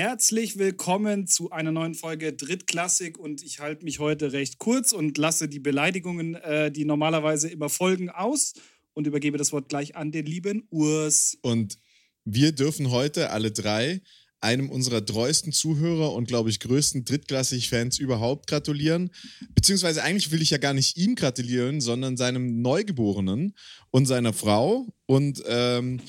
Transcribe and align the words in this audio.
Herzlich 0.00 0.58
willkommen 0.58 1.26
zu 1.26 1.50
einer 1.50 1.72
neuen 1.72 1.94
Folge 1.96 2.32
Drittklassik 2.32 3.18
und 3.18 3.42
ich 3.42 3.58
halte 3.58 3.84
mich 3.84 3.98
heute 3.98 4.32
recht 4.32 4.60
kurz 4.60 4.92
und 4.92 5.18
lasse 5.18 5.48
die 5.48 5.58
Beleidigungen, 5.58 6.36
äh, 6.36 6.70
die 6.70 6.84
normalerweise 6.84 7.48
immer 7.48 7.68
folgen, 7.68 8.08
aus 8.08 8.52
und 8.94 9.08
übergebe 9.08 9.38
das 9.38 9.52
Wort 9.52 9.68
gleich 9.68 9.96
an 9.96 10.12
den 10.12 10.24
lieben 10.24 10.68
Urs. 10.70 11.36
Und 11.42 11.80
wir 12.24 12.52
dürfen 12.52 12.92
heute 12.92 13.30
alle 13.30 13.50
drei 13.50 14.00
einem 14.40 14.70
unserer 14.70 15.04
treuesten 15.04 15.50
Zuhörer 15.50 16.12
und, 16.12 16.28
glaube 16.28 16.48
ich, 16.48 16.60
größten 16.60 17.04
Drittklassig-Fans 17.04 17.98
überhaupt 17.98 18.46
gratulieren. 18.46 19.10
Beziehungsweise 19.56 20.04
eigentlich 20.04 20.30
will 20.30 20.42
ich 20.42 20.50
ja 20.50 20.58
gar 20.58 20.74
nicht 20.74 20.96
ihm 20.96 21.16
gratulieren, 21.16 21.80
sondern 21.80 22.16
seinem 22.16 22.62
Neugeborenen 22.62 23.56
und 23.90 24.06
seiner 24.06 24.32
Frau. 24.32 24.86
Und 25.06 25.42
ähm, 25.48 26.00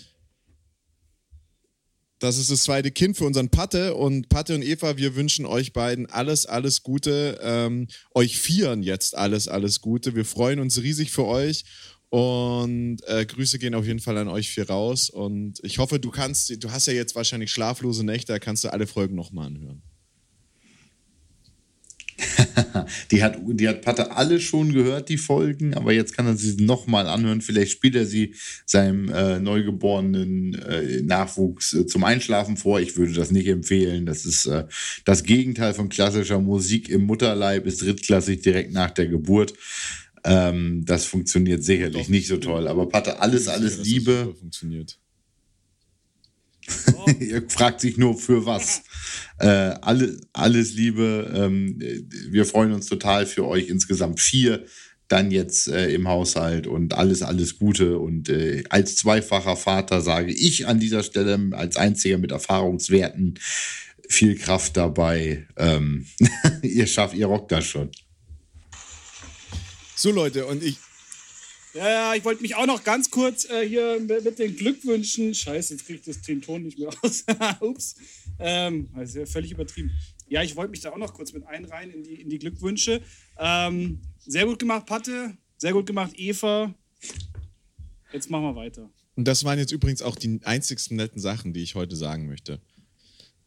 das 2.19 2.37
ist 2.37 2.51
das 2.51 2.63
zweite 2.63 2.91
Kind 2.91 3.17
für 3.17 3.25
unseren 3.25 3.49
Patte. 3.49 3.95
Und 3.95 4.29
Patte 4.29 4.55
und 4.55 4.61
Eva, 4.61 4.97
wir 4.97 5.15
wünschen 5.15 5.45
euch 5.45 5.73
beiden 5.73 6.05
alles, 6.07 6.45
alles 6.45 6.83
Gute. 6.83 7.39
Ähm, 7.41 7.87
euch 8.13 8.37
vieren 8.37 8.83
jetzt 8.83 9.17
alles, 9.17 9.47
alles 9.47 9.81
Gute. 9.81 10.15
Wir 10.15 10.25
freuen 10.25 10.59
uns 10.59 10.81
riesig 10.81 11.11
für 11.11 11.25
euch. 11.25 11.63
Und 12.09 12.97
äh, 13.07 13.25
Grüße 13.25 13.59
gehen 13.59 13.75
auf 13.75 13.85
jeden 13.85 13.99
Fall 13.99 14.17
an 14.17 14.27
euch 14.27 14.49
vier 14.49 14.67
raus. 14.67 15.09
Und 15.09 15.59
ich 15.63 15.77
hoffe, 15.77 15.99
du 15.99 16.09
kannst, 16.09 16.63
du 16.63 16.71
hast 16.71 16.87
ja 16.87 16.93
jetzt 16.93 17.15
wahrscheinlich 17.15 17.51
schlaflose 17.51 18.03
Nächte, 18.03 18.33
da 18.33 18.39
kannst 18.39 18.63
du 18.63 18.73
alle 18.73 18.87
Folgen 18.87 19.15
nochmal 19.15 19.47
anhören. 19.47 19.81
die, 23.11 23.23
hat, 23.23 23.39
die 23.45 23.67
hat 23.67 23.81
Patte 23.81 24.11
alle 24.15 24.39
schon 24.39 24.73
gehört, 24.73 25.09
die 25.09 25.17
Folgen, 25.17 25.73
aber 25.73 25.93
jetzt 25.93 26.15
kann 26.15 26.25
er 26.25 26.35
sie 26.35 26.63
nochmal 26.63 27.07
anhören. 27.07 27.41
Vielleicht 27.41 27.71
spielt 27.71 27.95
er 27.95 28.05
sie 28.05 28.35
seinem 28.65 29.09
äh, 29.09 29.39
neugeborenen 29.39 30.53
äh, 30.55 31.01
Nachwuchs 31.01 31.73
äh, 31.73 31.85
zum 31.85 32.03
Einschlafen 32.03 32.57
vor. 32.57 32.79
Ich 32.79 32.97
würde 32.97 33.13
das 33.13 33.31
nicht 33.31 33.47
empfehlen. 33.47 34.05
Das 34.05 34.25
ist 34.25 34.45
äh, 34.45 34.65
das 35.05 35.23
Gegenteil 35.23 35.73
von 35.73 35.89
klassischer 35.89 36.39
Musik 36.39 36.89
im 36.89 37.05
Mutterleib, 37.05 37.65
ist 37.65 37.81
drittklassig 37.81 38.41
direkt 38.41 38.73
nach 38.73 38.91
der 38.91 39.07
Geburt. 39.07 39.53
Ähm, 40.23 40.83
das 40.85 41.05
funktioniert 41.05 41.63
sicherlich 41.63 42.03
Doch, 42.03 42.09
nicht 42.09 42.27
so 42.27 42.37
toll. 42.37 42.67
Aber 42.67 42.87
Patte, 42.89 43.19
alles, 43.21 43.47
alles 43.47 43.77
Liebe. 43.83 44.35
funktioniert. 44.37 44.99
Oh. 46.99 47.09
Ihr 47.19 47.43
fragt 47.47 47.81
sich 47.81 47.97
nur 47.97 48.17
für 48.17 48.45
was. 48.45 48.81
Äh, 49.41 49.73
alle, 49.81 50.19
alles 50.33 50.73
Liebe. 50.73 51.31
Ähm, 51.33 51.79
wir 52.29 52.45
freuen 52.45 52.73
uns 52.73 52.87
total 52.87 53.25
für 53.25 53.47
euch 53.47 53.69
insgesamt 53.69 54.19
vier. 54.19 54.65
Dann 55.07 55.31
jetzt 55.31 55.69
äh, 55.69 55.93
im 55.93 56.09
Haushalt 56.09 56.67
und 56.67 56.93
alles, 56.93 57.21
alles 57.21 57.57
Gute. 57.57 57.99
Und 57.99 58.27
äh, 58.27 58.65
als 58.69 58.97
zweifacher 58.97 59.55
Vater 59.55 60.01
sage 60.01 60.33
ich 60.33 60.67
an 60.67 60.81
dieser 60.81 61.03
Stelle, 61.03 61.39
als 61.53 61.77
einziger 61.77 62.17
mit 62.17 62.31
Erfahrungswerten, 62.31 63.39
viel 64.09 64.37
Kraft 64.37 64.75
dabei. 64.75 65.47
Ähm, 65.55 66.05
ihr 66.61 66.85
schafft, 66.85 67.15
ihr 67.15 67.27
rockt 67.27 67.53
das 67.53 67.65
schon. 67.65 67.91
So, 69.95 70.11
Leute, 70.11 70.45
und 70.45 70.63
ich. 70.63 70.77
Ja, 71.73 72.15
ich 72.15 72.25
wollte 72.25 72.41
mich 72.41 72.55
auch 72.55 72.65
noch 72.65 72.83
ganz 72.83 73.11
kurz 73.11 73.47
äh, 73.49 73.67
hier 73.67 73.99
mit 73.99 74.39
den 74.39 74.55
Glückwünschen. 74.55 75.35
Scheiße, 75.35 75.75
jetzt 75.75 75.85
kriege 75.85 76.01
ich 76.03 76.21
den 76.21 76.41
Ton 76.41 76.63
nicht 76.63 76.79
mehr 76.79 76.89
aus. 77.03 77.25
Ups. 77.59 77.95
Ähm, 78.39 78.89
das 78.95 79.09
ist 79.09 79.15
ja 79.15 79.25
völlig 79.25 79.51
übertrieben. 79.51 79.91
Ja, 80.27 80.41
ich 80.41 80.55
wollte 80.55 80.71
mich 80.71 80.81
da 80.81 80.91
auch 80.91 80.97
noch 80.97 81.13
kurz 81.13 81.33
mit 81.33 81.45
einreihen 81.45 81.91
in 81.91 82.03
die, 82.03 82.21
in 82.21 82.29
die 82.29 82.39
Glückwünsche. 82.39 83.01
Ähm, 83.37 84.01
sehr 84.19 84.45
gut 84.45 84.59
gemacht, 84.59 84.85
Patte. 84.85 85.37
Sehr 85.57 85.73
gut 85.73 85.85
gemacht, 85.85 86.13
Eva. 86.15 86.73
Jetzt 88.11 88.29
machen 88.29 88.43
wir 88.43 88.55
weiter. 88.55 88.89
Und 89.15 89.27
das 89.27 89.43
waren 89.43 89.59
jetzt 89.59 89.71
übrigens 89.71 90.01
auch 90.01 90.15
die 90.15 90.39
einzigsten 90.43 90.97
netten 90.97 91.19
Sachen, 91.19 91.53
die 91.53 91.61
ich 91.61 91.75
heute 91.75 91.95
sagen 91.95 92.27
möchte. 92.27 92.61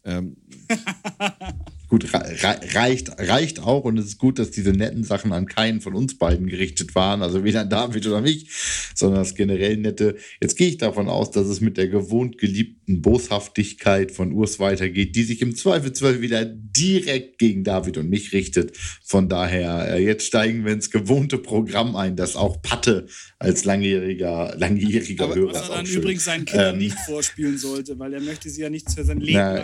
Ähm, 0.04 0.36
Gut, 1.92 2.08
reicht, 2.14 3.10
reicht 3.18 3.60
auch 3.60 3.84
und 3.84 3.98
es 3.98 4.06
ist 4.06 4.18
gut, 4.18 4.38
dass 4.38 4.50
diese 4.50 4.70
netten 4.70 5.04
Sachen 5.04 5.30
an 5.34 5.44
keinen 5.44 5.82
von 5.82 5.94
uns 5.94 6.16
beiden 6.16 6.46
gerichtet 6.46 6.94
waren, 6.94 7.20
also 7.20 7.44
weder 7.44 7.60
an 7.60 7.68
David 7.68 8.06
oder 8.06 8.22
mich, 8.22 8.48
sondern 8.94 9.20
das 9.20 9.34
generell 9.34 9.76
nette. 9.76 10.16
Jetzt 10.40 10.56
gehe 10.56 10.68
ich 10.68 10.78
davon 10.78 11.10
aus, 11.10 11.32
dass 11.32 11.48
es 11.48 11.60
mit 11.60 11.76
der 11.76 11.88
gewohnt 11.88 12.38
geliebten 12.38 13.02
Boshaftigkeit 13.02 14.10
von 14.10 14.32
Urs 14.32 14.58
weitergeht, 14.58 15.14
die 15.16 15.22
sich 15.24 15.42
im 15.42 15.54
Zweifelsfall 15.54 16.22
wieder 16.22 16.46
direkt 16.46 17.36
gegen 17.36 17.62
David 17.62 17.98
und 17.98 18.08
mich 18.08 18.32
richtet. 18.32 18.74
Von 19.04 19.28
daher, 19.28 19.94
äh, 19.94 20.02
jetzt 20.02 20.24
steigen 20.24 20.64
wir 20.64 20.72
ins 20.72 20.90
gewohnte 20.90 21.36
Programm 21.36 21.94
ein, 21.94 22.16
das 22.16 22.36
auch 22.36 22.62
Patte 22.62 23.06
als 23.38 23.66
langjähriger, 23.66 24.54
langjähriger 24.56 25.24
Aber, 25.24 25.34
Hörer. 25.34 25.54
Was 25.56 25.68
er 25.68 25.76
dann 25.76 25.84
übrigens 25.84 26.24
seinen 26.24 26.46
Kindern 26.46 26.76
ähm, 26.76 26.80
nicht 26.80 26.98
vorspielen 27.00 27.58
sollte, 27.58 27.98
weil 27.98 28.14
er 28.14 28.20
möchte 28.22 28.48
sie 28.48 28.62
ja 28.62 28.70
nichts 28.70 28.94
für 28.94 29.04
sein 29.04 29.20
Leben 29.20 29.36
na, 29.36 29.62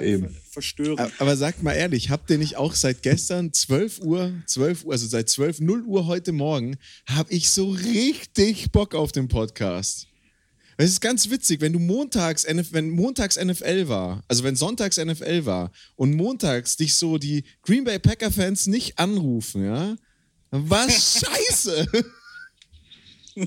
verstören. 0.59 1.13
Aber 1.19 1.37
sagt 1.37 1.63
mal 1.63 1.75
ehrlich, 1.75 2.11
habt 2.11 2.29
ihr 2.31 2.39
nicht 2.39 2.57
auch 2.57 2.75
seit 2.75 3.03
gestern 3.03 3.53
12 3.53 4.01
Uhr, 4.01 4.33
12 4.47 4.85
Uhr, 4.85 4.93
also 4.93 5.07
seit 5.07 5.29
12, 5.29 5.61
0 5.61 5.83
Uhr 5.85 6.07
heute 6.07 6.33
Morgen, 6.33 6.77
habe 7.09 7.33
ich 7.33 7.51
so 7.51 7.71
richtig 7.71 8.73
Bock 8.73 8.97
auf 8.97 9.13
den 9.13 9.29
Podcast. 9.29 10.09
Es 10.77 10.91
ist 10.91 11.01
ganz 11.01 11.31
witzig, 11.31 11.61
wenn 11.61 11.73
du 11.73 11.79
montags, 11.79 12.45
wenn 12.73 12.91
montags 12.91 13.37
NFL 13.37 13.89
war, 13.89 14.25
also 14.29 14.43
wenn 14.45 14.57
sonntags 14.57 14.97
NFL 14.97 15.45
war 15.45 15.71
und 15.97 16.15
montags 16.15 16.77
dich 16.77 16.95
so 16.95 17.19
die 17.19 17.45
Green 17.63 17.85
Bay 17.85 17.99
Packer 18.01 18.33
Fans 18.33 18.67
nicht 18.67 18.99
anrufen, 18.99 19.65
ja, 19.65 19.97
war 20.51 20.89
scheiße. 20.91 21.87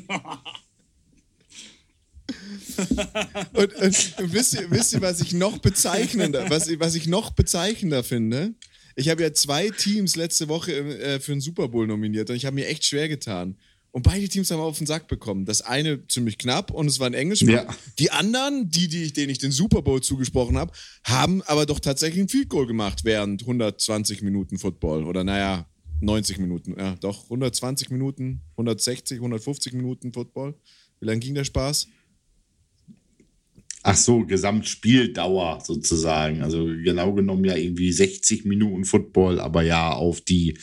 und, 3.53 3.75
und 3.75 4.33
wisst, 4.33 4.53
ihr, 4.53 4.69
wisst 4.69 4.93
ihr, 4.93 5.01
was 5.01 5.21
ich 5.21 5.33
noch 5.33 5.57
bezeichnender, 5.59 6.49
was, 6.49 6.69
was 6.79 6.95
ich 6.95 7.07
noch 7.07 7.31
bezeichnender 7.31 8.03
finde? 8.03 8.53
Ich 8.95 9.09
habe 9.09 9.21
ja 9.21 9.33
zwei 9.33 9.69
Teams 9.69 10.15
letzte 10.15 10.47
Woche 10.47 10.73
äh, 10.73 11.19
für 11.19 11.31
den 11.31 11.41
Super 11.41 11.67
Bowl 11.67 11.87
nominiert 11.87 12.29
und 12.29 12.35
ich 12.35 12.45
habe 12.45 12.55
mir 12.55 12.67
echt 12.67 12.85
schwer 12.85 13.07
getan. 13.07 13.57
Und 13.93 14.03
beide 14.03 14.27
Teams 14.29 14.49
haben 14.51 14.61
auf 14.61 14.77
den 14.77 14.87
Sack 14.87 15.07
bekommen. 15.07 15.43
Das 15.45 15.61
eine 15.61 16.07
ziemlich 16.07 16.37
knapp 16.37 16.71
und 16.71 16.87
es 16.87 16.99
war 16.99 17.07
ein 17.07 17.13
Englisch. 17.13 17.41
Ja. 17.41 17.67
Die 17.99 18.09
anderen, 18.09 18.71
die, 18.71 18.87
die, 18.87 19.11
denen 19.11 19.29
ich 19.29 19.39
den 19.39 19.51
Super 19.51 19.81
Bowl 19.81 20.01
zugesprochen 20.01 20.57
habe, 20.57 20.71
haben 21.03 21.41
aber 21.43 21.65
doch 21.65 21.79
tatsächlich 21.79 22.21
ein 22.21 22.29
Field 22.29 22.47
Goal 22.47 22.67
gemacht 22.67 23.03
während 23.03 23.41
120 23.41 24.21
Minuten 24.21 24.57
Football. 24.57 25.03
Oder 25.03 25.25
naja, 25.25 25.67
90 25.99 26.39
Minuten. 26.39 26.75
Ja, 26.77 26.95
doch, 26.95 27.25
120 27.25 27.89
Minuten, 27.89 28.41
160, 28.51 29.17
150 29.17 29.73
Minuten 29.73 30.13
Football. 30.13 30.55
Wie 31.01 31.07
lange 31.07 31.19
ging 31.19 31.35
der 31.35 31.43
Spaß? 31.43 31.87
Ach 33.83 33.95
so, 33.95 34.25
Gesamtspieldauer 34.25 35.61
sozusagen. 35.65 36.43
Also 36.43 36.65
genau 36.65 37.13
genommen 37.13 37.45
ja 37.45 37.55
irgendwie 37.55 37.91
60 37.91 38.45
Minuten 38.45 38.85
Football, 38.85 39.39
aber 39.39 39.63
ja 39.63 39.91
auf 39.91 40.21
die, 40.21 40.57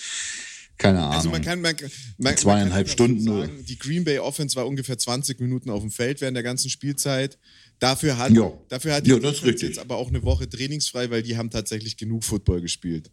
keine 0.78 1.00
Ahnung. 1.00 1.14
Also 1.14 1.30
man 1.30 1.42
kann, 1.42 1.60
man, 1.60 1.74
man, 2.18 2.36
zweieinhalb 2.36 2.86
man 2.86 2.92
Stunden. 2.92 3.22
Sagen, 3.24 3.64
die 3.64 3.78
Green 3.78 4.04
Bay 4.04 4.20
Offense 4.20 4.54
war 4.54 4.66
ungefähr 4.66 4.96
20 4.96 5.40
Minuten 5.40 5.70
auf 5.70 5.80
dem 5.80 5.90
Feld 5.90 6.20
während 6.20 6.36
der 6.36 6.44
ganzen 6.44 6.70
Spielzeit. 6.70 7.38
Dafür 7.80 8.18
hat, 8.18 8.30
jo. 8.30 8.64
dafür 8.68 8.94
hat 8.94 9.06
die 9.06 9.10
jo, 9.10 9.18
das 9.18 9.40
jetzt 9.42 9.78
aber 9.78 9.96
auch 9.96 10.08
eine 10.08 10.22
Woche 10.22 10.48
trainingsfrei, 10.48 11.10
weil 11.10 11.22
die 11.22 11.36
haben 11.36 11.50
tatsächlich 11.50 11.96
genug 11.96 12.24
Football 12.24 12.60
gespielt. 12.60 13.10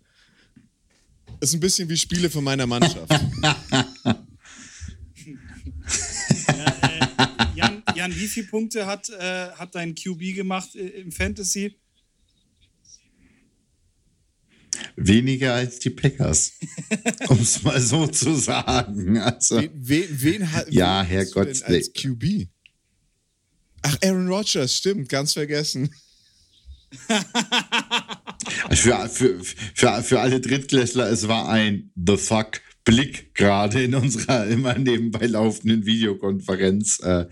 Das 1.40 1.50
ist 1.50 1.56
ein 1.56 1.60
bisschen 1.60 1.90
wie 1.90 1.98
Spiele 1.98 2.30
von 2.30 2.44
meiner 2.44 2.68
Mannschaft. 2.68 3.12
Jan, 8.06 8.16
wie 8.16 8.28
viele 8.28 8.48
Punkte 8.48 8.86
hat, 8.86 9.10
äh, 9.10 9.50
hat 9.52 9.74
dein 9.74 9.96
QB 9.96 10.36
gemacht 10.36 10.76
äh, 10.76 10.88
im 10.88 11.12
Fantasy? 11.12 11.76
Weniger 14.96 15.56
als 15.56 15.80
die 15.80 15.90
Packers, 15.90 16.54
um 17.30 17.40
es 17.40 17.64
mal 17.64 17.82
so 17.82 18.06
zu 18.06 18.36
sagen. 18.36 19.18
Also, 19.18 19.58
wen, 19.58 19.72
wen, 19.74 20.22
wen 20.22 20.52
hat 20.52 20.72
ja, 20.72 21.02
Herrgott, 21.02 21.64
als 21.64 21.94
QB? 21.94 22.48
Ach, 23.82 23.98
Aaron 24.04 24.28
Rodgers, 24.28 24.76
stimmt, 24.76 25.10
ganz 25.10 25.34
vergessen. 25.34 25.90
für, 28.72 29.10
für, 29.10 29.44
für, 29.74 30.04
für 30.04 30.20
alle 30.20 30.40
Drittklässler, 30.40 31.10
es 31.10 31.28
war 31.28 31.50
ein 31.50 31.92
The 31.96 32.18
Fuck 32.18 32.62
Blick 32.86 33.34
gerade 33.34 33.84
in 33.84 33.96
unserer 33.96 34.48
immer 34.48 34.78
nebenbei 34.78 35.26
laufenden 35.26 35.86
Videokonferenz. 35.86 37.00
Äh, 37.00 37.26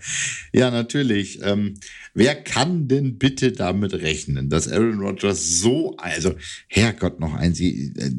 ja, 0.52 0.70
natürlich. 0.70 1.40
Ähm, 1.42 1.74
wer 2.12 2.34
kann 2.34 2.88
denn 2.88 3.18
bitte 3.18 3.52
damit 3.52 3.94
rechnen, 3.94 4.50
dass 4.50 4.68
Aaron 4.68 5.00
Rodgers 5.00 5.60
so, 5.60 5.96
also 5.96 6.34
Herrgott 6.66 7.20
noch 7.20 7.34
ein, 7.34 7.54
Sie, 7.54 7.92
äh, 7.96 8.10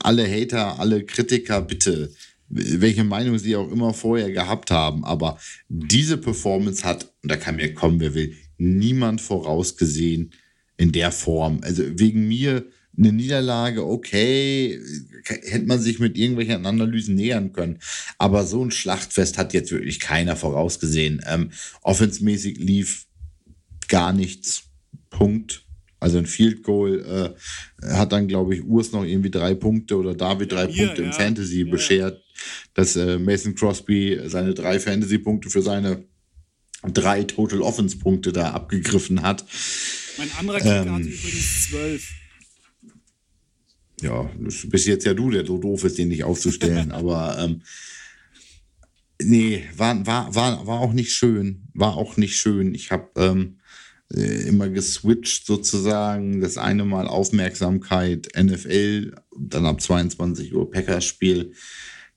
alle 0.00 0.28
Hater, 0.28 0.78
alle 0.80 1.04
Kritiker, 1.04 1.62
bitte, 1.62 2.12
welche 2.50 3.04
Meinung 3.04 3.38
sie 3.38 3.54
auch 3.54 3.70
immer 3.70 3.94
vorher 3.94 4.32
gehabt 4.32 4.72
haben, 4.72 5.04
aber 5.04 5.38
diese 5.68 6.18
Performance 6.18 6.84
hat, 6.84 7.12
und 7.22 7.30
da 7.30 7.36
kann 7.36 7.56
mir 7.56 7.72
kommen, 7.74 8.00
wer 8.00 8.14
will, 8.14 8.34
niemand 8.58 9.20
vorausgesehen 9.20 10.32
in 10.76 10.90
der 10.90 11.12
Form. 11.12 11.60
Also 11.62 11.84
wegen 11.98 12.26
mir 12.26 12.66
eine 13.00 13.12
Niederlage, 13.12 13.84
okay, 13.86 14.78
hätte 15.24 15.66
man 15.66 15.80
sich 15.80 15.98
mit 15.98 16.16
irgendwelchen 16.18 16.66
Analysen 16.66 17.14
nähern 17.14 17.52
können. 17.52 17.78
Aber 18.18 18.44
so 18.46 18.64
ein 18.64 18.70
Schlachtfest 18.70 19.38
hat 19.38 19.54
jetzt 19.54 19.72
wirklich 19.72 20.00
keiner 20.00 20.36
vorausgesehen. 20.36 21.22
Ähm, 21.26 21.50
offensmäßig 21.82 22.58
lief 22.58 23.06
gar 23.88 24.12
nichts. 24.12 24.64
Punkt. 25.08 25.64
Also 25.98 26.18
ein 26.18 26.26
Field 26.26 26.62
Goal 26.62 27.36
äh, 27.82 27.86
hat 27.94 28.12
dann, 28.12 28.28
glaube 28.28 28.54
ich, 28.54 28.64
Urs 28.64 28.92
noch 28.92 29.04
irgendwie 29.04 29.30
drei 29.30 29.54
Punkte 29.54 29.96
oder 29.96 30.14
David 30.14 30.52
drei 30.52 30.66
mir, 30.66 30.86
Punkte 30.86 31.02
im 31.02 31.08
ja. 31.10 31.14
Fantasy 31.14 31.64
Ja. 31.64 31.70
beschert, 31.70 32.22
dass 32.74 32.96
äh, 32.96 33.18
Mason 33.18 33.54
Crosby 33.54 34.18
seine 34.26 34.54
drei 34.54 34.80
Fantasy-Punkte 34.80 35.50
für 35.50 35.60
seine 35.62 36.04
drei 36.82 37.24
Total 37.24 37.60
Offense-Punkte 37.60 38.32
da 38.32 38.52
abgegriffen 38.52 39.20
hat. 39.20 39.44
Mein 40.16 40.30
anderer 40.38 40.58
Kicker 40.58 40.86
Ähm. 40.86 40.92
hatte 40.94 41.08
übrigens 41.08 41.68
zwölf. 41.68 42.08
Ja, 44.02 44.30
das 44.38 44.68
bist 44.68 44.86
jetzt 44.86 45.04
ja 45.04 45.14
du, 45.14 45.30
der 45.30 45.46
so 45.46 45.58
doof 45.58 45.84
ist, 45.84 45.98
den 45.98 46.08
nicht 46.08 46.24
aufzustellen. 46.24 46.92
aber 46.92 47.36
ähm, 47.38 47.62
nee, 49.22 49.64
war, 49.76 50.06
war, 50.06 50.34
war, 50.34 50.66
war 50.66 50.80
auch 50.80 50.92
nicht 50.92 51.12
schön. 51.12 51.68
War 51.74 51.96
auch 51.96 52.16
nicht 52.16 52.36
schön. 52.36 52.74
Ich 52.74 52.90
habe 52.90 53.10
ähm, 53.16 53.58
äh, 54.14 54.48
immer 54.48 54.68
geswitcht 54.68 55.46
sozusagen. 55.46 56.40
Das 56.40 56.58
eine 56.58 56.84
Mal 56.84 57.06
Aufmerksamkeit 57.06 58.28
NFL, 58.36 59.14
dann 59.38 59.66
ab 59.66 59.80
22 59.80 60.54
Uhr 60.54 60.70
Packers-Spiel. 60.70 61.52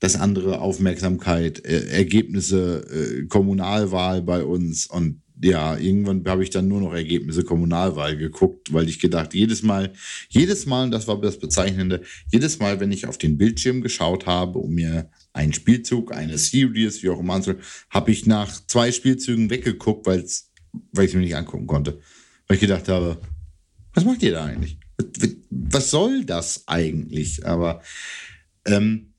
Das 0.00 0.16
andere 0.16 0.60
Aufmerksamkeit, 0.60 1.64
äh, 1.64 1.86
Ergebnisse, 1.88 2.84
äh, 2.90 3.26
Kommunalwahl 3.26 4.22
bei 4.22 4.44
uns. 4.44 4.86
Und 4.86 5.22
ja, 5.44 5.76
irgendwann 5.76 6.24
habe 6.26 6.42
ich 6.42 6.48
dann 6.48 6.68
nur 6.68 6.80
noch 6.80 6.94
Ergebnisse 6.94 7.44
Kommunalwahl 7.44 8.16
geguckt, 8.16 8.72
weil 8.72 8.88
ich 8.88 8.98
gedacht, 8.98 9.34
jedes 9.34 9.62
Mal, 9.62 9.92
jedes 10.30 10.64
Mal, 10.64 10.84
und 10.84 10.90
das 10.90 11.06
war 11.06 11.20
das 11.20 11.38
Bezeichnende, 11.38 12.00
jedes 12.32 12.58
Mal, 12.60 12.80
wenn 12.80 12.90
ich 12.90 13.06
auf 13.06 13.18
den 13.18 13.36
Bildschirm 13.36 13.82
geschaut 13.82 14.24
habe, 14.24 14.58
um 14.58 14.72
mir 14.72 15.10
einen 15.34 15.52
Spielzug, 15.52 16.14
eine 16.14 16.38
Series, 16.38 17.02
wie 17.02 17.10
auch 17.10 17.20
immer, 17.20 17.42
habe 17.90 18.10
ich 18.10 18.26
nach 18.26 18.66
zwei 18.66 18.90
Spielzügen 18.90 19.50
weggeguckt, 19.50 20.06
weil 20.06 20.20
ich 20.20 20.46
es 20.94 21.14
mir 21.14 21.20
nicht 21.20 21.36
angucken 21.36 21.66
konnte. 21.66 22.00
Weil 22.46 22.54
ich 22.54 22.62
gedacht 22.62 22.88
habe, 22.88 23.20
was 23.92 24.04
macht 24.04 24.22
ihr 24.22 24.32
da 24.32 24.46
eigentlich? 24.46 24.78
Was 25.50 25.90
soll 25.90 26.24
das 26.24 26.64
eigentlich? 26.66 27.44
Aber 27.44 27.82
ähm, 28.64 29.12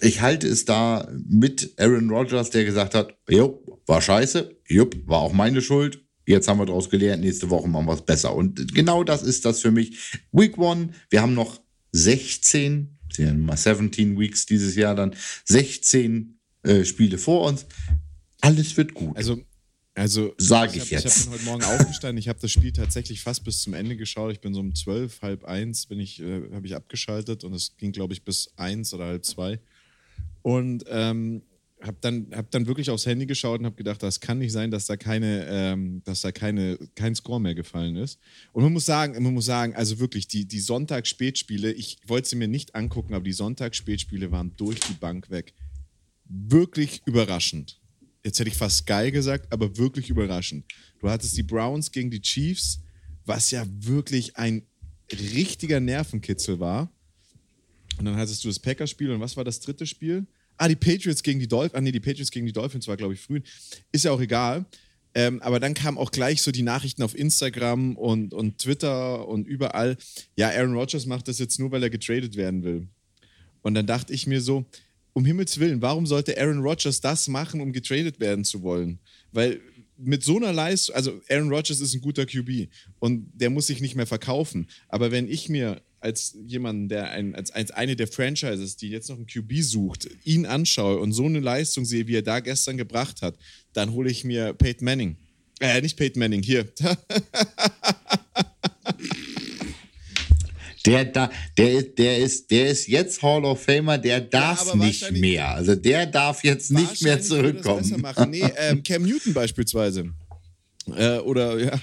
ich 0.00 0.22
halte 0.22 0.48
es 0.48 0.64
da 0.64 1.08
mit 1.28 1.74
Aaron 1.76 2.10
Rodgers, 2.10 2.50
der 2.50 2.64
gesagt 2.64 2.94
hat, 2.94 3.16
jo, 3.28 3.62
war 3.88 4.02
scheiße, 4.02 4.54
jupp, 4.68 4.96
war 5.06 5.20
auch 5.20 5.32
meine 5.32 5.62
Schuld. 5.62 6.04
Jetzt 6.26 6.46
haben 6.46 6.58
wir 6.58 6.66
daraus 6.66 6.90
gelernt, 6.90 7.24
nächste 7.24 7.48
Woche 7.48 7.68
machen 7.68 7.86
wir 7.86 7.94
es 7.94 8.02
besser. 8.02 8.34
Und 8.34 8.74
genau 8.74 9.02
das 9.02 9.22
ist 9.22 9.46
das 9.46 9.60
für 9.60 9.70
mich. 9.70 10.12
Week 10.30 10.58
One, 10.58 10.90
wir 11.08 11.22
haben 11.22 11.34
noch 11.34 11.60
16, 11.92 12.98
sind 13.10 13.26
ja 13.26 13.32
mal 13.32 13.56
17 13.56 14.18
Weeks 14.18 14.44
dieses 14.44 14.76
Jahr 14.76 14.94
dann, 14.94 15.16
16 15.46 16.38
äh, 16.64 16.84
Spiele 16.84 17.16
vor 17.16 17.46
uns. 17.46 17.64
Alles 18.42 18.76
wird 18.76 18.92
gut. 18.92 19.16
Also, 19.16 19.40
also 19.94 20.34
Sag 20.36 20.76
ich 20.76 20.82
hab, 20.82 20.90
jetzt. 20.90 21.06
Ich 21.06 21.26
habe 21.26 21.36
heute 21.36 21.44
Morgen 21.44 21.64
aufgestanden. 21.64 22.18
Ich 22.18 22.28
habe 22.28 22.38
das 22.40 22.52
Spiel 22.52 22.72
tatsächlich 22.72 23.22
fast 23.22 23.42
bis 23.42 23.62
zum 23.62 23.72
Ende 23.72 23.96
geschaut. 23.96 24.30
Ich 24.30 24.40
bin 24.40 24.52
so 24.52 24.60
um 24.60 24.74
zwölf, 24.74 25.22
halb 25.22 25.44
eins 25.44 25.86
bin 25.86 25.98
ich, 25.98 26.20
äh, 26.20 26.42
habe 26.52 26.66
ich 26.66 26.76
abgeschaltet 26.76 27.42
und 27.42 27.54
es 27.54 27.74
ging, 27.78 27.92
glaube 27.92 28.12
ich, 28.12 28.22
bis 28.22 28.52
eins 28.56 28.92
oder 28.92 29.06
halb 29.06 29.24
zwei. 29.24 29.60
Und 30.42 30.84
ähm, 30.88 31.42
habe 31.80 31.98
dann, 32.00 32.26
hab 32.32 32.50
dann 32.50 32.66
wirklich 32.66 32.90
aufs 32.90 33.06
Handy 33.06 33.26
geschaut 33.26 33.60
und 33.60 33.66
habe 33.66 33.76
gedacht, 33.76 34.02
das 34.02 34.20
kann 34.20 34.38
nicht 34.38 34.52
sein, 34.52 34.70
dass 34.70 34.86
da 34.86 34.96
keine, 34.96 35.46
ähm, 35.48 36.02
dass 36.04 36.22
da 36.22 36.32
keine, 36.32 36.76
kein 36.94 37.14
Score 37.14 37.40
mehr 37.40 37.54
gefallen 37.54 37.96
ist. 37.96 38.18
Und 38.52 38.64
man 38.64 38.72
muss 38.72 38.86
sagen, 38.86 39.22
man 39.22 39.32
muss 39.32 39.44
sagen, 39.44 39.74
also 39.74 39.98
wirklich 39.98 40.26
die, 40.26 40.46
die 40.46 40.58
Sonntagsspätspiele, 40.58 41.72
ich 41.72 41.98
wollte 42.06 42.28
sie 42.28 42.36
mir 42.36 42.48
nicht 42.48 42.74
angucken, 42.74 43.14
aber 43.14 43.24
die 43.24 43.32
Sonntagsspätspiele 43.32 44.32
waren 44.32 44.52
durch 44.56 44.80
die 44.80 44.94
Bank 44.94 45.30
weg. 45.30 45.54
Wirklich 46.24 47.02
überraschend. 47.06 47.80
Jetzt 48.24 48.40
hätte 48.40 48.50
ich 48.50 48.56
fast 48.56 48.86
geil 48.86 49.12
gesagt, 49.12 49.52
aber 49.52 49.76
wirklich 49.76 50.10
überraschend. 50.10 50.64
Du 50.98 51.08
hattest 51.08 51.36
die 51.36 51.44
Browns 51.44 51.92
gegen 51.92 52.10
die 52.10 52.20
Chiefs, 52.20 52.80
was 53.24 53.50
ja 53.52 53.64
wirklich 53.68 54.36
ein 54.36 54.66
richtiger 55.12 55.78
Nervenkitzel 55.80 56.58
war. 56.58 56.90
Und 57.98 58.04
dann 58.04 58.16
hattest 58.16 58.44
du 58.44 58.48
das 58.48 58.58
Packers-Spiel 58.58 59.10
und 59.10 59.20
was 59.20 59.36
war 59.36 59.44
das 59.44 59.60
dritte 59.60 59.86
Spiel? 59.86 60.26
Ah, 60.58 60.68
die 60.68 60.76
Patriots 60.76 61.22
gegen 61.22 61.40
die 61.40 61.48
Dolphins. 61.48 61.74
Ah, 61.74 61.80
nee, 61.80 61.92
die 61.92 62.00
Patriots 62.00 62.30
gegen 62.30 62.46
die 62.46 62.52
Dolphins 62.52 62.86
war, 62.88 62.96
glaube 62.96 63.14
ich, 63.14 63.20
früh. 63.20 63.40
Ist 63.92 64.04
ja 64.04 64.10
auch 64.10 64.20
egal. 64.20 64.66
Ähm, 65.14 65.40
aber 65.40 65.58
dann 65.58 65.74
kamen 65.74 65.98
auch 65.98 66.10
gleich 66.10 66.42
so 66.42 66.50
die 66.50 66.62
Nachrichten 66.62 67.02
auf 67.02 67.16
Instagram 67.16 67.96
und, 67.96 68.34
und 68.34 68.58
Twitter 68.58 69.26
und 69.26 69.46
überall. 69.46 69.96
Ja, 70.36 70.50
Aaron 70.50 70.74
Rodgers 70.74 71.06
macht 71.06 71.28
das 71.28 71.38
jetzt 71.38 71.58
nur, 71.58 71.70
weil 71.70 71.82
er 71.82 71.90
getradet 71.90 72.36
werden 72.36 72.62
will. 72.62 72.88
Und 73.62 73.74
dann 73.74 73.86
dachte 73.86 74.12
ich 74.12 74.26
mir 74.26 74.40
so, 74.40 74.66
um 75.12 75.24
Himmels 75.24 75.58
Willen, 75.58 75.82
warum 75.82 76.06
sollte 76.06 76.38
Aaron 76.38 76.60
Rodgers 76.60 77.00
das 77.00 77.28
machen, 77.28 77.60
um 77.60 77.72
getradet 77.72 78.20
werden 78.20 78.44
zu 78.44 78.62
wollen? 78.62 78.98
Weil 79.32 79.60
mit 79.96 80.22
so 80.22 80.36
einer 80.36 80.52
Leistung, 80.52 80.94
also 80.94 81.20
Aaron 81.28 81.50
Rodgers 81.50 81.80
ist 81.80 81.94
ein 81.94 82.00
guter 82.00 82.24
QB 82.24 82.68
und 83.00 83.28
der 83.34 83.50
muss 83.50 83.66
sich 83.66 83.80
nicht 83.80 83.96
mehr 83.96 84.06
verkaufen. 84.06 84.68
Aber 84.88 85.10
wenn 85.10 85.28
ich 85.28 85.48
mir 85.48 85.82
als 86.00 86.36
jemand, 86.46 86.90
der 86.90 87.10
ein, 87.10 87.34
als, 87.34 87.50
als 87.50 87.70
eine 87.70 87.96
der 87.96 88.06
Franchises, 88.08 88.76
die 88.76 88.88
jetzt 88.90 89.08
noch 89.08 89.16
einen 89.16 89.26
QB 89.26 89.52
sucht, 89.62 90.08
ihn 90.24 90.46
anschaue 90.46 90.98
und 90.98 91.12
so 91.12 91.24
eine 91.26 91.40
Leistung 91.40 91.84
sehe, 91.84 92.06
wie 92.06 92.16
er 92.16 92.22
da 92.22 92.40
gestern 92.40 92.76
gebracht 92.76 93.22
hat, 93.22 93.36
dann 93.72 93.92
hole 93.92 94.10
ich 94.10 94.24
mir 94.24 94.52
Peyton 94.54 94.84
Manning. 94.84 95.16
Äh, 95.60 95.80
nicht 95.80 95.96
Peyton 95.96 96.20
Manning, 96.20 96.42
hier. 96.42 96.66
Der, 100.86 101.04
da, 101.04 101.30
der, 101.58 101.72
ist- 101.72 101.98
der, 101.98 102.18
ist, 102.18 102.50
der 102.50 102.68
ist 102.70 102.86
jetzt 102.88 103.20
Hall 103.22 103.44
of 103.44 103.62
Famer, 103.62 103.98
der 103.98 104.20
darf 104.20 104.68
aber 104.68 104.86
nicht 104.86 105.10
mehr. 105.12 105.48
Also 105.54 105.74
der 105.74 106.06
darf 106.06 106.42
jetzt 106.44 106.70
nicht 106.70 107.02
mehr 107.02 107.20
zurückkommen. 107.20 108.00
machen. 108.00 108.30
Nee, 108.30 108.44
ähm, 108.56 108.82
Cam 108.82 109.02
Newton 109.02 109.34
beispielsweise. 109.34 110.10
Äh, 110.96 111.18
oder 111.18 111.58
ja, 111.58 111.78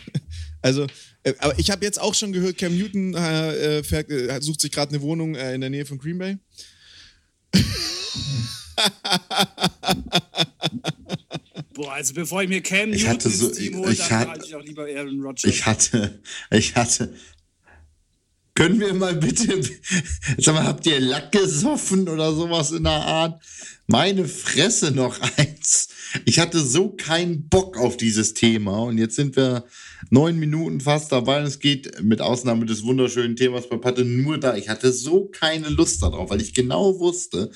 also, 0.66 0.88
äh, 1.24 1.34
aber 1.40 1.60
ich 1.60 1.70
habe 1.70 1.86
jetzt 1.86 2.02
auch 2.02 2.16
schon 2.16 2.32
gehört, 2.34 2.58
Cam 2.58 2.76
Newton 2.76 3.14
äh, 3.14 3.78
äh, 3.80 3.84
fährt, 3.84 4.10
äh, 4.10 4.40
sucht 4.42 4.62
sich 4.62 4.72
gerade 4.72 4.90
eine 4.94 5.02
Wohnung 5.04 5.36
äh, 5.36 5.54
in 5.54 5.62
der 5.62 5.70
Nähe 5.70 5.86
von 5.86 6.00
Green 6.00 6.18
Bay. 6.18 6.38
Boah, 11.74 11.94
also 11.94 12.14
bevor 12.14 12.42
ich 12.44 12.50
mir 12.50 12.62
Cam 12.62 12.94
Ich 12.94 13.02
Newton 13.04 13.14
hatte 13.14 13.30
so- 13.30 13.48
ins 13.50 13.58
Team 13.58 13.74
ich- 13.74 13.78
hole, 13.80 13.92
ich 13.94 14.00
dann 14.00 14.28
hatte- 14.30 14.46
ich 14.46 14.56
auch 14.56 14.64
lieber 14.64 14.84
Aaron 14.86 15.22
Rodgers. 15.22 15.44
Ich 15.44 15.66
hatte, 15.66 16.20
ich 16.52 16.76
hatte. 16.76 17.14
Können 18.58 18.80
wir 18.80 18.94
mal 18.94 19.14
bitte, 19.16 19.60
sag 20.38 20.56
mal, 20.56 20.64
habt 20.64 20.86
ihr 20.88 20.98
Lack 21.02 21.34
gesoffen 21.34 22.08
oder 22.08 22.34
sowas 22.34 22.72
in 22.72 22.84
der 22.84 22.94
Art? 22.94 23.44
Meine 23.88 24.26
Fresse 24.30 24.92
noch 24.92 25.20
eins. 25.38 25.90
Ich 26.24 26.40
hatte 26.40 26.62
so 26.62 26.90
keinen 26.92 27.50
Bock 27.50 27.78
auf 27.78 27.98
dieses 27.98 28.34
Thema 28.34 28.80
und 28.84 28.98
jetzt 28.98 29.18
sind 29.18 29.36
wir 29.36 29.66
neun 30.10 30.38
Minuten 30.38 30.82
fast 30.82 31.12
dabei 31.12 31.40
und 31.40 31.46
es 31.46 31.60
geht 31.60 32.02
mit 32.04 32.22
Ausnahme 32.22 32.66
des 32.66 32.84
wunderschönen 32.84 33.36
Themas 33.36 33.70
bei 33.70 33.78
Patte 33.78 34.06
nur 34.06 34.38
da. 34.38 34.56
Ich 34.56 34.70
hatte 34.70 34.92
so 34.92 35.26
keine 35.26 35.70
Lust 35.70 36.02
darauf, 36.02 36.30
weil 36.30 36.42
ich 36.42 36.54
genau 36.54 37.00
wusste, 37.00 37.52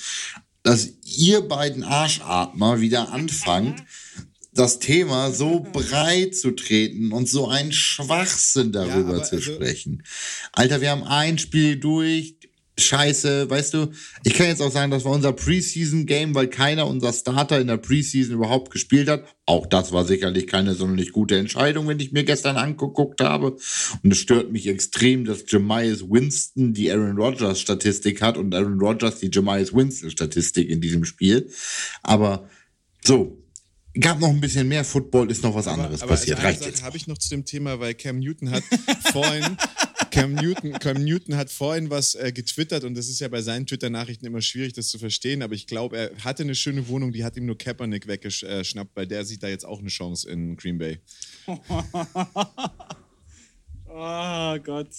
dass 0.63 0.89
ihr 1.03 1.41
beiden 1.41 1.83
Arschatmer 1.83 2.81
wieder 2.81 3.11
anfangt, 3.11 3.83
das 4.53 4.79
Thema 4.79 5.31
so 5.31 5.65
breit 5.71 6.35
zu 6.35 6.51
treten 6.51 7.11
und 7.11 7.29
so 7.29 7.47
einen 7.47 7.71
Schwachsinn 7.71 8.71
darüber 8.71 9.15
aber 9.15 9.23
zu 9.23 9.35
also- 9.35 9.53
sprechen. 9.53 10.03
Alter, 10.51 10.81
wir 10.81 10.91
haben 10.91 11.03
ein 11.03 11.37
Spiel 11.37 11.77
durch. 11.77 12.35
Scheiße, 12.79 13.49
weißt 13.49 13.73
du, 13.73 13.91
ich 14.23 14.33
kann 14.33 14.47
jetzt 14.47 14.61
auch 14.61 14.71
sagen, 14.71 14.91
das 14.91 15.05
war 15.05 15.11
unser 15.11 15.33
Preseason-Game, 15.33 16.35
weil 16.35 16.47
keiner 16.47 16.87
unserer 16.87 17.13
Starter 17.13 17.59
in 17.59 17.67
der 17.67 17.77
Preseason 17.77 18.35
überhaupt 18.35 18.71
gespielt 18.71 19.09
hat. 19.09 19.25
Auch 19.45 19.65
das 19.65 19.91
war 19.91 20.05
sicherlich 20.05 20.47
keine 20.47 20.73
sonderlich 20.73 21.11
gute 21.11 21.37
Entscheidung, 21.37 21.87
wenn 21.87 21.99
ich 21.99 22.11
mir 22.11 22.23
gestern 22.23 22.57
angeguckt 22.57 23.21
habe. 23.21 23.57
Und 24.03 24.11
es 24.11 24.19
stört 24.19 24.51
mich 24.51 24.67
extrem, 24.67 25.25
dass 25.25 25.45
Jemias 25.47 26.09
Winston 26.09 26.73
die 26.73 26.91
Aaron 26.91 27.17
Rodgers 27.17 27.59
Statistik 27.59 28.21
hat 28.21 28.37
und 28.37 28.53
Aaron 28.53 28.79
Rodgers 28.79 29.19
die 29.19 29.31
Jemias 29.33 29.73
Winston 29.73 30.11
Statistik 30.11 30.69
in 30.69 30.81
diesem 30.81 31.05
Spiel. 31.05 31.49
Aber 32.03 32.49
so, 33.03 33.37
gab 33.93 34.19
noch 34.19 34.29
ein 34.29 34.39
bisschen 34.39 34.67
mehr 34.67 34.83
Football, 34.83 35.31
ist 35.31 35.43
noch 35.43 35.55
was 35.55 35.67
anderes 35.67 36.01
passiert. 36.01 36.37
also 36.37 36.41
eine 36.41 36.43
Reicht 36.43 36.59
Sache 36.59 36.69
jetzt. 36.69 36.83
habe 36.83 36.97
ich 36.97 37.07
noch 37.07 37.17
zu 37.17 37.29
dem 37.29 37.45
Thema, 37.45 37.79
weil 37.79 37.93
Cam 37.95 38.19
Newton 38.19 38.51
hat 38.51 38.63
vorhin, 39.11 39.57
Cam 40.11 40.33
Newton, 40.33 40.73
Cam 40.73 41.03
Newton 41.03 41.35
hat 41.35 41.49
vorhin 41.49 41.89
was 41.89 42.15
äh, 42.15 42.31
getwittert 42.31 42.83
und 42.83 42.95
das 42.95 43.09
ist 43.09 43.19
ja 43.19 43.27
bei 43.27 43.41
seinen 43.41 43.65
Twitter-Nachrichten 43.65 44.25
immer 44.25 44.41
schwierig, 44.41 44.73
das 44.73 44.89
zu 44.89 44.99
verstehen, 44.99 45.41
aber 45.41 45.53
ich 45.53 45.67
glaube, 45.67 45.97
er 45.97 46.11
hatte 46.23 46.43
eine 46.43 46.55
schöne 46.55 46.87
Wohnung, 46.87 47.11
die 47.11 47.23
hat 47.23 47.35
ihm 47.37 47.45
nur 47.45 47.57
Kaepernick 47.57 48.07
weggeschnappt, 48.07 48.95
weil 48.95 49.07
der 49.07 49.25
sieht 49.25 49.43
da 49.43 49.47
jetzt 49.47 49.65
auch 49.65 49.79
eine 49.79 49.89
Chance 49.89 50.29
in 50.29 50.55
Green 50.55 50.77
Bay. 50.77 50.99
Oh 53.91 54.57
Gott. 54.63 54.89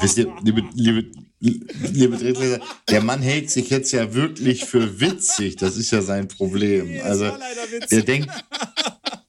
Wisst 0.00 0.18
ihr, 0.18 0.32
liebe, 0.44 0.62
liebe, 0.74 1.10
liebe 1.44 2.16
Drittleser, 2.16 2.60
der 2.88 3.02
Mann 3.02 3.20
hält 3.22 3.50
sich 3.50 3.70
jetzt 3.70 3.92
ja 3.92 4.14
wirklich 4.14 4.64
für 4.64 5.00
witzig. 5.00 5.56
Das 5.56 5.76
ist 5.76 5.90
ja 5.90 6.00
sein 6.02 6.28
Problem. 6.28 7.00
Also, 7.02 7.24
war 7.24 7.38
leider 7.38 7.70
witzig. 7.70 7.88
der 7.90 8.02
denkt, 8.02 8.30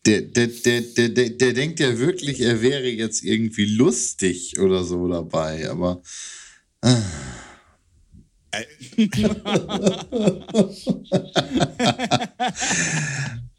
der, 0.06 0.22
der, 0.22 0.48
der, 0.48 0.82
der, 0.82 1.10
der, 1.10 1.30
der 1.32 1.54
denkt 1.54 1.80
ja 1.80 1.98
wirklich, 2.00 2.42
er 2.42 2.62
wäre 2.62 2.88
jetzt 2.88 3.24
irgendwie 3.24 3.66
lustig 3.66 4.60
oder 4.60 4.84
so 4.84 5.08
dabei. 5.08 5.70
Aber 5.70 6.02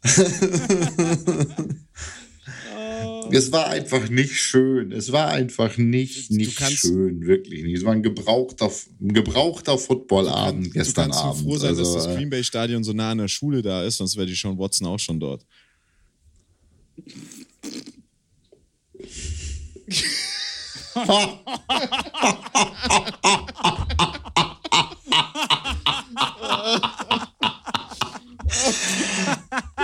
es 3.31 3.53
war 3.53 3.69
einfach 3.69 4.09
nicht 4.09 4.37
schön. 4.37 4.93
Es 4.93 5.12
war 5.12 5.29
einfach 5.29 5.76
nicht, 5.76 6.31
nicht 6.31 6.61
schön, 6.61 7.26
wirklich 7.26 7.65
nicht. 7.65 7.79
Es 7.79 7.85
war 7.85 7.93
ein 7.93 8.03
gebrauchter, 8.03 8.71
ein 9.00 9.12
gebrauchter 9.12 9.79
Footballabend 9.79 10.73
gestern 10.73 11.11
du 11.11 11.11
kannst 11.11 11.25
Abend. 11.25 11.41
Du 11.41 11.50
froh 11.50 11.59
sein, 11.59 11.71
also, 11.71 11.83
dass 11.83 12.05
das 12.05 12.07
äh, 12.07 12.17
Green 12.17 12.31
Bay 12.31 12.45
Stadion 12.45 12.85
so 12.85 12.93
nah 12.93 13.11
an 13.11 13.19
der 13.19 13.29
Schule 13.29 13.62
da 13.62 13.85
ist, 13.85 13.97
sonst 13.97 14.17
wäre 14.17 14.26
die 14.26 14.35
Sean 14.35 14.59
Watson 14.59 14.87
auch 14.87 14.99
schon 14.99 15.21
dort. 15.21 15.45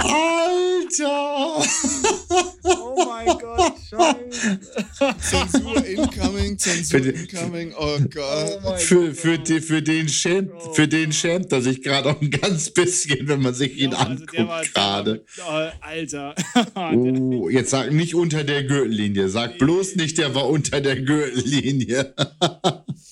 Alter! 0.02 1.64
Oh 2.64 3.04
mein 3.06 3.26
Gott, 3.38 3.74
scheiße. 3.88 4.60
Zensur 5.20 5.84
incoming, 5.84 6.58
Zensur 6.58 7.00
Für 7.00 7.10
incoming, 7.10 7.72
oh 7.78 7.98
Gott. 8.12 8.60
mein 8.64 8.78
Für, 8.78 9.14
für, 9.14 9.38
die, 9.38 9.60
für, 9.60 9.82
den 9.82 10.08
schämt, 10.08 10.50
für 10.74 10.88
den 10.88 11.12
schämt 11.12 11.52
er 11.52 11.62
sich 11.62 11.82
gerade 11.82 12.10
auch 12.10 12.20
ein 12.20 12.30
ganz 12.30 12.70
bisschen, 12.70 13.28
wenn 13.28 13.40
man 13.42 13.54
sich 13.54 13.78
ihn 13.78 13.92
Ja, 13.92 13.98
also 13.98 14.24
anguckt 14.24 14.74
gerade. 14.74 15.24
Oh, 15.38 15.68
Alter. 15.80 16.34
Oh, 16.74 17.48
jetzt 17.48 17.70
sag 17.70 17.92
nicht 17.92 18.14
unter 18.14 18.44
der 18.44 18.64
Gürtellinie. 18.64 19.28
Sag 19.28 19.58
bloß 19.58 19.96
nicht, 19.96 20.18
der 20.18 20.34
war 20.34 20.48
unter 20.48 20.80
der 20.80 21.00
Gürtellinie. 21.00 22.14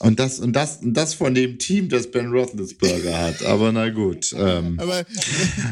Und 0.00 0.20
das, 0.20 0.38
und, 0.38 0.52
das, 0.52 0.76
und 0.76 0.94
das 0.94 1.14
von 1.14 1.34
dem 1.34 1.58
Team, 1.58 1.88
das 1.88 2.08
Ben 2.08 2.26
Roethlisberger 2.26 3.18
hat. 3.18 3.44
Aber 3.44 3.72
na 3.72 3.88
gut. 3.88 4.32
Ähm, 4.36 4.78
Aber 4.78 5.04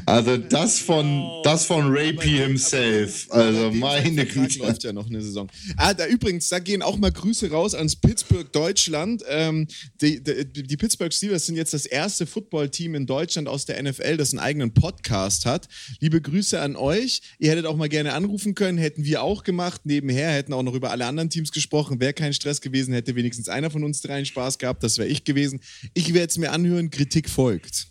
also 0.05 0.37
das 0.37 0.81
von, 0.81 1.43
das 1.45 1.65
von 1.65 1.85
Rapey 1.87 2.31
himself. 2.31 3.29
Also 3.31 3.71
meine 3.71 4.27
Vertrag 4.27 4.49
Güte. 4.49 4.59
läuft 4.59 4.83
ja 4.83 4.93
noch 4.93 5.07
eine 5.07 5.23
Saison. 5.23 5.49
Ah, 5.77 5.95
da 5.95 6.07
übrigens, 6.07 6.49
da 6.49 6.59
gehen 6.59 6.83
auch 6.83 6.97
mal 6.97 7.13
Grüße 7.13 7.51
raus 7.51 7.75
ans 7.77 7.95
Pittsburgh 7.95 8.51
Deutschland. 8.51 9.23
Ähm, 9.29 9.69
die, 10.01 10.21
die, 10.21 10.63
die 10.65 10.77
Pittsburgh 10.77 11.13
Steelers 11.13 11.47
sind 11.47 11.55
jetzt 11.55 11.73
das 11.73 11.87
erste 11.87 12.27
Footballteam 12.27 12.97
in 12.97 13.07
Deutschland 13.07 13.47
aus 13.47 13.65
der 13.65 13.81
NFL, 13.81 14.17
das 14.17 14.33
einen 14.33 14.41
eigenen 14.41 14.75
Podcast 14.75 15.47
hat. 15.47 15.69
Liebe 16.01 16.21
Grüße 16.21 16.61
an 16.61 16.75
euch. 16.75 17.23
Ihr 17.39 17.53
hättet 17.53 17.67
auch 17.67 17.77
mal 17.77 17.89
gerne 17.89 18.13
anrufen 18.13 18.57
können, 18.57 18.79
hätten 18.79 19.05
wir 19.05 19.23
auch 19.23 19.45
gemacht. 19.45 19.83
Nebenher 19.85 20.31
hätten 20.31 20.53
auch 20.53 20.65
noch 20.65 20.75
über 20.75 20.91
alle 20.91 21.07
anderen 21.07 21.31
Teams 21.31 21.53
gesprochen. 21.53 22.01
Wäre 22.01 22.13
kein 22.13 22.33
Stress 22.33 22.61
gewesen, 22.61 22.93
hätte 22.93 23.15
wenigstens 23.15 23.49
einer 23.49 23.71
von 23.71 23.85
uns 23.85 24.01
dreien 24.17 24.27
Spaß 24.27 24.59
gehabt. 24.59 24.83
Das 24.83 24.99
wäre 24.99 25.09
ich 25.09 25.25
gewesen. 25.25 25.61
Ich 25.95 26.15
werde 26.15 26.29
es 26.29 26.39
mir 26.39 26.53
anhören. 26.53 26.91
Kritik 26.91 27.29
folgt. 27.29 27.89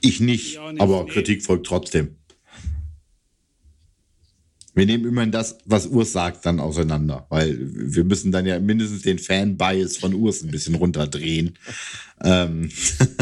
Ich 0.00 0.20
nicht, 0.20 0.54
Ich 0.54 0.60
nicht, 0.60 0.80
aber 0.80 1.04
nee. 1.04 1.10
Kritik 1.10 1.44
folgt 1.44 1.66
trotzdem. 1.66 2.17
Wir 4.78 4.86
nehmen 4.86 5.06
immerhin 5.06 5.32
das, 5.32 5.58
was 5.64 5.86
Urs 5.88 6.12
sagt, 6.12 6.46
dann 6.46 6.60
auseinander, 6.60 7.26
weil 7.30 7.58
wir 7.60 8.04
müssen 8.04 8.30
dann 8.32 8.46
ja 8.46 8.60
mindestens 8.60 9.02
den 9.02 9.18
Fan-Bias 9.18 9.96
von 9.96 10.14
Urs 10.14 10.42
ein 10.42 10.50
bisschen 10.52 10.76
runterdrehen. 10.76 11.58
ähm, 12.22 12.70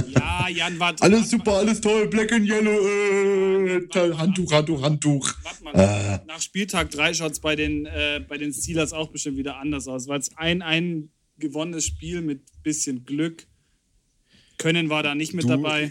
Ja, 0.08 0.48
Jan, 0.48 0.78
warte. 0.78 1.02
alles 1.02 1.30
super, 1.30 1.54
alles 1.54 1.80
toll, 1.80 2.08
Black 2.08 2.30
and 2.32 2.46
Yellow, 2.46 2.78
äh, 2.86 3.86
toll, 3.88 4.16
Handtuch, 4.18 4.52
Handtuch, 4.52 4.82
Handtuch. 4.82 5.32
Warte 5.42 5.64
mal, 5.64 5.74
Äh. 5.74 6.26
nach 6.26 6.40
Spieltag 6.42 6.90
3 6.90 7.14
schaut 7.14 7.32
es 7.32 7.40
bei, 7.40 7.56
den, 7.56 7.86
äh, 7.86 8.20
bei 8.28 8.36
den 8.38 8.52
Steelers 8.52 8.92
auch 8.92 9.08
bestimmt 9.08 9.38
wieder 9.38 9.56
anders 9.56 9.88
aus, 9.88 10.08
weil 10.08 10.20
es 10.20 10.36
ein, 10.36 10.60
ein 10.62 11.08
gewonnenes 11.38 11.86
Spiel 11.86 12.20
mit 12.20 12.40
bisschen 12.62 13.04
Glück. 13.04 13.46
Können 14.58 14.88
war 14.90 15.02
da 15.02 15.14
nicht 15.14 15.34
mit 15.34 15.44
Du- 15.44 15.48
dabei. 15.48 15.90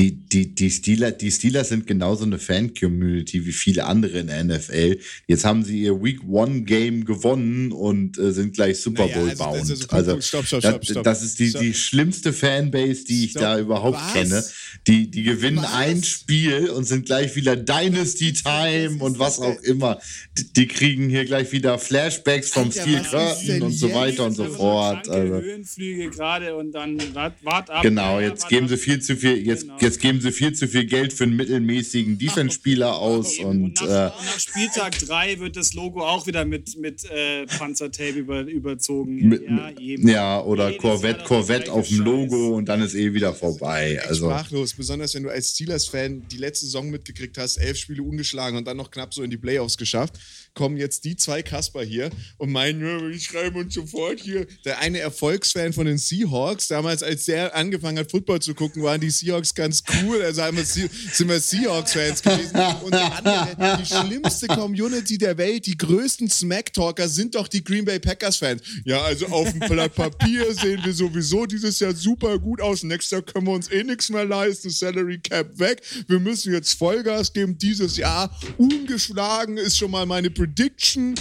Die, 0.00 0.12
die, 0.12 0.54
die, 0.54 0.70
Steelers, 0.70 1.18
die 1.18 1.30
Steelers 1.30 1.68
sind 1.68 1.86
genauso 1.86 2.24
eine 2.24 2.38
Fan-Community 2.38 3.44
wie 3.44 3.52
viele 3.52 3.84
andere 3.84 4.20
in 4.20 4.28
der 4.28 4.42
NFL. 4.44 4.98
Jetzt 5.26 5.44
haben 5.44 5.62
sie 5.62 5.82
ihr 5.82 6.02
Week 6.02 6.20
One 6.26 6.62
Game 6.62 7.04
gewonnen 7.04 7.70
und 7.70 8.16
äh, 8.18 8.32
sind 8.32 8.54
gleich 8.54 8.80
Super 8.80 9.04
Naja, 9.06 9.34
Bowl 9.34 9.48
also 9.58 9.58
das 9.58 9.80
ist 9.80 9.88
bound. 9.88 9.92
also- 10.08 10.20
stopp, 10.22 10.46
stopp, 10.46 10.62
das, 10.62 10.70
stopp, 10.70 10.84
stopp. 10.86 11.04
das 11.04 11.22
ist 11.22 11.38
die, 11.38 11.50
Stopp. 11.50 11.60
die 11.62 11.74
schlimmste 11.74 12.32
Fanbase, 12.32 13.04
die 13.04 13.24
ich 13.26 13.32
Stopp. 13.32 13.42
da 13.42 13.58
überhaupt 13.58 13.98
Was? 13.98 14.12
kenne. 14.14 14.44
Die, 14.86 15.10
die 15.10 15.22
gewinnen 15.22 15.58
Was? 15.62 15.74
ein 15.74 16.02
Spiel 16.02 16.70
und 16.70 16.84
sind 16.84 17.04
gleich 17.04 17.36
wieder 17.36 17.56
Dynasty 17.56 18.32
Time 18.42 18.96
und 19.04 19.18
was 19.18 19.38
auch 19.38 19.60
immer. 19.64 20.00
Die, 20.38 20.50
die 20.50 20.66
kriegen 20.66 21.10
hier 21.10 21.26
gleich 21.26 21.52
wieder 21.52 21.78
Flashbacks 21.78 22.50
vom 22.50 22.68
Alter, 22.68 22.80
Steel 22.80 23.02
Curtain 23.02 23.62
und 23.62 23.72
so 23.72 23.92
weiter 23.92 24.24
und 24.24 24.32
so 24.34 24.44
Also 24.44 24.54
fort. 24.56 25.08
Also. 25.10 25.34
Höhenflüge 25.42 26.08
gerade 26.08 26.56
und 26.56 26.72
dann 26.72 26.98
wart, 27.14 27.34
wart 27.44 27.68
ab. 27.68 27.82
Genau, 27.82 28.18
jetzt 28.18 28.48
geben 28.48 28.66
sie 28.66 28.78
viel 28.78 29.02
zu 29.02 29.14
viel, 29.16 29.36
jetzt, 29.46 29.62
Genau. 29.64 29.76
jetzt 29.80 29.89
geben 29.98 30.20
sie 30.20 30.32
viel 30.32 30.52
zu 30.52 30.68
viel 30.68 30.84
Geld 30.84 31.12
für 31.12 31.24
einen 31.24 31.36
mittelmäßigen 31.36 32.18
Defense-Spieler 32.18 32.96
aus 32.96 33.38
Eben. 33.38 33.48
und 33.48 33.80
nach, 33.82 33.82
äh, 33.82 34.18
und 34.18 34.26
nach 34.26 34.38
Spieltag 34.38 34.98
3 34.98 35.40
wird 35.40 35.56
das 35.56 35.74
Logo 35.74 36.06
auch 36.06 36.26
wieder 36.26 36.44
mit, 36.44 36.76
mit 36.78 37.04
äh, 37.10 37.46
Panzertape 37.46 38.18
über, 38.18 38.40
überzogen. 38.42 39.28
mit, 39.28 39.42
ja, 39.42 39.70
eben. 39.78 40.08
ja, 40.08 40.42
oder 40.42 40.72
Corvette, 40.74 41.24
Corvette 41.24 41.72
auf 41.72 41.88
dem 41.88 41.98
Scheiß. 41.98 42.06
Logo 42.06 42.56
und 42.56 42.68
dann 42.68 42.82
ist 42.82 42.94
eh 42.94 43.12
wieder 43.12 43.34
vorbei. 43.34 44.00
Also 44.06 44.26
sprachlos, 44.26 44.74
besonders 44.74 45.14
wenn 45.14 45.24
du 45.24 45.30
als 45.30 45.50
Steelers-Fan 45.50 46.28
die 46.30 46.38
letzte 46.38 46.66
Saison 46.66 46.90
mitgekriegt 46.90 47.38
hast, 47.38 47.56
elf 47.56 47.76
Spiele 47.76 48.02
ungeschlagen 48.02 48.56
und 48.58 48.66
dann 48.66 48.76
noch 48.76 48.90
knapp 48.90 49.14
so 49.14 49.22
in 49.22 49.30
die 49.30 49.38
Playoffs 49.38 49.76
geschafft, 49.76 50.18
kommen 50.54 50.76
jetzt 50.76 51.04
die 51.04 51.16
zwei 51.16 51.42
Kasper 51.42 51.82
hier 51.82 52.10
und 52.38 52.50
meinen, 52.50 52.80
wir 52.80 53.18
schreiben 53.18 53.56
uns 53.56 53.74
sofort 53.74 54.20
hier. 54.20 54.46
Der 54.64 54.78
eine 54.78 54.98
Erfolgsfan 54.98 55.72
von 55.72 55.86
den 55.86 55.98
Seahawks, 55.98 56.68
damals 56.68 57.02
als 57.02 57.24
der 57.26 57.54
angefangen 57.54 57.98
hat, 57.98 58.10
Football 58.10 58.40
zu 58.40 58.54
gucken, 58.54 58.82
waren 58.82 59.00
die 59.00 59.10
Seahawks 59.10 59.54
ganz 59.54 59.82
cool, 60.02 60.22
also 60.22 60.42
wir, 60.42 60.64
sind 60.64 61.28
wir 61.28 61.40
Seahawks-Fans 61.40 62.22
gewesen. 62.22 62.56
Und 62.82 62.92
der 62.92 63.16
andere, 63.16 63.78
die 63.80 63.86
schlimmste 63.86 64.46
Community 64.48 65.18
der 65.18 65.36
Welt, 65.38 65.66
die 65.66 65.76
größten 65.76 66.28
Smack-Talker 66.28 67.08
sind 67.08 67.34
doch 67.34 67.48
die 67.48 67.62
Green 67.62 67.84
Bay 67.84 67.98
Packers-Fans. 67.98 68.62
Ja, 68.84 69.02
also 69.02 69.26
auf 69.26 69.50
dem 69.50 69.60
Blatt 69.60 69.94
Papier 69.94 70.52
sehen 70.54 70.80
wir 70.84 70.92
sowieso 70.92 71.46
dieses 71.46 71.78
Jahr 71.78 71.94
super 71.94 72.38
gut 72.38 72.60
aus. 72.60 72.82
Nächstes 72.82 73.10
Jahr 73.10 73.22
können 73.22 73.46
wir 73.46 73.52
uns 73.52 73.70
eh 73.70 73.84
nichts 73.84 74.10
mehr 74.10 74.24
leisten. 74.24 74.70
Salary 74.70 75.18
Cap 75.18 75.58
weg. 75.58 75.82
Wir 76.08 76.18
müssen 76.18 76.52
jetzt 76.52 76.74
Vollgas 76.74 77.32
geben. 77.32 77.58
Dieses 77.58 77.96
Jahr 77.96 78.36
ungeschlagen 78.56 79.56
ist 79.56 79.78
schon 79.78 79.90
mal 79.90 80.06
meine 80.06 80.30
Prediction. 80.44 81.14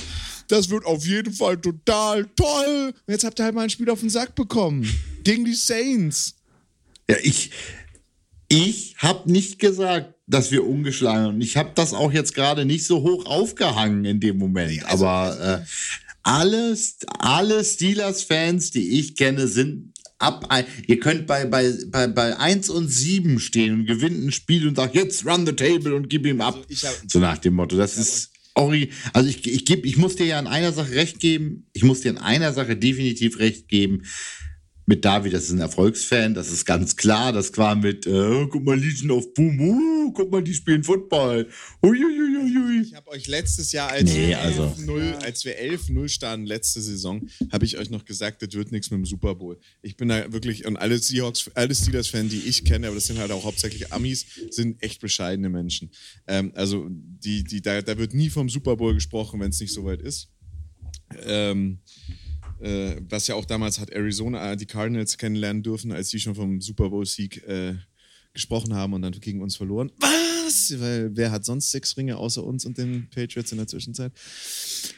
Das 0.48 0.70
wird 0.70 0.86
auf 0.86 1.06
jeden 1.06 1.34
Fall 1.34 1.58
total 1.60 2.26
toll. 2.38 2.94
Und 3.06 3.12
jetzt 3.12 3.24
habt 3.26 3.38
ihr 3.40 3.44
halt 3.46 3.54
mal 3.54 3.64
ein 3.64 3.70
Spiel 3.70 3.90
auf 3.90 4.00
den 4.00 4.10
Sack 4.10 4.34
bekommen. 4.34 4.88
Gegen 5.26 5.44
die 5.46 5.54
Saints. 5.54 6.36
ja, 7.10 7.18
ich, 7.22 7.52
ich 8.48 8.96
habe 9.00 9.30
nicht 9.32 9.60
gesagt, 9.60 10.16
dass 10.26 10.52
wir 10.52 10.66
ungeschlagen 10.66 11.34
sind. 11.34 11.42
Ich 11.42 11.58
habe 11.58 11.72
das 11.76 11.94
auch 11.94 12.12
jetzt 12.14 12.34
gerade 12.34 12.64
nicht 12.66 12.86
so 12.86 13.02
hoch 13.02 13.26
aufgehangen 13.26 14.06
in 14.06 14.20
dem 14.22 14.38
Moment. 14.38 14.84
also- 14.86 15.06
Aber 15.06 15.62
äh, 15.62 15.66
alle, 16.24 16.78
alle 17.20 17.64
Steelers-Fans, 17.64 18.72
die 18.72 19.00
ich 19.00 19.16
kenne, 19.16 19.48
sind 19.48 19.94
ab. 20.18 20.46
Ein, 20.50 20.66
ihr 20.88 21.00
könnt 21.00 21.28
bei, 21.28 21.46
bei, 21.46 21.74
bei, 21.88 22.08
bei 22.08 22.38
1 22.38 22.70
und 22.70 22.88
7 22.88 23.40
stehen 23.40 23.74
und 23.82 23.86
gewinnt 23.86 24.24
ein 24.26 24.32
Spiel 24.32 24.68
und 24.68 24.76
sagt, 24.78 24.96
jetzt 24.96 25.26
run 25.26 25.46
the 25.46 25.54
table 25.54 25.94
und 25.96 26.10
gib 26.10 26.26
ihm 26.26 26.42
ab. 26.42 26.56
Also 26.56 26.66
ich 26.70 26.86
hab- 26.86 27.02
so 27.08 27.20
nach 27.20 27.38
dem 27.38 27.54
Motto. 27.56 27.76
Das 27.78 27.98
ist. 27.98 28.32
Ori, 28.56 28.90
also 29.14 29.30
ich, 29.30 29.48
ich, 29.48 29.66
geb, 29.66 29.86
ich 29.86 29.98
muss 29.98 30.16
dir 30.16 30.26
ja 30.26 30.40
an 30.40 30.48
einer 30.48 30.74
Sache 30.74 30.92
recht 30.92 31.20
geben. 31.20 31.68
Ich 31.74 31.84
muss 31.84 32.02
dir 32.02 32.10
an 32.12 32.18
einer 32.18 32.54
Sache 32.54 32.76
definitiv 32.76 33.40
recht 33.40 33.68
geben 33.68 34.04
mit 34.90 35.06
David, 35.06 35.34
das 35.34 35.44
ist 35.44 35.52
ein 35.52 35.60
Erfolgsfan, 35.60 36.34
das 36.34 36.52
ist 36.52 36.66
ganz 36.66 36.96
klar. 36.96 37.32
Das 37.32 37.56
war 37.58 37.76
mit, 37.76 38.08
äh, 38.08 38.48
guck 38.50 38.64
mal, 38.64 38.76
Legion 38.76 39.12
of 39.12 39.36
Boom, 39.36 39.60
uh, 39.62 40.12
guck 40.14 40.32
mal, 40.32 40.42
die 40.44 40.56
spielen 40.56 40.84
Football. 40.84 41.48
Uiuiuiui. 41.84 42.82
Ich 42.82 42.96
habe 42.96 43.08
euch 43.12 43.28
letztes 43.28 43.72
Jahr, 43.72 43.92
als, 43.92 44.12
Nee, 44.12 44.30
wir 44.30 44.40
also- 44.40 44.64
11-0 44.64 45.14
als 45.24 45.46
wir 45.46 45.60
11-0 45.60 46.10
standen, 46.10 46.48
letzte 46.48 46.82
Saison, 46.82 47.30
habe 47.52 47.66
ich 47.66 47.78
euch 47.78 47.92
noch 47.92 48.04
gesagt, 48.04 48.42
das 48.42 48.52
wird 48.54 48.72
nichts 48.72 48.90
mit 48.90 48.98
dem 48.98 49.06
Super 49.06 49.36
Bowl. 49.36 49.60
Ich 49.84 49.96
bin 49.96 50.08
da 50.10 50.34
wirklich, 50.34 50.66
und 50.66 50.76
alle 50.76 50.98
Seahawks, 50.98 51.52
alle 51.54 51.76
Steelers-Fans, 51.76 52.32
die 52.32 52.40
ich 52.48 52.66
kenne, 52.66 52.88
aber 52.88 52.96
das 52.96 53.06
sind 53.06 53.20
halt 53.20 53.30
auch 53.30 53.44
hauptsächlich 53.44 53.94
Amis, 53.94 54.26
sind 54.50 54.82
echt 54.82 55.02
bescheidene 55.02 55.50
Menschen. 55.50 55.92
Ähm, 56.26 56.52
also, 56.56 56.88
die, 56.90 57.44
die, 57.44 57.62
da, 57.62 57.84
da 57.84 57.96
wird 58.00 58.16
nie 58.16 58.32
vom 58.32 58.50
Super 58.50 58.76
Bowl 58.76 58.96
gesprochen, 58.96 59.40
wenn 59.40 59.52
es 59.52 59.60
nicht 59.60 59.72
soweit 59.72 60.02
ist. 60.02 60.30
Ähm, 61.28 61.78
äh, 62.62 62.98
was 63.10 63.28
ja 63.28 63.36
auch 63.36 63.46
damals 63.46 63.80
hat 63.80 63.92
Arizona 63.92 64.52
äh, 64.52 64.58
die 64.58 64.66
Cardinals 64.66 65.18
kennenlernen 65.18 65.64
dürfen, 65.64 65.92
als 65.92 66.10
die 66.10 66.20
schon 66.20 66.36
vom 66.36 66.62
Super 66.62 66.90
Bowl-Sieg 66.90 67.48
äh, 67.48 67.76
gesprochen 68.34 68.74
haben 68.74 68.94
und 68.94 69.02
dann 69.02 69.12
gegen 69.14 69.42
uns 69.42 69.56
verloren. 69.56 69.92
Was? 70.00 70.74
Weil 70.80 71.16
wer 71.16 71.32
hat 71.32 71.46
sonst 71.46 71.72
sechs 71.72 71.96
Ringe 71.98 72.18
außer 72.18 72.44
uns 72.44 72.66
und 72.66 72.78
den 72.78 73.10
Patriots 73.10 73.52
in 73.52 73.58
der 73.58 73.68
Zwischenzeit? 73.68 74.12
Ist 74.16 74.96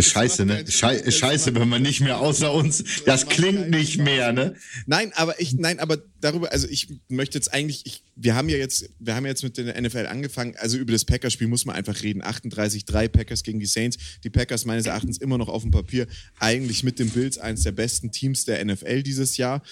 scheiße, 0.00 0.44
ne? 0.44 0.64
Schei 0.68 0.96
ist 0.96 1.18
scheiße, 1.18 1.54
wenn 1.54 1.68
man 1.68 1.82
nicht 1.82 2.00
mehr 2.00 2.20
außer 2.20 2.52
uns, 2.52 2.84
das 3.04 3.26
klingt 3.26 3.70
nicht 3.70 3.98
mehr, 3.98 4.32
ne? 4.32 4.54
Nein, 4.86 5.12
aber 5.14 5.40
ich, 5.40 5.54
nein, 5.54 5.78
aber 5.78 5.98
darüber, 6.20 6.52
also 6.52 6.66
ich 6.68 6.88
möchte 7.08 7.38
jetzt 7.38 7.52
eigentlich, 7.52 7.86
ich, 7.86 8.02
wir 8.16 8.34
haben 8.34 8.48
ja 8.48 8.56
jetzt, 8.56 8.90
wir 8.98 9.14
haben 9.14 9.26
jetzt 9.26 9.42
mit 9.42 9.56
der 9.56 9.80
NFL 9.80 10.06
angefangen, 10.06 10.54
also 10.58 10.76
über 10.76 10.92
das 10.92 11.04
Packers-Spiel 11.04 11.48
muss 11.48 11.64
man 11.64 11.76
einfach 11.76 12.02
reden. 12.02 12.22
38-3 12.22 13.08
Packers 13.08 13.42
gegen 13.42 13.60
die 13.60 13.66
Saints. 13.66 13.98
Die 14.24 14.30
Packers 14.30 14.64
meines 14.64 14.86
Erachtens 14.86 15.18
immer 15.18 15.38
noch 15.38 15.48
auf 15.48 15.62
dem 15.62 15.70
Papier 15.70 16.06
eigentlich 16.38 16.82
mit 16.82 16.98
den 16.98 17.10
Bills 17.10 17.38
eines 17.38 17.62
der 17.62 17.72
besten 17.72 18.10
Teams 18.10 18.44
der 18.44 18.64
NFL 18.64 19.02
dieses 19.02 19.36
Jahr. 19.36 19.62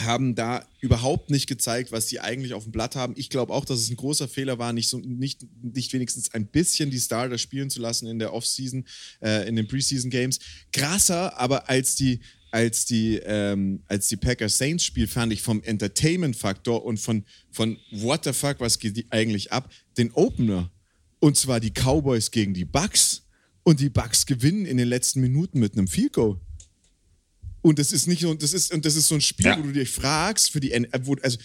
Haben 0.00 0.34
da 0.34 0.66
überhaupt 0.80 1.30
nicht 1.30 1.46
gezeigt, 1.46 1.92
was 1.92 2.08
sie 2.08 2.20
eigentlich 2.20 2.54
auf 2.54 2.64
dem 2.64 2.72
Blatt 2.72 2.96
haben. 2.96 3.14
Ich 3.16 3.30
glaube 3.30 3.52
auch, 3.52 3.64
dass 3.64 3.80
es 3.80 3.90
ein 3.90 3.96
großer 3.96 4.28
Fehler 4.28 4.58
war, 4.58 4.72
nicht, 4.72 4.88
so, 4.88 4.98
nicht, 4.98 5.46
nicht 5.62 5.92
wenigstens 5.92 6.32
ein 6.34 6.46
bisschen 6.46 6.90
die 6.90 7.00
Starter 7.00 7.38
spielen 7.38 7.70
zu 7.70 7.80
lassen 7.80 8.06
in 8.06 8.18
der 8.18 8.32
Offseason, 8.32 8.84
äh, 9.22 9.48
in 9.48 9.56
den 9.56 9.66
Preseason 9.66 10.10
Games. 10.10 10.38
Krasser, 10.72 11.38
aber 11.38 11.68
als 11.68 11.96
die, 11.96 12.20
als 12.50 12.84
die, 12.84 13.20
ähm, 13.24 13.82
als 13.86 14.08
die 14.08 14.16
Packers 14.16 14.58
Saints 14.58 14.84
Spiel 14.84 15.06
fand 15.06 15.32
ich 15.32 15.42
vom 15.42 15.62
Entertainment-Faktor 15.62 16.84
und 16.84 16.98
von, 16.98 17.24
von 17.50 17.78
what 17.90 18.24
the 18.24 18.32
fuck, 18.32 18.60
was 18.60 18.78
geht 18.78 19.06
eigentlich 19.10 19.52
ab, 19.52 19.70
den 19.96 20.10
Opener. 20.12 20.70
Und 21.18 21.36
zwar 21.36 21.60
die 21.60 21.72
Cowboys 21.72 22.30
gegen 22.30 22.54
die 22.54 22.64
Bucks. 22.64 23.22
Und 23.62 23.80
die 23.80 23.90
Bucks 23.90 24.26
gewinnen 24.26 24.64
in 24.64 24.76
den 24.76 24.86
letzten 24.86 25.20
Minuten 25.20 25.58
mit 25.58 25.72
einem 25.72 25.88
Field 25.88 26.12
Goal. 26.12 26.40
Und 27.66 27.80
das 27.80 27.90
ist 27.90 28.06
nicht 28.06 28.22
so, 28.22 28.32
das 28.32 28.52
ist, 28.52 28.72
und 28.72 28.84
das 28.84 28.94
ist 28.94 29.08
so 29.08 29.16
ein 29.16 29.20
Spiel, 29.20 29.46
ja. 29.46 29.58
wo 29.58 29.62
du 29.62 29.72
dich 29.72 29.90
fragst, 29.90 30.52
für 30.52 30.60
die, 30.60 30.70
wo, 31.02 31.16
also 31.20 31.36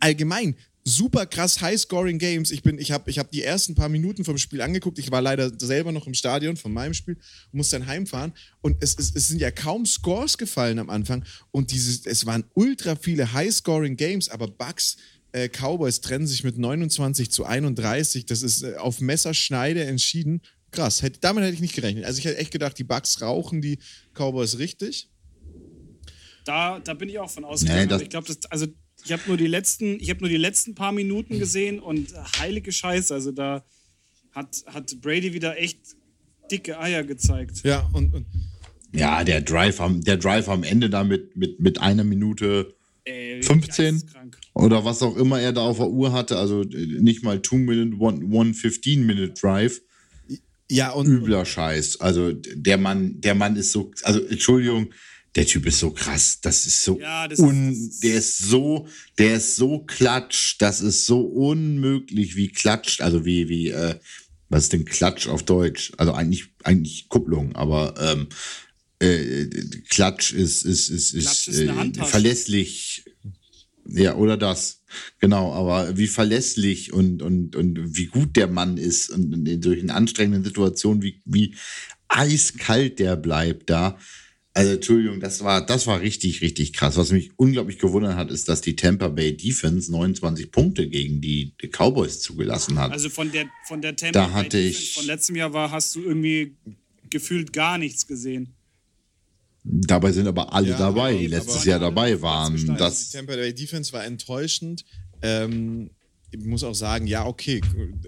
allgemein, 0.00 0.56
super 0.82 1.24
krass 1.24 1.60
High-Scoring 1.60 2.18
Games. 2.18 2.50
Ich 2.50 2.64
bin, 2.64 2.80
ich 2.80 2.90
habe 2.90 3.08
ich 3.08 3.20
hab 3.20 3.30
die 3.30 3.44
ersten 3.44 3.76
paar 3.76 3.88
Minuten 3.88 4.24
vom 4.24 4.38
Spiel 4.38 4.60
angeguckt. 4.60 4.98
Ich 4.98 5.12
war 5.12 5.22
leider 5.22 5.52
selber 5.56 5.92
noch 5.92 6.08
im 6.08 6.14
Stadion 6.14 6.56
von 6.56 6.72
meinem 6.72 6.94
Spiel 6.94 7.14
und 7.14 7.58
musste 7.58 7.78
dann 7.78 7.86
heimfahren. 7.86 8.32
Und 8.60 8.82
es, 8.82 8.96
es, 8.98 9.14
es 9.14 9.28
sind 9.28 9.40
ja 9.40 9.52
kaum 9.52 9.86
Scores 9.86 10.36
gefallen 10.36 10.80
am 10.80 10.90
Anfang. 10.90 11.24
Und 11.52 11.70
dieses, 11.70 12.06
es 12.06 12.26
waren 12.26 12.42
ultra 12.54 12.96
viele 12.96 13.32
High-Scoring 13.32 13.96
Games, 13.96 14.28
aber 14.30 14.48
Bugs, 14.48 14.96
äh, 15.30 15.48
Cowboys 15.48 16.00
trennen 16.00 16.26
sich 16.26 16.42
mit 16.42 16.58
29 16.58 17.30
zu 17.30 17.44
31. 17.44 18.26
Das 18.26 18.42
ist 18.42 18.64
äh, 18.64 18.74
auf 18.78 19.00
Messerschneide 19.00 19.84
entschieden. 19.84 20.40
Krass, 20.72 21.02
hätte, 21.02 21.20
damit 21.20 21.44
hätte 21.44 21.54
ich 21.54 21.60
nicht 21.60 21.76
gerechnet. 21.76 22.04
Also 22.04 22.18
ich 22.18 22.24
hätte 22.24 22.38
echt 22.38 22.50
gedacht, 22.50 22.76
die 22.76 22.84
Bugs 22.84 23.22
rauchen 23.22 23.62
die 23.62 23.78
Cowboys 24.12 24.58
richtig 24.58 25.08
da, 26.48 26.80
da 26.80 26.94
bin 26.94 27.08
ich 27.08 27.18
auch 27.18 27.30
von 27.30 27.44
ausgegangen. 27.44 27.88
Nee, 27.90 28.02
ich 28.02 28.08
glaube, 28.08 28.34
also 28.48 28.66
ich 29.04 29.12
habe 29.12 29.22
nur 29.26 29.36
die 29.36 29.46
letzten, 29.46 30.00
ich 30.00 30.10
habe 30.10 30.20
nur 30.20 30.30
die 30.30 30.38
letzten 30.38 30.74
paar 30.74 30.92
Minuten 30.92 31.38
gesehen 31.38 31.78
und 31.78 32.12
heilige 32.38 32.72
Scheiße, 32.72 33.12
also 33.12 33.32
da 33.32 33.64
hat, 34.32 34.64
hat 34.66 35.00
Brady 35.00 35.34
wieder 35.34 35.58
echt 35.58 35.78
dicke 36.50 36.80
Eier 36.80 37.04
gezeigt. 37.04 37.62
Ja, 37.64 37.88
und, 37.92 38.14
und 38.14 38.26
ja, 38.92 39.22
der 39.24 39.42
Drive 39.42 39.80
am, 39.80 40.02
der 40.02 40.16
Drive 40.16 40.48
am 40.48 40.62
Ende 40.62 40.88
da 40.88 41.04
mit, 41.04 41.36
mit, 41.36 41.60
mit 41.60 41.80
einer 41.80 42.04
Minute 42.04 42.74
Ey, 43.04 43.42
15 43.42 44.02
oder 44.54 44.84
was 44.84 45.02
auch 45.02 45.16
immer 45.16 45.40
er 45.40 45.52
da 45.52 45.60
auf 45.60 45.76
der 45.76 45.88
Uhr 45.88 46.12
hatte, 46.12 46.38
also 46.38 46.62
nicht 46.62 47.22
mal 47.22 47.42
2 47.42 47.56
Minute, 47.56 48.04
1 48.04 48.58
15 48.58 49.06
Minute 49.06 49.34
Drive. 49.34 49.82
Ja, 50.70 50.90
und 50.90 51.06
übler 51.06 51.46
Scheiß. 51.46 52.00
Also 52.00 52.32
der 52.32 52.76
Mann, 52.76 53.20
der 53.20 53.34
Mann 53.34 53.56
ist 53.56 53.72
so, 53.72 53.90
also 54.02 54.20
Entschuldigung, 54.26 54.92
der 55.34 55.46
Typ 55.46 55.66
ist 55.66 55.78
so 55.78 55.90
krass, 55.90 56.40
das 56.40 56.66
ist 56.66 56.82
so 56.82 56.98
ja, 56.98 57.28
das 57.28 57.38
un, 57.38 57.72
ist, 57.72 58.02
der 58.02 58.14
ist 58.14 58.38
so, 58.38 58.88
der 59.18 59.36
ist 59.36 59.56
so 59.56 59.80
klatsch, 59.80 60.56
das 60.58 60.80
ist 60.80 61.06
so 61.06 61.20
unmöglich 61.20 62.36
wie 62.36 62.48
klatscht, 62.48 63.00
also 63.00 63.24
wie 63.24 63.48
wie 63.48 63.68
äh, 63.68 63.96
was 64.48 64.64
ist 64.64 64.72
denn 64.72 64.84
Klatsch 64.84 65.28
auf 65.28 65.42
Deutsch? 65.42 65.92
Also 65.98 66.12
eigentlich 66.12 66.46
eigentlich 66.64 67.08
Kupplung, 67.08 67.54
aber 67.54 67.94
ähm, 68.00 68.28
äh, 68.98 69.46
Klatsch 69.88 70.32
ist 70.32 70.64
ist 70.64 70.88
ist, 70.88 71.12
ist, 71.12 71.48
ist 71.48 71.58
äh, 71.60 72.04
verlässlich. 72.04 73.04
Ja, 73.90 74.16
oder 74.16 74.36
das. 74.36 74.82
Genau, 75.18 75.52
aber 75.52 75.96
wie 75.96 76.08
verlässlich 76.08 76.92
und, 76.92 77.22
und, 77.22 77.56
und 77.56 77.96
wie 77.96 78.06
gut 78.06 78.36
der 78.36 78.46
Mann 78.46 78.76
ist 78.76 79.08
und 79.08 79.48
in 79.48 79.62
solchen 79.62 79.90
anstrengenden 79.90 80.44
Situationen, 80.44 81.02
wie, 81.02 81.22
wie 81.24 81.54
eiskalt 82.08 82.98
der 82.98 83.16
bleibt 83.16 83.70
da. 83.70 83.98
Also 84.54 84.72
Entschuldigung, 84.72 85.20
das 85.20 85.44
war, 85.44 85.64
das 85.64 85.86
war 85.86 86.00
richtig, 86.00 86.40
richtig 86.40 86.72
krass. 86.72 86.96
Was 86.96 87.12
mich 87.12 87.30
unglaublich 87.36 87.78
gewundert 87.78 88.16
hat, 88.16 88.30
ist, 88.30 88.48
dass 88.48 88.60
die 88.60 88.74
Tampa 88.74 89.08
Bay 89.08 89.36
Defense 89.36 89.92
29 89.92 90.50
Punkte 90.50 90.88
gegen 90.88 91.20
die, 91.20 91.54
die 91.62 91.68
Cowboys 91.68 92.20
zugelassen 92.20 92.78
hat. 92.78 92.90
Also 92.90 93.08
von 93.08 93.30
der, 93.30 93.46
von 93.66 93.80
der 93.80 93.94
Tampa 93.94 94.12
da 94.12 94.26
Bay 94.26 94.34
hatte 94.34 94.56
Defense 94.56 94.78
ich, 94.82 94.94
von 94.94 95.06
letztem 95.06 95.36
Jahr 95.36 95.52
war, 95.52 95.70
hast 95.70 95.94
du 95.94 96.02
irgendwie 96.02 96.56
gefühlt 97.08 97.52
gar 97.52 97.78
nichts 97.78 98.06
gesehen. 98.06 98.54
Dabei 99.62 100.12
sind 100.12 100.26
aber 100.26 100.52
alle 100.52 100.70
ja, 100.70 100.78
dabei, 100.78 101.16
die 101.16 101.26
letztes 101.26 101.64
Jahr 101.64 101.78
dabei 101.78 102.20
waren. 102.22 102.76
Das 102.76 103.10
die 103.10 103.16
Tampa 103.16 103.34
Bay 103.36 103.54
Defense 103.54 103.92
war 103.92 104.04
enttäuschend. 104.04 104.84
Ähm, 105.22 105.90
ich 106.30 106.44
muss 106.44 106.64
auch 106.64 106.74
sagen, 106.74 107.06
ja, 107.06 107.26
okay, 107.26 107.60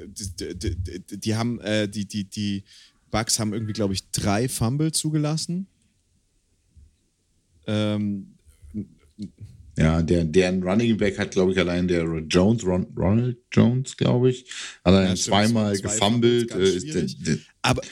die, 0.06 0.54
die, 0.56 0.76
die, 0.76 1.20
die 1.20 1.34
haben, 1.34 1.60
äh, 1.60 1.88
die, 1.88 2.06
die, 2.06 2.24
die 2.24 2.64
Bucks 3.10 3.38
haben 3.38 3.52
irgendwie, 3.52 3.72
glaube 3.72 3.94
ich, 3.94 4.10
drei 4.10 4.48
Fumble 4.48 4.92
zugelassen. 4.92 5.66
Ähm, 7.66 8.34
ja, 9.76 10.02
der, 10.02 10.24
deren 10.24 10.62
Running 10.62 10.96
Back 10.96 11.18
hat, 11.18 11.30
glaube 11.30 11.52
ich, 11.52 11.58
allein 11.58 11.88
der 11.88 12.04
Jones, 12.28 12.66
Ron, 12.66 12.86
Ronald 12.96 13.38
Jones, 13.52 13.96
glaube 13.96 14.30
ich, 14.30 14.44
allein 14.82 15.08
ja, 15.08 15.14
zweimal 15.14 15.74
zwei 15.76 15.88
gefummelt. 15.88 16.54
Äh, 16.54 17.38
aber 17.62 17.82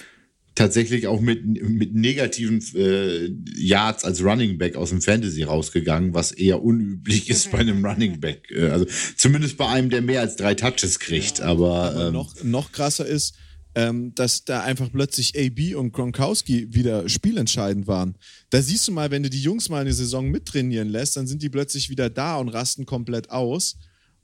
tatsächlich 0.59 1.07
auch 1.07 1.20
mit, 1.20 1.44
mit 1.62 1.94
negativen 1.94 2.62
äh, 2.74 3.31
Yards 3.57 4.04
als 4.04 4.22
Running 4.22 4.59
Back 4.59 4.76
aus 4.76 4.90
dem 4.90 5.00
Fantasy 5.00 5.44
rausgegangen, 5.44 6.14
was 6.14 6.33
eher 6.33 6.62
unüblich 6.62 7.31
ist 7.31 7.52
bei 7.52 7.59
einem 7.59 7.85
Running 7.85 8.20
Back. 8.20 8.50
Äh, 8.50 8.68
also 8.68 8.87
zumindest 9.16 9.57
bei 9.57 9.68
einem, 9.68 9.88
der 9.88 10.02
mehr 10.02 10.20
als 10.20 10.37
drei 10.37 10.54
Touches 10.54 10.98
kriegt. 10.98 11.38
Ja, 11.38 11.46
aber, 11.46 11.92
aber 11.92 12.07
ähm, 12.09 12.12
noch, 12.12 12.35
noch 12.42 12.72
krasser 12.72 13.07
ist, 13.07 13.35
ähm, 13.74 14.14
dass 14.14 14.44
da 14.44 14.62
einfach 14.62 14.90
plötzlich 14.90 15.38
AB 15.38 15.76
und 15.76 15.92
Gronkowski 15.92 16.74
wieder 16.74 17.09
spielentscheidend 17.09 17.87
waren. 17.87 18.16
Da 18.50 18.62
siehst 18.62 18.88
du 18.88 18.92
mal, 18.92 19.11
wenn 19.11 19.22
du 19.22 19.31
die 19.31 19.42
Jungs 19.42 19.68
mal 19.68 19.81
eine 19.81 19.92
Saison 19.92 20.28
mittrainieren 20.28 20.88
lässt, 20.88 21.16
dann 21.16 21.26
sind 21.26 21.42
die 21.42 21.48
plötzlich 21.48 21.90
wieder 21.90 22.11
da 22.11 22.37
und 22.37 22.48
rasten 22.48 22.87
komplett 22.87 23.31
aus 23.31 23.76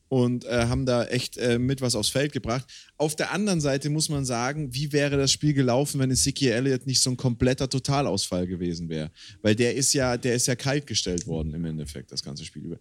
und 0.09 0.45
äh, 0.45 0.67
haben 0.67 0.87
da 0.87 1.05
echt 1.07 1.37
äh, 1.39 1.59
mit 1.59 1.81
was 1.81 1.95
aufs 1.95 2.09
Feld 2.09 2.33
gebracht. 2.33 2.65
Auf 2.97 3.17
der 3.17 3.33
anderen 3.33 3.61
Seite 3.61 3.91
muss 3.91 4.09
man 4.09 4.25
sagen, 4.25 4.73
wie 4.73 4.93
wäre 4.93 5.17
das 5.17 5.33
Spiel 5.33 5.55
gelaufen, 5.55 5.99
wenn 6.01 6.11
Ezekiel 6.11 6.53
Elliott 6.53 6.87
nicht 6.87 7.01
so 7.01 7.11
ein 7.11 7.17
kompletter 7.17 7.69
Totalausfall 7.69 8.47
gewesen 8.47 8.89
wäre? 8.89 9.11
Weil 9.43 9.57
der 9.57 9.75
ist 9.75 9.93
ja, 9.93 10.17
der 10.17 10.35
ist 10.35 10.47
ja 10.47 10.57
kalt 10.57 10.87
gestellt 10.87 11.27
worden 11.27 11.53
im 11.55 11.65
Endeffekt, 11.65 12.13
das 12.13 12.23
ganze 12.23 12.45
Spiel 12.45 12.65
über. 12.65 12.79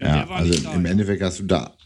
Ja, 0.00 0.16
ja 0.16 0.28
also 0.28 0.70
im 0.70 0.84
Endeffekt 0.84 1.22
hast 1.22 1.38
du 1.38 1.44
da 1.44 1.76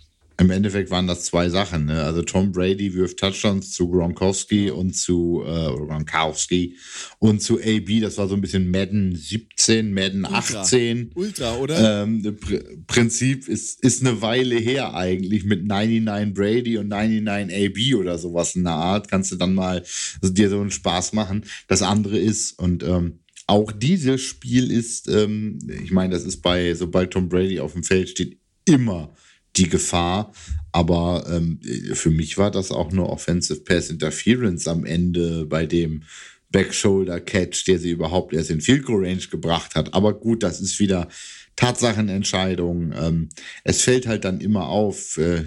im 0.41 0.51
Endeffekt 0.51 0.91
waren 0.91 1.07
das 1.07 1.25
zwei 1.25 1.51
Sachen. 1.51 1.85
Ne? 1.85 2.03
Also 2.03 2.23
Tom 2.23 2.51
Brady 2.51 2.95
wirft 2.95 3.19
Touchdowns 3.19 3.73
zu 3.73 3.91
Gronkowski 3.91 4.71
und 4.71 4.97
zu 4.97 5.45
äh, 5.47 5.73
Gronkowski 5.77 6.77
und 7.19 7.43
zu 7.43 7.61
AB. 7.61 8.01
Das 8.01 8.17
war 8.17 8.27
so 8.27 8.35
ein 8.35 8.41
bisschen 8.41 8.71
Madden 8.71 9.15
17, 9.15 9.93
Madden 9.93 10.25
Ultra. 10.25 10.63
18. 10.63 11.11
Ultra, 11.15 11.57
oder? 11.57 12.03
Ähm, 12.03 12.23
Pr 12.41 12.59
Prinzip 12.87 13.49
ist, 13.49 13.85
ist 13.85 14.01
eine 14.01 14.23
Weile 14.23 14.57
her 14.57 14.95
eigentlich 14.95 15.45
mit 15.45 15.67
99 15.67 16.35
Brady 16.35 16.79
und 16.79 16.89
99 16.89 17.55
AB 17.55 18.01
oder 18.01 18.17
sowas 18.17 18.57
in 18.57 18.65
der 18.65 18.73
Art. 18.73 19.09
Kannst 19.09 19.33
du 19.33 19.37
dann 19.37 19.55
mal 19.55 19.85
also 20.23 20.33
dir 20.33 20.49
so 20.49 20.59
einen 20.59 20.71
Spaß 20.71 21.13
machen. 21.13 21.45
Das 21.69 21.83
andere 21.83 22.19
ist 22.19 22.59
und 22.59 22.83
ähm, 22.83 23.21
auch 23.47 23.73
dieses 23.73 24.23
Spiel 24.23 24.71
ist, 24.71 25.09
ähm, 25.09 25.59
ich 25.83 25.91
meine, 25.91 26.15
das 26.15 26.25
ist 26.25 26.41
bei, 26.41 26.73
sobald 26.75 27.11
Tom 27.11 27.29
Brady 27.29 27.61
auf 27.61 27.73
dem 27.75 27.83
Feld 27.83 28.09
steht, 28.09 28.39
immer 28.65 29.13
die 29.57 29.69
Gefahr. 29.69 30.33
Aber 30.73 31.25
ähm, 31.29 31.61
für 31.95 32.11
mich 32.11 32.39
war 32.39 32.51
das 32.51 32.71
auch 32.71 32.93
nur 32.93 33.11
Offensive 33.11 33.61
Pass 33.61 33.91
Interference 33.91 34.69
am 34.69 34.85
Ende 34.85 35.47
bei 35.47 35.67
dem 35.67 36.05
Backshoulder 36.53 37.21
Catch, 37.21 37.67
der 37.67 37.79
sie 37.79 37.91
überhaupt 37.91 38.33
erst 38.33 38.51
in 38.51 38.61
Field 38.61 38.85
Goal 38.85 39.05
Range 39.05 39.27
gebracht 39.31 39.75
hat. 39.75 39.95
Aber 39.95 40.15
gut, 40.15 40.43
das 40.43 40.61
ist 40.61 40.79
wieder 40.81 41.09
Tatsachenentscheidung. 41.57 42.93
Ähm, 42.93 43.29
es 43.65 43.83
fällt 43.83 44.07
halt 44.07 44.25
dann 44.25 44.41
immer 44.41 44.69
auf, 44.69 45.17
äh, 45.19 45.45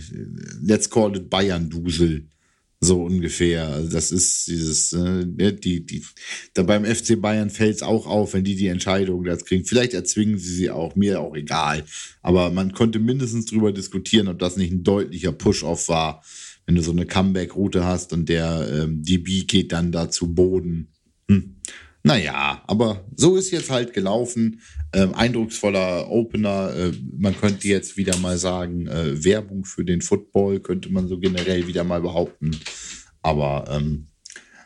let's 0.62 0.90
call 0.90 1.16
it 1.16 1.30
Bayern-Dusel. 1.30 2.28
So 2.84 3.02
ungefähr. 3.02 3.68
Also 3.68 3.90
das 3.90 4.12
ist 4.12 4.48
dieses, 4.48 4.92
äh, 4.92 5.26
ne, 5.26 5.54
die, 5.54 5.86
die, 5.86 6.04
da 6.54 6.64
beim 6.64 6.84
FC 6.84 7.20
Bayern 7.20 7.50
fällt 7.50 7.78
es 7.78 7.82
auch 7.82 8.06
auf, 8.06 8.34
wenn 8.34 8.44
die 8.44 8.56
die 8.56 8.68
Entscheidung 8.68 9.24
das 9.24 9.46
kriegen. 9.46 9.64
Vielleicht 9.64 9.94
erzwingen 9.94 10.38
sie 10.38 10.54
sie 10.54 10.70
auch, 10.70 10.96
mir 10.96 11.22
auch 11.22 11.34
egal. 11.34 11.86
Aber 12.22 12.50
man 12.50 12.74
konnte 12.74 13.00
mindestens 13.00 13.46
drüber 13.46 13.72
diskutieren, 13.72 14.28
ob 14.28 14.40
das 14.40 14.58
nicht 14.58 14.74
ein 14.74 14.84
deutlicher 14.84 15.32
Push-Off 15.32 15.88
war, 15.88 16.24
wenn 16.66 16.76
du 16.76 16.82
so 16.82 16.92
eine 16.92 17.06
Comeback-Route 17.06 17.86
hast 17.86 18.12
und 18.12 18.28
der 18.28 18.68
ähm, 18.70 19.02
DB 19.02 19.44
geht 19.44 19.72
dann 19.72 19.94
da 19.94 20.10
zu 20.10 20.34
Boden. 20.34 20.90
Hm. 21.30 21.56
Naja, 22.06 22.62
aber 22.68 23.06
so 23.16 23.38
ist 23.38 23.52
jetzt 23.52 23.70
halt 23.70 23.94
gelaufen. 23.94 24.60
Ähm, 24.94 25.14
eindrucksvoller 25.14 26.10
Opener. 26.12 26.76
Äh, 26.76 26.92
man 27.18 27.36
könnte 27.36 27.68
jetzt 27.70 27.96
wieder 27.96 28.18
mal 28.18 28.38
sagen, 28.38 28.88
äh, 28.88 29.24
Werbung 29.24 29.64
für 29.64 29.86
den 29.86 30.02
Football 30.02 30.60
könnte 30.60 30.92
man 30.92 31.08
so 31.08 31.18
generell 31.18 31.66
wieder 31.66 31.86
mal 31.86 32.02
behaupten. 32.02 32.52
Aber 33.22 33.66
ähm, 33.70 34.08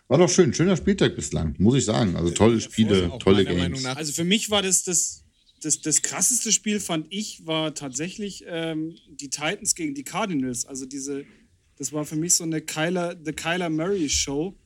war 0.07 0.17
doch 0.17 0.29
schön, 0.29 0.51
schöner 0.53 0.75
Spieltag 0.77 1.15
bislang, 1.15 1.53
muss 1.59 1.75
ich 1.75 1.85
sagen. 1.85 2.15
Also 2.15 2.31
tolle 2.31 2.59
Spiele, 2.59 3.11
tolle 3.19 3.45
Games. 3.45 3.85
Also 3.85 4.13
für 4.13 4.23
mich 4.23 4.49
war 4.49 4.63
das 4.63 4.83
das, 4.83 5.23
das 5.61 5.81
das 5.81 6.01
krasseste 6.01 6.51
Spiel, 6.51 6.79
fand 6.79 7.05
ich, 7.11 7.45
war 7.45 7.75
tatsächlich 7.75 8.45
ähm, 8.47 8.95
die 9.11 9.29
Titans 9.29 9.75
gegen 9.75 9.93
die 9.93 10.03
Cardinals. 10.03 10.65
Also 10.65 10.87
diese, 10.87 11.23
das 11.77 11.93
war 11.93 12.03
für 12.03 12.15
mich 12.15 12.33
so 12.33 12.45
eine 12.45 12.61
Kyler, 12.61 13.15
The 13.23 13.33
Kyler 13.33 13.69
Murray 13.69 14.09
Show 14.09 14.57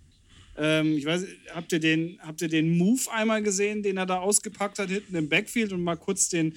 ähm, 0.64 0.96
ich 0.96 1.06
weiß, 1.06 1.26
habt 1.56 1.72
ihr, 1.72 1.80
den, 1.80 2.20
habt 2.22 2.40
ihr 2.44 2.48
den 2.48 2.78
Move 2.78 3.02
einmal 3.12 3.42
gesehen, 3.42 3.82
den 3.82 3.98
er 3.98 4.06
da 4.06 4.20
ausgepackt 4.20 4.78
hat 4.78 4.90
hinten 4.90 5.16
im 5.16 5.28
Backfield 5.28 5.74
und 5.74 5.84
mal 5.84 5.96
kurz 5.96 6.30
den, 6.30 6.54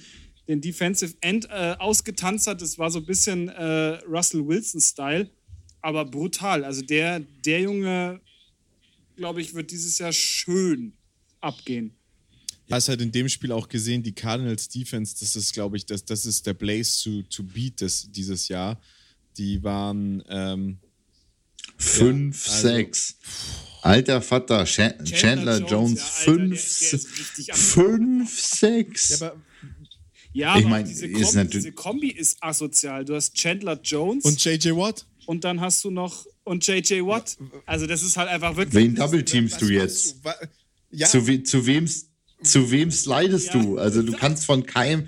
den 0.47 0.61
Defensive 0.61 1.15
End 1.21 1.45
äh, 1.49 1.75
ausgetanzt 1.79 2.45
hat. 2.45 2.61
Das 2.61 2.77
war 2.77 2.91
so 2.91 2.99
ein 2.99 3.05
bisschen 3.05 3.49
äh, 3.49 3.99
Russell 4.07 4.45
Wilson-Style, 4.45 5.27
aber 5.81 6.05
brutal. 6.05 6.63
Also 6.63 6.83
der, 6.83 7.19
der 7.43 7.61
Junge, 7.61 8.21
glaube 9.15 9.41
ich, 9.41 9.55
wird 9.55 9.71
dieses 9.71 9.97
Jahr 9.97 10.13
schön 10.13 10.93
abgehen. 11.41 11.95
Du 12.67 12.75
hast 12.75 12.89
halt 12.89 13.01
in 13.01 13.11
dem 13.11 13.27
Spiel 13.27 13.51
auch 13.51 13.67
gesehen, 13.67 14.03
die 14.03 14.13
Cardinals 14.13 14.69
Defense, 14.69 15.15
das 15.19 15.35
ist, 15.35 15.51
glaube 15.53 15.77
ich, 15.77 15.85
das, 15.87 16.05
das 16.05 16.27
ist 16.27 16.45
der 16.45 16.53
Blaze 16.53 17.03
to, 17.03 17.21
to 17.23 17.43
beat 17.43 17.81
des, 17.81 18.11
dieses 18.11 18.49
Jahr. 18.49 18.79
Die 19.37 19.63
waren 19.63 20.23
ähm, 20.29 20.77
5, 21.77 22.45
Ja, 22.47 22.53
also- 22.53 22.67
6. 22.67 23.17
Alter 23.85 24.21
Vater, 24.21 24.65
Chan- 24.65 25.05
Chandler, 25.05 25.59
Jones, 25.65 25.95
der- 26.25 26.35
der 26.35 26.39
5, 26.39 26.53
ist 26.93 27.19
richtig 27.19 27.53
am- 27.53 27.59
5, 27.59 28.39
6. 28.39 29.21
aber 29.21 29.35
Ja, 30.33 30.57
Ich 30.57 30.65
aber 30.65 30.69
mein, 30.69 30.85
diese, 30.85 31.05
ist 31.05 31.13
Kombi, 31.13 31.35
natürlich- 31.37 31.51
diese 31.65 31.71
Kombi 31.71 32.09
ist 32.09 32.37
asozial. 32.43 33.05
Du 33.05 33.15
hast 33.15 33.35
Chandler 33.35 33.79
Jones 33.81 34.25
und 34.25 34.31
und, 34.33 34.43
JJ 34.43 34.71
Watt? 34.71 35.05
dann 35.45 35.61
hast 35.61 35.83
du 35.85 35.91
noch 35.91 36.25
und 36.43 36.65
JJ 36.67 37.01
Watt. 37.05 37.37
Also 37.65 37.87
das 37.87 38.03
ist 38.03 38.17
halt 38.17 38.27
einfach 38.29 38.57
wirklich. 38.57 38.83
Wen 38.83 38.95
double 38.95 39.23
teamst 39.23 39.61
du 39.61 39.67
jetzt? 39.69 40.15
du? 40.25 40.31
Ja, 40.91 41.07
Zu, 41.07 41.25
we 41.27 41.41
zu 41.43 41.65
wem 41.65 41.87
zu 42.43 42.69
wem 42.69 42.91
slidest 42.91 43.53
Ja. 43.53 43.61
du? 43.61 43.77
Also 43.77 44.01
du 44.03 44.11
kannst 44.11 44.45
von 44.45 44.65
keinem 44.65 45.07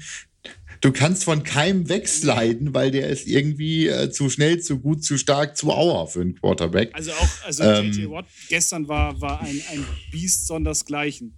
du 0.88 0.94
kannst 0.94 1.26
von 1.26 1.44
keinem 1.44 1.90
wegsliden, 1.90 2.74
weil 2.74 2.92
der 2.92 3.10
ist 3.10 3.28
irgendwie 3.28 3.88
äh, 3.88 4.10
zu 4.10 4.30
schnell, 4.30 4.62
zu 4.62 4.80
gut, 4.80 5.04
zu 5.04 5.18
stark, 5.18 5.58
zu 5.58 5.72
auer 5.72 6.08
für 6.08 6.22
einen 6.22 6.36
Quarterback. 6.36 6.92
Also 6.94 7.12
auch, 7.12 7.46
also 7.46 7.64
Ähm. 7.64 7.92
JJ 7.92 8.10
Watt 8.10 8.26
gestern 8.48 8.88
war, 8.88 9.20
war 9.20 9.42
ein, 9.42 9.62
ein 9.74 9.86
Biest 10.12 10.48
sondersgleichen. 10.48 11.34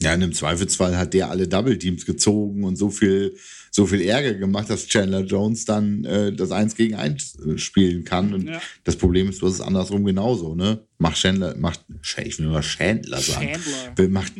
Ja, 0.00 0.14
und 0.14 0.22
im 0.22 0.32
Zweifelsfall 0.32 0.96
hat 0.96 1.12
der 1.12 1.28
alle 1.28 1.48
Double 1.48 1.76
Teams 1.76 2.06
gezogen 2.06 2.62
und 2.62 2.76
so 2.76 2.88
viel, 2.88 3.36
so 3.72 3.84
viel 3.84 4.02
Ärger 4.02 4.34
gemacht, 4.34 4.70
dass 4.70 4.86
Chandler 4.86 5.24
Jones 5.24 5.64
dann 5.64 6.04
äh, 6.04 6.32
das 6.32 6.52
Eins 6.52 6.76
gegen 6.76 6.94
Eins 6.94 7.36
äh, 7.40 7.58
spielen 7.58 8.04
kann. 8.04 8.32
Und 8.32 8.46
Ja. 8.48 8.62
das 8.84 8.94
Problem 8.94 9.28
ist, 9.28 9.42
du 9.42 9.46
hast 9.48 9.54
es 9.54 9.60
andersrum 9.60 10.04
genauso, 10.04 10.54
ne? 10.54 10.86
Mach 11.00 11.14
Chandler, 11.14 11.56
macht, 11.56 11.84
ich 12.26 12.38
will 12.40 12.46
nur 12.46 12.60
Chandler 12.60 13.20
sagen. 13.20 13.46
Chandler. 13.52 13.92
Will- 13.96 14.08
Macht, 14.08 14.32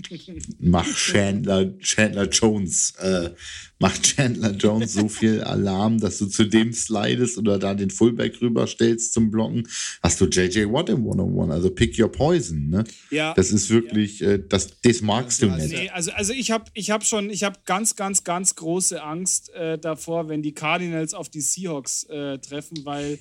macht 0.58 0.96
Chandler, 0.96 1.78
Chandler 1.78 2.28
Jones, 2.28 2.94
äh, 3.00 3.30
macht 3.78 4.02
Chandler 4.02 4.50
Jones 4.56 4.94
so 4.94 5.08
viel 5.08 5.40
Alarm, 5.42 6.00
dass 6.00 6.18
du 6.18 6.26
zu 6.26 6.44
dem 6.46 6.72
slidest 6.72 7.38
oder 7.38 7.60
da 7.60 7.74
den 7.74 7.90
Fullback 7.90 8.40
rüberstellst 8.42 9.12
zum 9.12 9.30
Blocken, 9.30 9.68
hast 10.02 10.20
du 10.20 10.24
JJ 10.24 10.64
Watt 10.72 10.88
im 10.88 11.06
One-on-One, 11.06 11.52
also 11.54 11.70
pick 11.70 11.96
your 11.96 12.10
poison, 12.10 12.68
ne? 12.68 12.82
Ja. 13.12 13.34
Das 13.34 13.52
ist 13.52 13.70
wirklich, 13.70 14.20
äh, 14.20 14.40
das, 14.48 14.80
das 14.82 15.00
magst 15.00 15.40
du 15.42 15.46
Ja, 15.46 15.56
nicht. 15.58 15.70
Nee, 15.70 15.90
also, 15.90 16.10
also 16.10 16.32
ich 16.32 16.50
habe 16.50 16.64
ich 16.74 16.90
hab 16.90 17.04
schon, 17.06 17.30
ich 17.30 17.44
habe 17.44 17.56
ganz, 17.66 17.94
ganz, 17.94 18.24
ganz 18.24 18.56
große 18.56 19.00
Angst 19.00 19.50
äh, 19.54 19.78
davor, 19.78 20.28
wenn 20.28 20.42
die 20.42 20.54
Cardinals 20.54 21.14
auf 21.14 21.28
die 21.28 21.40
Seahawks 21.40 22.02
äh, 22.04 22.38
treffen, 22.38 22.80
weil 22.84 23.20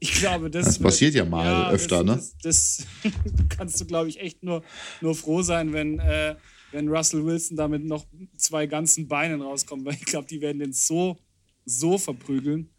ich 0.00 0.12
glaube, 0.14 0.50
das, 0.50 0.64
Das 0.64 0.78
passiert 0.78 1.14
ja 1.14 1.24
mal 1.24 1.72
öfter, 1.72 2.02
ne? 2.02 2.16
das, 2.16 2.36
Das, 2.42 2.86
das 3.02 3.14
kannst 3.50 3.80
du, 3.80 3.84
glaube 3.84 4.08
ich, 4.08 4.18
echt 4.18 4.42
nur, 4.42 4.62
nur 5.00 5.14
froh 5.14 5.42
sein, 5.42 5.72
wenn, 5.72 5.98
äh, 5.98 6.36
wenn 6.72 6.88
Russell 6.88 7.24
Wilson 7.24 7.56
da 7.56 7.68
mit 7.68 7.84
noch 7.84 8.06
zwei 8.36 8.66
ganzen 8.66 9.06
Beinen 9.06 9.42
rauskommt, 9.42 9.84
weil 9.84 9.94
ich 9.94 10.06
glaube, 10.06 10.26
die 10.26 10.40
werden 10.40 10.58
den 10.58 10.72
so, 10.72 11.18
so 11.66 11.98
verprügeln. 11.98 12.70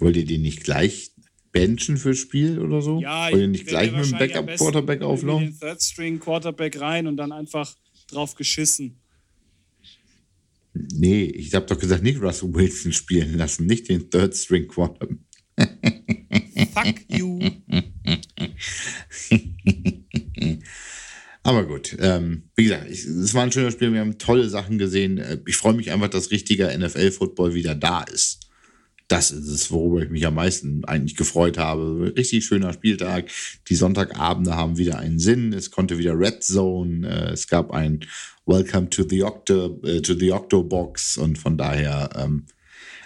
Wollt 0.00 0.16
ihr 0.16 0.24
den 0.24 0.42
nicht 0.42 0.64
gleich 0.64 1.12
benchen 1.52 1.96
fürs 1.96 2.18
Spiel 2.18 2.58
oder 2.58 2.82
so? 2.82 3.00
Ja, 3.00 3.30
Wollt 3.30 3.40
ihr 3.40 3.48
nicht 3.48 3.62
ich 3.62 3.66
gleich 3.68 3.92
mit 3.92 4.04
dem 4.04 4.18
Backup-Quarterback 4.18 5.02
auflaufen? 5.02 5.50
Den 5.50 5.58
Third 5.60 5.80
String 5.80 6.18
Quarterback 6.18 6.80
rein 6.80 7.06
und 7.06 7.16
dann 7.16 7.30
einfach 7.30 7.72
drauf 8.08 8.34
geschissen. 8.34 9.00
Nee, 10.74 11.24
ich 11.24 11.54
habe 11.54 11.66
doch 11.66 11.78
gesagt, 11.78 12.02
nicht 12.02 12.20
Russell 12.20 12.52
Wilson 12.52 12.92
spielen 12.92 13.38
lassen, 13.38 13.66
nicht 13.66 13.88
den 13.88 14.10
Third 14.10 14.34
String 14.36 14.66
Quarterback. 14.66 15.18
Fuck 16.74 16.96
you. 17.08 17.38
Aber 21.44 21.66
gut, 21.66 21.96
ähm, 22.00 22.44
wie 22.56 22.64
gesagt, 22.64 22.90
ich, 22.90 23.04
es 23.04 23.34
war 23.34 23.42
ein 23.44 23.52
schönes 23.52 23.74
Spiel, 23.74 23.92
wir 23.92 24.00
haben 24.00 24.18
tolle 24.18 24.48
Sachen 24.48 24.78
gesehen. 24.78 25.18
Äh, 25.18 25.38
Ich 25.46 25.56
freue 25.56 25.74
mich 25.74 25.92
einfach, 25.92 26.08
dass 26.08 26.30
richtiger 26.30 26.76
NFL-Football 26.76 27.54
wieder 27.54 27.74
da 27.74 28.02
ist. 28.02 28.40
Das 29.08 29.30
ist 29.30 29.48
es, 29.48 29.70
worüber 29.70 30.02
ich 30.02 30.08
mich 30.08 30.26
am 30.26 30.34
meisten 30.34 30.84
eigentlich 30.86 31.16
gefreut 31.16 31.58
habe. 31.58 32.12
Richtig 32.16 32.44
schöner 32.44 32.72
Spieltag. 32.72 33.30
Die 33.68 33.74
Sonntagabende 33.74 34.56
haben 34.56 34.78
wieder 34.78 34.98
einen 34.98 35.18
Sinn. 35.18 35.52
Es 35.52 35.70
konnte 35.70 35.98
wieder 35.98 36.18
Red 36.18 36.42
Zone. 36.42 37.06
Äh, 37.06 37.32
es 37.32 37.46
gab 37.46 37.70
ein 37.70 38.00
Welcome 38.46 38.88
to 38.90 39.04
the 39.08 39.22
Octo, 39.22 39.80
äh, 39.84 40.00
to 40.00 40.14
the 40.14 40.32
Octobox 40.32 41.18
und 41.18 41.38
von 41.38 41.58
daher, 41.58 42.10
ähm, 42.16 42.46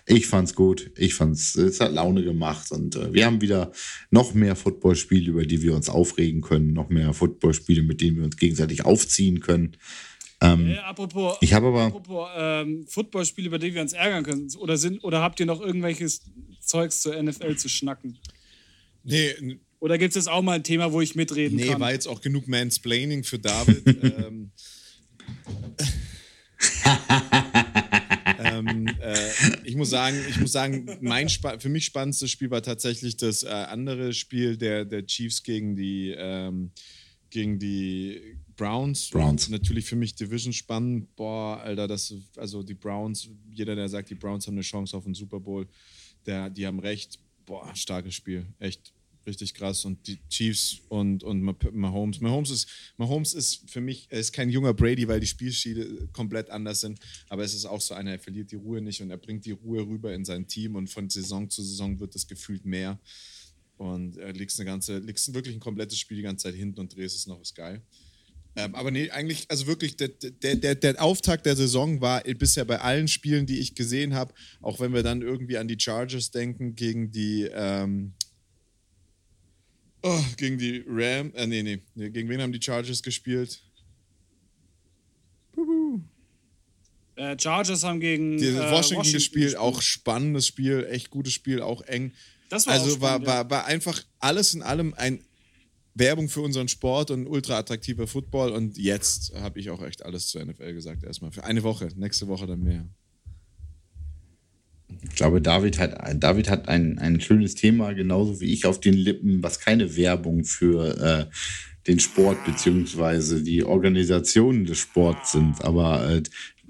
ich 0.06 0.26
fand's 0.26 0.54
gut. 0.54 0.90
Ich 0.96 1.14
fand's, 1.14 1.56
es 1.56 1.80
hat 1.80 1.92
Laune 1.92 2.22
gemacht 2.22 2.70
und 2.70 2.94
äh, 2.94 3.12
wir 3.12 3.26
haben 3.26 3.40
wieder 3.40 3.72
noch 4.10 4.34
mehr 4.34 4.54
Footballspiele, 4.54 5.30
über 5.30 5.46
die 5.46 5.62
wir 5.62 5.74
uns 5.74 5.88
aufregen 5.88 6.42
können, 6.42 6.72
noch 6.72 6.90
mehr 6.90 7.12
Footballspiele, 7.12 7.82
mit 7.82 8.00
denen 8.00 8.18
wir 8.18 8.24
uns 8.24 8.36
gegenseitig 8.36 8.84
aufziehen 8.84 9.40
können. 9.40 9.76
Äh, 10.40 10.78
apropos, 10.78 11.36
Ich 11.40 11.52
habe 11.52 11.66
aber, 11.68 11.84
apropos 11.86 12.28
ähm, 12.36 12.86
Footballspiele, 12.86 13.48
über 13.48 13.58
die 13.58 13.74
wir 13.74 13.82
uns 13.82 13.92
ärgern 13.92 14.22
können. 14.24 14.48
Oder, 14.58 14.76
sind, 14.76 15.02
oder 15.02 15.20
habt 15.20 15.40
ihr 15.40 15.46
noch 15.46 15.60
irgendwelches 15.60 16.22
Zeugs 16.60 17.00
zur 17.00 17.20
NFL 17.20 17.56
zu 17.56 17.68
schnacken? 17.68 18.18
nee, 19.02 19.58
Oder 19.80 19.98
gibt 19.98 20.10
es 20.10 20.16
jetzt 20.16 20.28
auch 20.28 20.42
mal 20.42 20.52
ein 20.52 20.64
Thema, 20.64 20.92
wo 20.92 21.00
ich 21.00 21.14
mitreden 21.14 21.56
nee, 21.56 21.68
kann? 21.68 21.80
war 21.80 21.92
jetzt 21.92 22.06
auch 22.06 22.20
genug 22.20 22.46
Mansplaining 22.46 23.24
für 23.24 23.38
David. 23.38 23.86
ähm, 24.02 24.52
ähm, 28.38 28.86
äh, 29.00 29.30
ich 29.64 29.76
muss 29.76 29.90
sagen, 29.90 30.16
ich 30.28 30.38
muss 30.40 30.52
sagen, 30.52 30.98
mein 31.00 31.28
Spa 31.28 31.58
für 31.58 31.68
mich 31.68 31.84
spannendstes 31.84 32.30
Spiel 32.30 32.50
war 32.50 32.62
tatsächlich 32.62 33.16
das 33.16 33.42
äh, 33.42 33.48
andere 33.48 34.12
Spiel 34.12 34.56
der, 34.56 34.84
der 34.84 35.06
Chiefs 35.06 35.42
gegen 35.42 35.76
die 35.76 36.14
ähm, 36.16 36.70
gegen 37.30 37.58
die 37.58 38.38
Browns. 38.58 39.08
Browns. 39.08 39.48
Natürlich 39.48 39.86
für 39.86 39.96
mich 39.96 40.14
Division 40.14 40.52
spannend. 40.52 41.16
Boah, 41.16 41.58
Alter, 41.60 41.88
das 41.88 42.12
also 42.36 42.62
die 42.62 42.74
Browns. 42.74 43.30
Jeder, 43.50 43.74
der 43.74 43.88
sagt, 43.88 44.10
die 44.10 44.14
Browns 44.16 44.46
haben 44.46 44.54
eine 44.54 44.62
Chance 44.62 44.94
auf 44.94 45.04
den 45.04 45.14
Super 45.14 45.40
Bowl, 45.40 45.66
der, 46.26 46.50
die 46.50 46.66
haben 46.66 46.80
recht. 46.80 47.18
Boah, 47.46 47.74
starkes 47.74 48.14
Spiel, 48.14 48.44
echt 48.58 48.92
richtig 49.26 49.54
krass. 49.54 49.84
Und 49.84 50.06
die 50.06 50.18
Chiefs 50.28 50.80
und, 50.88 51.22
und 51.22 51.42
Mah- 51.42 51.70
Mahomes. 51.72 52.20
Mahomes 52.20 52.50
ist, 52.50 52.68
Mahomes 52.96 53.32
ist 53.32 53.70
für 53.70 53.80
mich, 53.80 54.06
er 54.10 54.20
ist 54.20 54.32
kein 54.32 54.50
junger 54.50 54.74
Brady, 54.74 55.06
weil 55.06 55.20
die 55.20 55.26
Spielstile 55.26 56.08
komplett 56.12 56.50
anders 56.50 56.80
sind. 56.80 56.98
Aber 57.28 57.44
es 57.44 57.54
ist 57.54 57.64
auch 57.64 57.80
so 57.80 57.94
einer, 57.94 58.10
er 58.12 58.18
verliert 58.18 58.50
die 58.50 58.56
Ruhe 58.56 58.82
nicht 58.82 59.00
und 59.00 59.10
er 59.10 59.18
bringt 59.18 59.44
die 59.46 59.52
Ruhe 59.52 59.86
rüber 59.86 60.12
in 60.12 60.24
sein 60.24 60.46
Team 60.46 60.74
und 60.76 60.90
von 60.90 61.08
Saison 61.08 61.48
zu 61.48 61.62
Saison 61.62 61.98
wird 62.00 62.14
das 62.14 62.26
gefühlt 62.26 62.64
mehr. 62.66 62.98
Und 63.76 64.16
er 64.16 64.32
legst 64.32 64.58
eine 64.58 64.68
ganze, 64.68 64.98
legst 64.98 65.32
wirklich 65.32 65.54
ein 65.54 65.60
komplettes 65.60 65.98
Spiel 65.98 66.16
die 66.16 66.24
ganze 66.24 66.44
Zeit 66.44 66.54
hinten 66.56 66.80
und 66.80 66.94
drehst 66.94 67.14
es 67.14 67.26
noch, 67.28 67.40
ist 67.40 67.54
geil. 67.54 67.82
Ähm, 68.56 68.74
aber 68.74 68.90
nee, 68.90 69.10
eigentlich, 69.10 69.46
also 69.48 69.66
wirklich, 69.66 69.96
der, 69.96 70.08
der, 70.08 70.56
der, 70.56 70.74
der 70.74 71.02
Auftakt 71.02 71.46
der 71.46 71.54
Saison 71.54 72.00
war 72.00 72.22
bisher 72.22 72.64
bei 72.64 72.80
allen 72.80 73.08
Spielen, 73.08 73.46
die 73.46 73.60
ich 73.60 73.74
gesehen 73.74 74.14
habe, 74.14 74.34
auch 74.60 74.80
wenn 74.80 74.92
wir 74.92 75.02
dann 75.02 75.22
irgendwie 75.22 75.58
an 75.58 75.68
die 75.68 75.78
Chargers 75.78 76.30
denken, 76.30 76.74
gegen 76.74 77.10
die, 77.10 77.48
ähm, 77.52 78.14
oh, 80.02 80.20
gegen 80.36 80.58
die 80.58 80.82
Ram, 80.86 81.32
äh, 81.34 81.46
nee, 81.46 81.62
nee, 81.62 82.10
gegen 82.10 82.28
wen 82.28 82.42
haben 82.42 82.52
die 82.52 82.62
Chargers 82.62 83.02
gespielt? 83.02 83.60
Äh, 87.16 87.36
Chargers 87.38 87.82
haben 87.82 88.00
gegen 88.00 88.38
Die 88.38 88.46
äh, 88.46 88.70
Washington, 88.70 89.12
gespielt, 89.12 89.56
auch 89.56 89.82
spannendes 89.82 90.46
Spiel, 90.46 90.86
echt 90.90 91.10
gutes 91.10 91.32
Spiel, 91.32 91.60
auch 91.60 91.82
eng. 91.82 92.12
Das 92.48 92.66
war 92.66 92.74
also 92.74 93.00
war, 93.00 93.26
war, 93.26 93.50
war 93.50 93.66
einfach 93.66 94.02
alles 94.20 94.54
in 94.54 94.62
allem 94.62 94.94
ein 94.94 95.22
Werbung 95.98 96.28
für 96.28 96.40
unseren 96.40 96.68
Sport 96.68 97.10
und 97.10 97.26
ultra 97.26 97.58
attraktiver 97.58 98.06
Football. 98.06 98.52
Und 98.52 98.78
jetzt 98.78 99.34
habe 99.34 99.58
ich 99.60 99.70
auch 99.70 99.82
echt 99.82 100.04
alles 100.04 100.28
zur 100.28 100.44
NFL 100.44 100.72
gesagt, 100.74 101.04
erstmal. 101.04 101.32
Für 101.32 101.44
eine 101.44 101.62
Woche, 101.62 101.88
nächste 101.96 102.28
Woche 102.28 102.46
dann 102.46 102.62
mehr. 102.62 102.88
ich 105.02 105.14
glaube, 105.16 105.40
David 105.40 105.78
hat, 105.78 105.96
David 106.22 106.48
hat 106.48 106.68
ein, 106.68 106.98
ein 106.98 107.20
schönes 107.20 107.54
Thema, 107.54 107.92
genauso 107.92 108.40
wie 108.40 108.52
ich 108.52 108.66
auf 108.66 108.80
den 108.80 108.94
Lippen, 108.94 109.42
was 109.42 109.60
keine 109.60 109.96
Werbung 109.96 110.44
für 110.44 110.96
äh, 110.98 111.34
den 111.86 111.98
Sport 111.98 112.44
beziehungsweise 112.44 113.42
die 113.42 113.64
Organisationen 113.64 114.66
des 114.66 114.78
Sports 114.78 115.32
sind. 115.32 115.64
Aber 115.64 116.08
äh, 116.08 116.22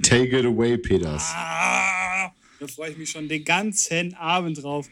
take 0.03 0.39
it 0.39 0.45
away, 0.45 0.79
Peters. 0.79 1.25
Ah, 1.35 2.33
da 2.61 2.67
freue 2.67 2.93
ich 2.93 2.99
mich 2.99 3.11
schon 3.11 3.29
den 3.29 3.45
ganzen 3.45 4.15
Abend 4.15 4.63
drauf. 4.63 4.89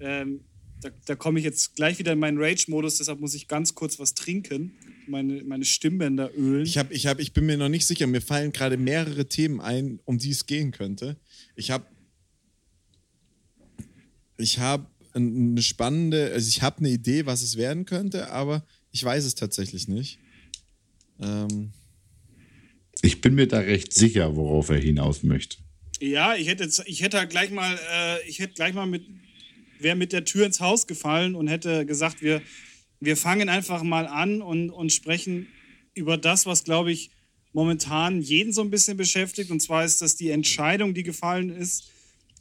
Ähm, 0.00 0.40
da 0.80 0.90
da 1.06 1.14
komme 1.16 1.38
ich 1.38 1.44
jetzt 1.44 1.76
gleich 1.76 1.98
wieder 1.98 2.12
in 2.12 2.18
meinen 2.18 2.38
Rage-Modus, 2.38 2.98
deshalb 2.98 3.20
muss 3.20 3.34
ich 3.34 3.48
ganz 3.48 3.74
kurz 3.74 3.98
was 3.98 4.14
trinken. 4.14 4.72
Meine, 5.06 5.42
meine 5.44 5.64
Stimmbänder 5.64 6.30
ölen. 6.36 6.64
Ich, 6.64 6.78
hab, 6.78 6.90
ich, 6.90 7.06
hab, 7.06 7.18
ich 7.18 7.32
bin 7.32 7.46
mir 7.46 7.56
noch 7.56 7.68
nicht 7.68 7.86
sicher, 7.86 8.06
mir 8.06 8.20
fallen 8.20 8.52
gerade 8.52 8.76
mehrere 8.76 9.26
Themen 9.26 9.60
ein, 9.60 10.00
um 10.04 10.18
die 10.18 10.30
es 10.30 10.46
gehen 10.46 10.70
könnte. 10.70 11.16
Ich 11.56 11.70
habe 11.70 11.86
ich 14.38 14.58
habe 14.58 14.86
eine 15.14 15.60
spannende, 15.62 16.30
also 16.32 16.48
ich 16.48 16.62
habe 16.62 16.78
eine 16.78 16.90
Idee, 16.90 17.26
was 17.26 17.42
es 17.42 17.56
werden 17.56 17.84
könnte, 17.84 18.30
aber 18.30 18.64
ich 18.92 19.02
weiß 19.02 19.24
es 19.24 19.34
tatsächlich 19.34 19.88
nicht. 19.88 20.18
Ähm, 21.20 21.72
Ich 23.02 23.20
bin 23.20 23.34
mir 23.34 23.48
da 23.48 23.58
recht 23.58 23.92
sicher, 23.92 24.36
worauf 24.36 24.68
er 24.68 24.78
hinaus 24.78 25.22
möchte. 25.22 25.58
Ja, 26.00 26.36
ich 26.36 26.46
hätte, 26.46 26.64
jetzt, 26.64 26.84
ich 26.86 27.02
hätte 27.02 27.18
halt 27.18 27.30
gleich 27.30 27.50
mal, 27.50 27.76
äh, 27.92 28.28
ich 28.28 28.38
hätte 28.38 28.54
gleich 28.54 28.74
mal 28.74 28.86
mit, 28.86 29.02
wäre 29.82 29.96
mit 29.96 30.12
der 30.12 30.24
Tür 30.24 30.46
ins 30.46 30.60
Haus 30.60 30.86
gefallen 30.86 31.34
und 31.34 31.48
hätte 31.48 31.86
gesagt, 31.86 32.22
wir, 32.22 32.42
wir 33.00 33.16
fangen 33.16 33.48
einfach 33.48 33.82
mal 33.82 34.06
an 34.06 34.42
und, 34.42 34.70
und 34.70 34.92
sprechen 34.92 35.46
über 35.94 36.16
das, 36.16 36.46
was, 36.46 36.64
glaube 36.64 36.92
ich, 36.92 37.10
momentan 37.52 38.20
jeden 38.20 38.52
so 38.52 38.60
ein 38.62 38.70
bisschen 38.70 38.96
beschäftigt. 38.96 39.50
Und 39.50 39.60
zwar 39.60 39.84
ist 39.84 40.00
das 40.02 40.16
die 40.16 40.30
Entscheidung, 40.30 40.94
die 40.94 41.02
gefallen 41.02 41.50
ist 41.50 41.90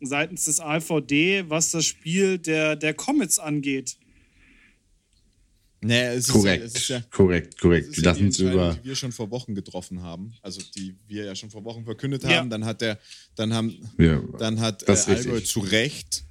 seitens 0.01 0.45
des 0.45 0.59
AVD, 0.59 1.45
was 1.49 1.71
das 1.71 1.85
Spiel 1.85 2.37
der, 2.37 2.75
der 2.75 2.93
Comets 2.93 3.39
angeht. 3.39 3.97
Nee, 5.81 6.07
es 6.07 6.29
korrekt, 6.29 6.63
ist, 6.63 6.73
ja, 6.73 6.77
es 6.79 6.83
ist 6.83 6.89
ja, 6.89 7.01
korrekt, 7.11 7.59
korrekt. 7.59 7.89
Ist 7.89 7.97
Lass 8.03 8.17
ja 8.17 8.21
die 8.21 8.25
uns 8.25 8.39
über. 8.39 8.73
Die 8.83 8.89
wir 8.89 8.95
schon 8.95 9.11
vor 9.11 9.29
Wochen 9.29 9.53
getroffen 9.53 10.01
haben, 10.01 10.33
also 10.41 10.59
die 10.75 10.95
wir 11.07 11.25
ja 11.25 11.35
schon 11.35 11.51
vor 11.51 11.63
Wochen 11.65 11.85
verkündet 11.85 12.23
Ja. 12.23 12.29
haben. 12.37 12.49
Dann 12.49 12.65
hat 12.65 12.81
der, 12.81 12.99
dann 13.35 13.53
haben, 13.53 13.77
Ja, 13.97 14.19
dann 14.39 14.59
hat 14.59 14.83
äh, 14.89 14.91
Allgäu 14.91 15.39
zu 15.41 15.59
Recht 15.59 16.23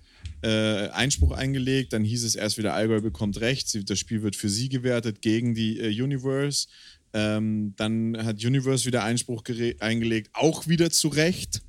äh, 0.43 0.89
Einspruch 0.89 1.33
eingelegt. 1.33 1.93
Dann 1.93 2.05
hieß 2.05 2.25
es 2.25 2.35
erst 2.35 2.59
wieder, 2.59 2.75
Allgäu 2.75 3.01
bekommt 3.01 3.41
Recht. 3.41 3.89
Das 3.89 3.99
Spiel 3.99 4.23
wird 4.23 4.37
für 4.37 4.49
sie 4.49 4.69
gewertet 4.69 5.23
gegen 5.23 5.55
die 5.55 5.79
äh, 5.79 6.03
Universe. 6.03 6.69
Ähm, 7.13 7.75
dann 7.77 8.17
hat 8.25 8.45
Universe 8.45 8.87
wieder 8.87 9.05
Einspruch 9.05 9.43
eingelegt, 9.81 10.31
auch 10.33 10.67
wieder 10.67 10.91
zu 10.91 11.09
Recht. 11.09 11.63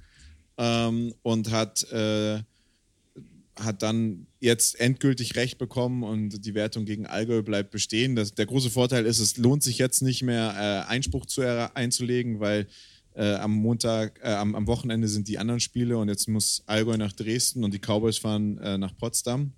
Ähm, 0.57 1.13
und 1.21 1.51
hat 1.51 1.83
äh, 1.91 2.39
hat 3.59 3.81
dann 3.81 4.27
jetzt 4.39 4.79
endgültig 4.79 5.35
Recht 5.35 5.57
bekommen 5.57 6.03
und 6.03 6.45
die 6.45 6.53
Wertung 6.53 6.85
gegen 6.85 7.05
Allgäu 7.05 7.41
bleibt 7.41 7.71
bestehen. 7.71 8.15
Das, 8.15 8.33
der 8.33 8.45
große 8.45 8.69
Vorteil 8.69 9.05
ist, 9.05 9.19
es 9.19 9.37
lohnt 9.37 9.63
sich 9.63 9.77
jetzt 9.77 10.01
nicht 10.01 10.23
mehr 10.23 10.85
äh, 10.87 10.91
Einspruch 10.91 11.25
zu, 11.25 11.41
einzulegen, 11.73 12.39
weil 12.39 12.67
äh, 13.17 13.33
am 13.35 13.51
Montag, 13.51 14.19
äh, 14.23 14.29
am, 14.29 14.53
am 14.55 14.67
Wochenende 14.67 15.07
sind 15.07 15.27
die 15.27 15.39
anderen 15.39 15.59
Spiele 15.59 15.97
und 15.97 16.07
jetzt 16.07 16.27
muss 16.27 16.63
Allgäu 16.67 16.97
nach 16.97 17.13
Dresden 17.13 17.63
und 17.63 17.73
die 17.73 17.79
Cowboys 17.79 18.17
fahren 18.17 18.59
äh, 18.59 18.77
nach 18.77 18.95
Potsdam. 18.95 19.53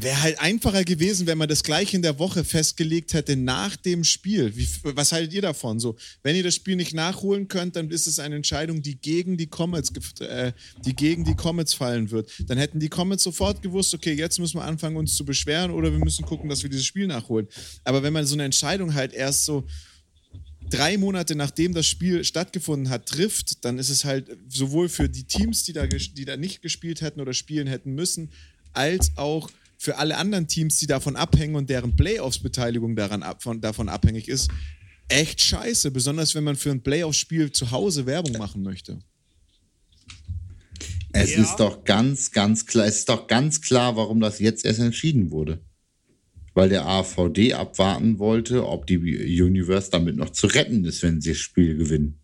Wäre 0.00 0.20
halt 0.20 0.40
einfacher 0.40 0.82
gewesen, 0.82 1.28
wenn 1.28 1.38
man 1.38 1.48
das 1.48 1.62
gleich 1.62 1.94
in 1.94 2.02
der 2.02 2.18
Woche 2.18 2.42
festgelegt 2.42 3.14
hätte 3.14 3.36
nach 3.36 3.76
dem 3.76 4.02
Spiel. 4.02 4.56
Wie, 4.56 4.68
was 4.82 5.12
haltet 5.12 5.32
ihr 5.32 5.42
davon? 5.42 5.78
So, 5.78 5.96
wenn 6.24 6.34
ihr 6.34 6.42
das 6.42 6.56
Spiel 6.56 6.74
nicht 6.74 6.92
nachholen 6.92 7.46
könnt, 7.46 7.76
dann 7.76 7.90
ist 7.90 8.08
es 8.08 8.18
eine 8.18 8.34
Entscheidung, 8.34 8.82
die 8.82 9.00
gegen 9.00 9.36
die 9.36 9.46
Comets, 9.46 9.92
äh, 10.20 10.52
die 10.84 10.96
gegen 10.96 11.24
die 11.24 11.36
Comets 11.36 11.74
fallen 11.74 12.10
wird. 12.10 12.32
Dann 12.48 12.58
hätten 12.58 12.80
die 12.80 12.88
Comets 12.88 13.22
sofort 13.22 13.62
gewusst, 13.62 13.94
okay, 13.94 14.12
jetzt 14.12 14.40
müssen 14.40 14.58
wir 14.58 14.64
anfangen, 14.64 14.96
uns 14.96 15.16
zu 15.16 15.24
beschweren 15.24 15.70
oder 15.70 15.92
wir 15.92 16.00
müssen 16.00 16.24
gucken, 16.24 16.48
dass 16.48 16.64
wir 16.64 16.70
dieses 16.70 16.86
Spiel 16.86 17.06
nachholen. 17.06 17.46
Aber 17.84 18.02
wenn 18.02 18.12
man 18.12 18.26
so 18.26 18.34
eine 18.34 18.44
Entscheidung 18.44 18.94
halt 18.94 19.12
erst 19.12 19.44
so 19.44 19.64
drei 20.70 20.98
Monate 20.98 21.34
nachdem 21.34 21.74
das 21.74 21.86
Spiel 21.86 22.24
stattgefunden 22.24 22.90
hat, 22.90 23.06
trifft, 23.06 23.64
dann 23.64 23.78
ist 23.78 23.90
es 23.90 24.04
halt 24.04 24.36
sowohl 24.48 24.88
für 24.88 25.08
die 25.08 25.24
Teams, 25.24 25.64
die 25.64 25.72
da, 25.72 25.86
die 25.86 26.24
da 26.24 26.36
nicht 26.36 26.62
gespielt 26.62 27.00
hätten 27.00 27.20
oder 27.20 27.32
spielen 27.32 27.66
hätten 27.66 27.94
müssen, 27.94 28.30
als 28.72 29.12
auch 29.16 29.50
für 29.78 29.98
alle 29.98 30.16
anderen 30.16 30.48
Teams, 30.48 30.78
die 30.78 30.86
davon 30.86 31.16
abhängen 31.16 31.54
und 31.54 31.68
deren 31.68 31.96
Playoffs-Beteiligung 31.96 32.96
daran 32.96 33.22
ab, 33.22 33.42
von, 33.42 33.60
davon 33.60 33.88
abhängig 33.88 34.28
ist, 34.28 34.48
echt 35.08 35.40
scheiße. 35.40 35.90
Besonders 35.90 36.34
wenn 36.34 36.44
man 36.44 36.56
für 36.56 36.70
ein 36.70 36.82
Playoff-Spiel 36.82 37.52
zu 37.52 37.70
Hause 37.70 38.06
Werbung 38.06 38.36
machen 38.38 38.62
möchte. 38.62 38.98
Es 41.12 41.34
Ja. 41.34 41.42
ist 41.42 41.56
doch 41.56 41.84
ganz, 41.84 42.30
ganz 42.30 42.66
klar, 42.66 42.86
es 42.86 42.98
ist 42.98 43.08
doch 43.08 43.26
ganz 43.26 43.60
klar, 43.62 43.96
warum 43.96 44.20
das 44.20 44.38
jetzt 44.38 44.64
erst 44.64 44.80
entschieden 44.80 45.30
wurde. 45.30 45.60
Weil 46.56 46.70
der 46.70 46.86
AVD 46.86 47.52
abwarten 47.52 48.18
wollte, 48.18 48.66
ob 48.66 48.86
die 48.86 48.96
Universe 48.96 49.90
damit 49.90 50.16
noch 50.16 50.30
zu 50.30 50.46
retten 50.46 50.86
ist, 50.86 51.02
wenn 51.02 51.20
sie 51.20 51.32
das 51.32 51.38
Spiel 51.38 51.76
gewinnen. 51.76 52.18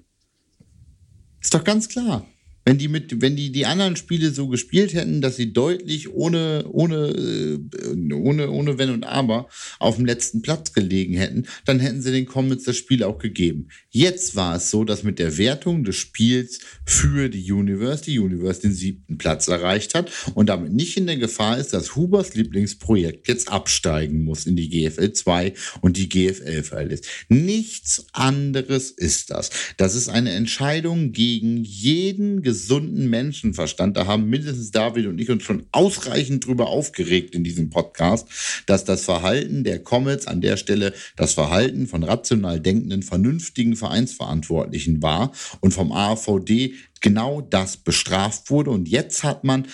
Ist 1.38 1.52
doch 1.52 1.62
ganz 1.62 1.86
klar. 1.90 2.26
Wenn 2.64 2.78
die 2.78 2.88
mit, 2.88 3.20
wenn 3.20 3.34
die 3.34 3.50
die 3.50 3.66
anderen 3.66 3.96
Spiele 3.96 4.30
so 4.30 4.48
gespielt 4.48 4.94
hätten, 4.94 5.20
dass 5.20 5.36
sie 5.36 5.52
deutlich 5.52 6.12
ohne, 6.12 6.64
ohne, 6.70 7.08
äh, 7.08 8.14
ohne, 8.14 8.50
ohne 8.50 8.78
Wenn 8.78 8.90
und 8.90 9.04
Aber 9.04 9.48
auf 9.78 9.96
dem 9.96 10.06
letzten 10.06 10.42
Platz 10.42 10.72
gelegen 10.72 11.14
hätten, 11.14 11.46
dann 11.64 11.80
hätten 11.80 12.02
sie 12.02 12.12
den 12.12 12.26
Comets 12.26 12.64
das 12.64 12.76
Spiel 12.76 13.02
auch 13.02 13.18
gegeben. 13.18 13.68
Jetzt 13.90 14.36
war 14.36 14.56
es 14.56 14.70
so, 14.70 14.84
dass 14.84 15.02
mit 15.02 15.18
der 15.18 15.38
Wertung 15.38 15.84
des 15.84 15.96
Spiels 15.96 16.60
für 16.84 17.28
die 17.28 17.50
Universe, 17.50 18.04
die 18.04 18.18
Universe 18.18 18.60
den 18.60 18.72
siebten 18.72 19.18
Platz 19.18 19.48
erreicht 19.48 19.94
hat 19.94 20.10
und 20.34 20.48
damit 20.48 20.72
nicht 20.72 20.96
in 20.96 21.06
der 21.06 21.16
Gefahr 21.16 21.58
ist, 21.58 21.72
dass 21.72 21.96
Hubers 21.96 22.34
Lieblingsprojekt 22.34 23.28
jetzt 23.28 23.50
absteigen 23.50 24.24
muss 24.24 24.46
in 24.46 24.56
die 24.56 24.68
GFL 24.68 25.12
2 25.12 25.54
und 25.80 25.96
die 25.96 26.08
GFL 26.08 26.62
verlässt. 26.62 27.06
Nichts 27.28 28.06
anderes 28.12 28.90
ist 28.90 29.30
das. 29.30 29.50
Das 29.76 29.94
ist 29.94 30.08
eine 30.08 30.30
Entscheidung 30.32 31.12
gegen 31.12 31.64
jeden 31.64 32.42
gesunden 32.52 33.08
Menschenverstand. 33.08 33.96
Da 33.96 34.06
haben 34.06 34.28
mindestens 34.28 34.70
David 34.70 35.06
und 35.06 35.18
ich 35.18 35.30
uns 35.30 35.42
schon 35.42 35.64
ausreichend 35.72 36.44
drüber 36.44 36.66
aufgeregt 36.66 37.34
in 37.34 37.44
diesem 37.44 37.70
Podcast, 37.70 38.28
dass 38.66 38.84
das 38.84 39.06
Verhalten 39.06 39.64
der 39.64 39.82
Comets 39.82 40.26
an 40.26 40.42
der 40.42 40.58
Stelle 40.58 40.92
das 41.16 41.32
Verhalten 41.32 41.86
von 41.86 42.02
rational 42.04 42.60
denkenden, 42.60 43.02
vernünftigen 43.02 43.74
Vereinsverantwortlichen 43.74 45.02
war 45.02 45.32
und 45.60 45.72
vom 45.72 45.92
AVD 45.92 46.74
genau 47.00 47.40
das 47.40 47.78
bestraft 47.78 48.50
wurde. 48.50 48.68
Und 48.68 48.86
jetzt 48.86 49.24
hat 49.24 49.44
man 49.44 49.66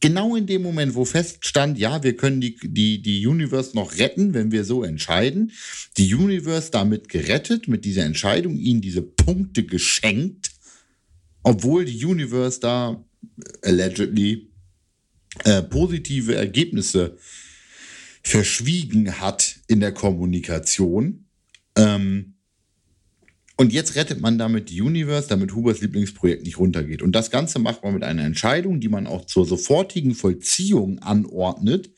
genau 0.00 0.34
in 0.34 0.46
dem 0.46 0.62
Moment, 0.62 0.96
wo 0.96 1.04
feststand, 1.04 1.78
ja, 1.78 2.02
wir 2.02 2.16
können 2.16 2.40
die, 2.40 2.56
die, 2.60 3.00
die 3.00 3.24
Universe 3.24 3.76
noch 3.76 3.96
retten, 3.96 4.34
wenn 4.34 4.50
wir 4.50 4.64
so 4.64 4.82
entscheiden, 4.82 5.52
die 5.98 6.12
Universe 6.12 6.72
damit 6.72 7.08
gerettet, 7.08 7.68
mit 7.68 7.84
dieser 7.84 8.04
Entscheidung 8.04 8.56
ihnen 8.56 8.80
diese 8.80 9.02
Punkte 9.02 9.62
geschenkt, 9.62 10.50
obwohl 11.46 11.84
die 11.84 12.04
Universe 12.04 12.58
da 12.58 13.04
äh, 13.62 13.68
allegedly 13.68 14.50
äh, 15.44 15.62
positive 15.62 16.34
Ergebnisse 16.34 17.16
verschwiegen 18.20 19.20
hat 19.20 19.60
in 19.68 19.78
der 19.78 19.92
Kommunikation. 19.92 21.26
Ähm, 21.76 22.34
und 23.58 23.72
jetzt 23.72 23.94
rettet 23.94 24.20
man 24.20 24.36
damit 24.38 24.68
die 24.68 24.82
Universe, 24.82 25.28
damit 25.28 25.54
Hubers 25.54 25.80
Lieblingsprojekt 25.80 26.44
nicht 26.44 26.58
runtergeht. 26.58 27.00
Und 27.00 27.12
das 27.12 27.30
Ganze 27.30 27.58
macht 27.58 27.82
man 27.82 27.94
mit 27.94 28.02
einer 28.02 28.22
Entscheidung, 28.24 28.80
die 28.80 28.88
man 28.88 29.06
auch 29.06 29.24
zur 29.24 29.46
sofortigen 29.46 30.14
Vollziehung 30.14 30.98
anordnet. 30.98 31.90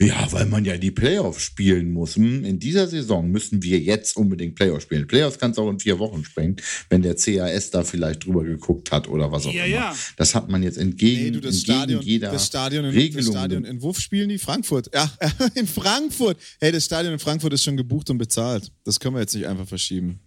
Ja, 0.00 0.30
weil 0.30 0.46
man 0.46 0.64
ja 0.64 0.76
die 0.76 0.90
Playoffs 0.92 1.42
spielen 1.42 1.90
muss. 1.90 2.16
Hm, 2.16 2.44
In 2.44 2.58
dieser 2.58 2.86
Saison 2.86 3.30
müssen 3.30 3.62
wir 3.62 3.80
jetzt 3.80 4.16
unbedingt 4.16 4.54
Playoffs 4.54 4.84
spielen. 4.84 5.06
Playoffs 5.06 5.38
kannst 5.38 5.58
du 5.58 5.62
auch 5.62 5.70
in 5.70 5.80
vier 5.80 5.98
Wochen 5.98 6.24
springen, 6.24 6.56
wenn 6.90 7.02
der 7.02 7.16
CAS 7.16 7.70
da 7.70 7.82
vielleicht 7.82 8.24
drüber 8.26 8.44
geguckt 8.44 8.92
hat 8.92 9.08
oder 9.08 9.32
was 9.32 9.46
auch 9.46 9.52
Ja, 9.52 9.64
immer. 9.64 9.74
ja. 9.74 9.96
Das 10.16 10.34
hat 10.34 10.48
man 10.50 10.62
jetzt 10.62 10.76
entgegen, 10.78 11.22
Nee, 11.24 11.30
du, 11.32 11.40
das 11.40 11.56
entgegen 11.56 11.74
Stadion, 11.78 12.02
jeder 12.02 12.30
das 12.32 12.46
Stadion, 12.46 12.84
in, 12.84 12.90
Regelung. 12.92 13.24
das 13.26 13.34
Stadion 13.34 13.64
in 13.64 13.82
Wuff 13.82 13.98
spielen 13.98 14.28
die 14.28 14.38
Frankfurt. 14.38 14.90
Ja, 14.94 15.10
in 15.54 15.66
Frankfurt. 15.66 16.36
Hey, 16.60 16.70
das 16.70 16.84
Stadion 16.84 17.14
in 17.14 17.18
Frankfurt 17.18 17.54
ist 17.54 17.64
schon 17.64 17.76
gebucht 17.76 18.08
und 18.10 18.18
bezahlt. 18.18 18.70
Das 18.84 19.00
können 19.00 19.16
wir 19.16 19.20
jetzt 19.20 19.34
nicht 19.34 19.46
einfach 19.46 19.66
verschieben. 19.66 20.20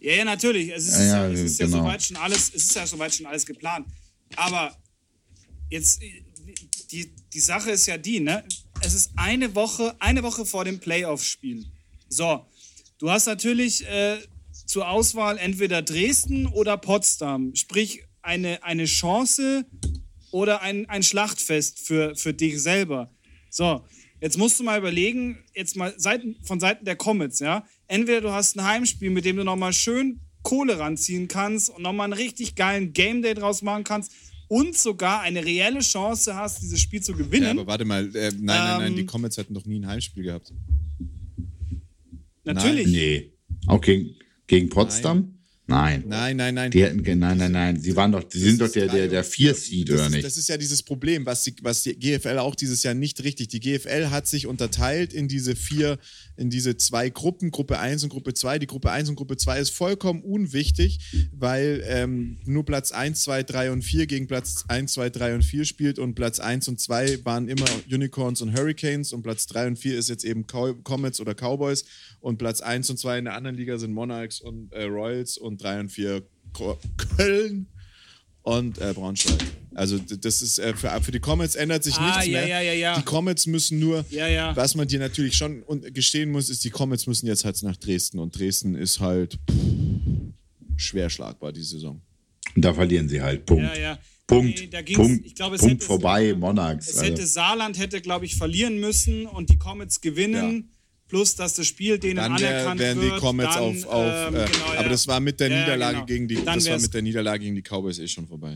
Ja, 0.00 0.14
ja, 0.14 0.24
natürlich. 0.24 0.70
Es 0.70 0.86
ist, 0.86 0.98
Ja, 0.98 1.04
ja, 1.04 1.26
ja, 1.26 1.32
es 1.32 1.40
ist 1.40 1.60
ja 1.60 1.66
genau. 1.66 1.78
soweit 1.78 2.02
schon 2.02 2.16
alles, 2.16 2.48
es 2.54 2.64
ist 2.64 2.74
ja 2.74 2.86
soweit 2.86 3.14
schon 3.14 3.26
alles 3.26 3.44
geplant. 3.44 3.86
Aber 4.36 4.74
jetzt, 5.68 6.00
die, 6.90 7.12
die 7.32 7.40
Sache 7.40 7.70
ist 7.70 7.86
ja 7.86 7.98
die, 7.98 8.20
ne? 8.20 8.44
Es 8.82 8.94
ist 8.94 9.10
eine 9.16 9.54
Woche, 9.54 9.94
eine 9.98 10.22
Woche 10.22 10.46
vor 10.46 10.64
dem 10.64 10.78
Playoff-Spiel. 10.78 11.66
So, 12.08 12.46
du 12.98 13.10
hast 13.10 13.26
natürlich 13.26 13.86
äh, 13.86 14.18
zur 14.66 14.88
Auswahl 14.88 15.36
entweder 15.38 15.82
Dresden 15.82 16.46
oder 16.46 16.76
Potsdam. 16.76 17.54
Sprich, 17.54 18.04
eine, 18.22 18.62
eine 18.62 18.86
Chance 18.86 19.66
oder 20.30 20.62
ein, 20.62 20.88
ein 20.88 21.02
Schlachtfest 21.02 21.80
für, 21.80 22.14
für 22.16 22.32
dich 22.32 22.62
selber. 22.62 23.12
So, 23.50 23.84
jetzt 24.20 24.38
musst 24.38 24.58
du 24.60 24.64
mal 24.64 24.78
überlegen, 24.78 25.38
jetzt 25.54 25.76
mal 25.76 25.94
Seiten, 25.96 26.36
von 26.42 26.60
Seiten 26.60 26.84
der 26.84 26.96
Comets, 26.96 27.38
ja. 27.40 27.64
Entweder 27.86 28.20
du 28.20 28.30
hast 28.32 28.56
ein 28.56 28.64
Heimspiel, 28.64 29.10
mit 29.10 29.24
dem 29.24 29.36
du 29.36 29.44
nochmal 29.44 29.72
schön 29.72 30.20
Kohle 30.42 30.78
ranziehen 30.78 31.28
kannst 31.28 31.70
und 31.70 31.82
nochmal 31.82 32.04
einen 32.04 32.12
richtig 32.14 32.54
geilen 32.54 32.92
Game 32.92 33.22
Day 33.22 33.34
draus 33.34 33.62
machen 33.62 33.84
kannst 33.84 34.12
und 34.48 34.76
sogar 34.76 35.20
eine 35.20 35.44
reelle 35.44 35.80
Chance 35.80 36.34
hast, 36.34 36.62
dieses 36.62 36.80
Spiel 36.80 37.02
zu 37.02 37.12
gewinnen. 37.12 37.44
Ja, 37.44 37.50
aber 37.50 37.66
warte 37.66 37.84
mal, 37.84 38.04
äh, 38.16 38.30
nein, 38.30 38.40
nein, 38.42 38.78
nein, 38.78 38.92
Ähm, 38.92 38.96
die 38.96 39.06
Comets 39.06 39.36
hätten 39.36 39.54
doch 39.54 39.64
nie 39.64 39.78
ein 39.78 39.86
Heimspiel 39.86 40.24
gehabt. 40.24 40.52
Natürlich. 42.44 42.86
Nee. 42.86 43.32
Auch 43.66 43.80
gegen, 43.80 44.16
gegen 44.46 44.68
Potsdam? 44.68 45.39
Nein. 45.70 46.04
Nein, 46.06 46.36
nein, 46.36 46.54
nein. 46.54 46.70
Die 46.70 46.82
hätten, 46.82 47.02
nein, 47.18 47.38
nein, 47.38 47.52
nein. 47.52 47.80
Sie 47.80 47.94
waren 47.96 48.12
doch, 48.12 48.24
sie 48.28 48.38
sind 48.38 48.60
doch 48.60 48.70
der, 48.70 48.88
der, 48.88 49.08
der 49.08 49.24
Vier-Seed, 49.24 49.90
oder 49.90 50.06
ist, 50.06 50.10
nicht? 50.10 50.24
Das 50.24 50.36
ist 50.36 50.48
ja 50.48 50.56
dieses 50.56 50.82
Problem, 50.82 51.26
was 51.26 51.44
die, 51.44 51.54
was 51.62 51.82
die 51.82 51.98
GFL 51.98 52.38
auch 52.38 52.54
dieses 52.54 52.82
Jahr 52.82 52.94
nicht 52.94 53.22
richtig. 53.22 53.48
Die 53.48 53.60
GFL 53.60 54.10
hat 54.10 54.26
sich 54.26 54.46
unterteilt 54.46 55.12
in 55.12 55.28
diese 55.28 55.56
vier, 55.56 55.98
in 56.40 56.48
diese 56.48 56.76
zwei 56.76 57.10
Gruppen, 57.10 57.50
Gruppe 57.50 57.78
1 57.78 58.02
und 58.02 58.08
Gruppe 58.08 58.32
2. 58.32 58.58
Die 58.58 58.66
Gruppe 58.66 58.90
1 58.90 59.10
und 59.10 59.16
Gruppe 59.16 59.36
2 59.36 59.60
ist 59.60 59.70
vollkommen 59.70 60.22
unwichtig, 60.22 60.98
weil 61.32 61.84
ähm, 61.86 62.38
nur 62.46 62.64
Platz 62.64 62.92
1, 62.92 63.22
2, 63.22 63.42
3 63.42 63.72
und 63.72 63.82
4 63.82 64.06
gegen 64.06 64.26
Platz 64.26 64.64
1, 64.68 64.94
2, 64.94 65.10
3 65.10 65.34
und 65.34 65.42
4 65.42 65.64
spielt 65.66 65.98
und 65.98 66.14
Platz 66.14 66.40
1 66.40 66.68
und 66.68 66.80
2 66.80 67.24
waren 67.24 67.48
immer 67.48 67.66
Unicorns 67.92 68.40
und 68.40 68.56
Hurricanes 68.56 69.12
und 69.12 69.22
Platz 69.22 69.46
3 69.48 69.68
und 69.68 69.78
4 69.78 69.98
ist 69.98 70.08
jetzt 70.08 70.24
eben 70.24 70.46
Cow 70.46 70.74
Comets 70.82 71.20
oder 71.20 71.34
Cowboys 71.34 71.84
und 72.20 72.38
Platz 72.38 72.62
1 72.62 72.88
und 72.88 72.98
2 72.98 73.18
in 73.18 73.24
der 73.26 73.34
anderen 73.34 73.56
Liga 73.56 73.76
sind 73.76 73.92
Monarchs 73.92 74.40
und 74.40 74.72
äh, 74.72 74.84
Royals 74.84 75.36
und 75.36 75.62
3 75.62 75.80
und 75.80 75.88
4 75.90 76.22
Köln 77.16 77.66
und 78.58 78.78
äh, 78.78 78.92
Braunschweig. 78.94 79.38
Also 79.74 79.98
das 79.98 80.42
ist 80.42 80.58
äh, 80.58 80.74
für, 80.74 80.90
für 81.02 81.12
die 81.12 81.20
Comets 81.20 81.54
ändert 81.54 81.84
sich 81.84 81.96
Ah, 81.96 82.06
nichts 82.06 82.26
ja, 82.26 82.40
mehr. 82.40 82.48
ja, 82.48 82.60
ja, 82.60 82.72
ja. 82.72 82.96
Die 82.98 83.02
Comets 83.04 83.46
müssen 83.46 83.78
nur, 83.78 84.04
Ja, 84.10 84.26
ja. 84.26 84.54
was 84.56 84.74
man 84.74 84.86
dir 84.88 84.98
natürlich 84.98 85.34
schon 85.36 85.62
gestehen 85.94 86.30
muss, 86.32 86.50
ist, 86.50 86.64
die 86.64 86.70
Comets 86.70 87.06
müssen 87.06 87.26
jetzt 87.26 87.44
halt 87.44 87.62
nach 87.62 87.76
Dresden 87.76 88.18
und 88.18 88.36
Dresden 88.38 88.74
ist 88.74 89.00
halt 89.00 89.38
pff, 89.50 89.56
schwer 90.76 91.08
schlagbar 91.10 91.52
die 91.52 91.62
Saison. 91.62 92.00
Und 92.56 92.64
da 92.64 92.74
verlieren 92.74 93.08
sie 93.08 93.22
halt. 93.22 93.46
Punkt. 93.46 93.62
Ja, 93.62 93.74
ja. 93.78 93.98
Punkt. 94.26 94.60
Nee, 94.60 94.66
da 94.68 94.80
ging's- 94.82 94.96
Punkt. 94.96 95.26
ich 95.26 95.34
glaube, 95.34 95.54
es 95.56 95.60
Punkt 95.60 95.76
hätte- 95.76 95.86
vorbei, 95.86 96.34
Monarchs. 96.34 96.88
Es 96.90 96.98
Also. 96.98 97.12
hätte 97.12 97.26
Saarland 97.26 97.78
hätte, 97.78 98.00
glaube 98.00 98.26
ich, 98.26 98.36
verlieren 98.36 98.78
müssen 98.80 99.26
und 99.26 99.50
die 99.50 99.58
Comets 99.58 100.00
gewinnen. 100.00 100.70
Plus, 101.10 101.34
dass 101.34 101.54
das 101.54 101.66
Spiel 101.66 101.98
denen 101.98 102.16
Dann 102.16 102.38
wär, 102.38 102.48
anerkannt 102.50 102.80
wären 102.80 103.00
wird. 103.00 103.16
die 103.16 103.18
Comets 103.20 103.54
dann, 103.54 103.62
auf, 103.64 103.86
auf 103.86 104.28
ähm, 104.28 104.34
äh, 104.36 104.46
genau, 104.46 104.72
ja. 104.72 104.78
aber 104.78 104.88
das 104.88 105.06
war 105.08 105.18
mit 105.20 105.40
der 105.40 105.50
Ja, 105.50 105.60
Niederlage 105.60 105.94
genau. 105.94 106.06
gegen 106.06 106.28
die, 106.28 106.44
das 106.44 106.68
war 106.68 106.78
mit 106.78 106.94
der 106.94 107.02
Niederlage 107.02 107.44
gegen 107.44 107.56
die 107.56 107.62
Cowboys 107.62 107.98
eh 107.98 108.06
schon 108.06 108.26
vorbei. 108.28 108.54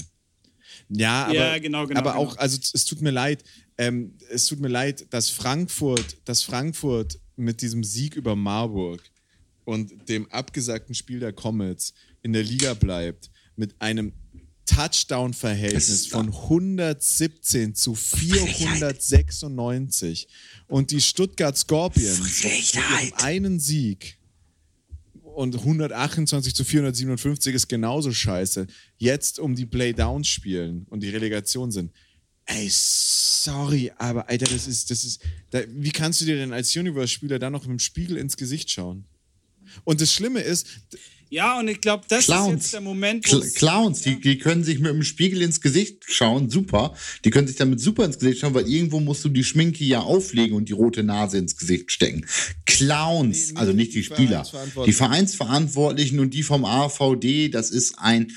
Ja, 0.88 1.24
aber, 1.24 1.34
Ja, 1.34 1.58
genau, 1.58 1.86
genau, 1.86 2.00
aber 2.00 2.12
genau. 2.12 2.22
auch, 2.22 2.36
also 2.36 2.58
es 2.72 2.84
tut 2.84 3.00
mir 3.02 3.10
leid, 3.10 3.42
ähm, 3.76 4.16
es 4.30 4.46
tut 4.46 4.60
mir 4.60 4.68
leid, 4.68 5.06
dass 5.10 5.30
Frankfurt, 5.30 6.16
dass 6.24 6.42
Frankfurt 6.42 7.18
mit 7.36 7.60
diesem 7.60 7.82
Sieg 7.82 8.14
über 8.14 8.36
Marburg 8.36 9.02
und 9.64 10.08
dem 10.08 10.30
abgesagten 10.30 10.94
Spiel 10.94 11.18
der 11.20 11.32
Comets 11.32 11.92
in 12.22 12.32
der 12.32 12.44
Liga 12.44 12.74
bleibt 12.74 13.30
mit 13.56 13.74
einem 13.80 14.12
Touchdown-Verhältnis 14.66 16.06
von 16.06 16.28
117 16.28 17.74
zu 17.74 17.94
496 17.94 20.28
und 20.66 20.90
die 20.90 21.00
Stuttgart 21.00 21.56
Scorpions 21.56 22.44
mit 22.44 23.22
einen 23.22 23.58
Sieg 23.60 24.18
und 25.22 25.56
128 25.56 26.54
zu 26.54 26.64
457 26.64 27.54
ist 27.54 27.68
genauso 27.68 28.12
scheiße. 28.12 28.66
Jetzt 28.96 29.38
um 29.38 29.54
die 29.54 29.66
Playdowns 29.66 30.28
spielen 30.28 30.86
und 30.90 31.02
die 31.02 31.10
Relegation 31.10 31.70
sind. 31.70 31.92
Ey, 32.46 32.68
sorry, 32.70 33.90
aber 33.96 34.28
Alter, 34.28 34.46
das 34.46 34.66
ist, 34.66 34.90
das 34.90 35.04
ist, 35.04 35.20
da, 35.50 35.60
wie 35.68 35.90
kannst 35.90 36.20
du 36.20 36.26
dir 36.26 36.36
denn 36.36 36.52
als 36.52 36.76
Universe-Spieler 36.76 37.38
da 37.38 37.50
noch 37.50 37.62
mit 37.62 37.70
dem 37.70 37.78
Spiegel 37.78 38.18
ins 38.18 38.36
Gesicht 38.36 38.70
schauen? 38.70 39.04
Und 39.84 40.00
das 40.00 40.12
Schlimme 40.12 40.40
ist, 40.40 40.66
Ja, 41.30 41.58
und 41.58 41.68
ich 41.68 41.80
glaube, 41.80 42.04
das 42.08 42.20
ist 42.20 42.26
Clowns. 42.26 42.52
jetzt 42.52 42.74
der 42.74 42.80
Moment, 42.80 43.24
Cl 43.24 43.40
Clowns, 43.54 44.02
die, 44.02 44.20
die 44.20 44.38
können 44.38 44.62
sich 44.62 44.78
mit 44.78 44.92
dem 44.92 45.02
Spiegel 45.02 45.42
ins 45.42 45.60
Gesicht 45.60 46.04
schauen, 46.06 46.50
super. 46.50 46.94
Die 47.24 47.30
können 47.30 47.48
sich 47.48 47.56
damit 47.56 47.80
super 47.80 48.04
ins 48.04 48.18
Gesicht 48.18 48.40
schauen, 48.40 48.54
weil 48.54 48.68
irgendwo 48.68 49.00
musst 49.00 49.24
du 49.24 49.28
die 49.28 49.44
Schminke 49.44 49.84
ja 49.84 50.00
auflegen 50.00 50.56
und 50.56 50.68
die 50.68 50.72
rote 50.74 51.02
Nase 51.02 51.38
ins 51.38 51.56
Gesicht 51.56 51.90
stecken. 51.90 52.26
Clowns, 52.66 53.52
Nee, 53.52 53.58
also 53.58 53.72
nicht 53.72 53.94
die 53.94 53.98
die 53.98 54.04
Spieler. 54.04 54.46
Die 54.86 54.92
Vereinsverantwortlichen 54.92 56.20
und 56.20 56.34
die 56.34 56.42
vom 56.42 56.64
AVD, 56.64 57.48
das 57.48 57.70
ist 57.70 57.98
ein, 57.98 58.32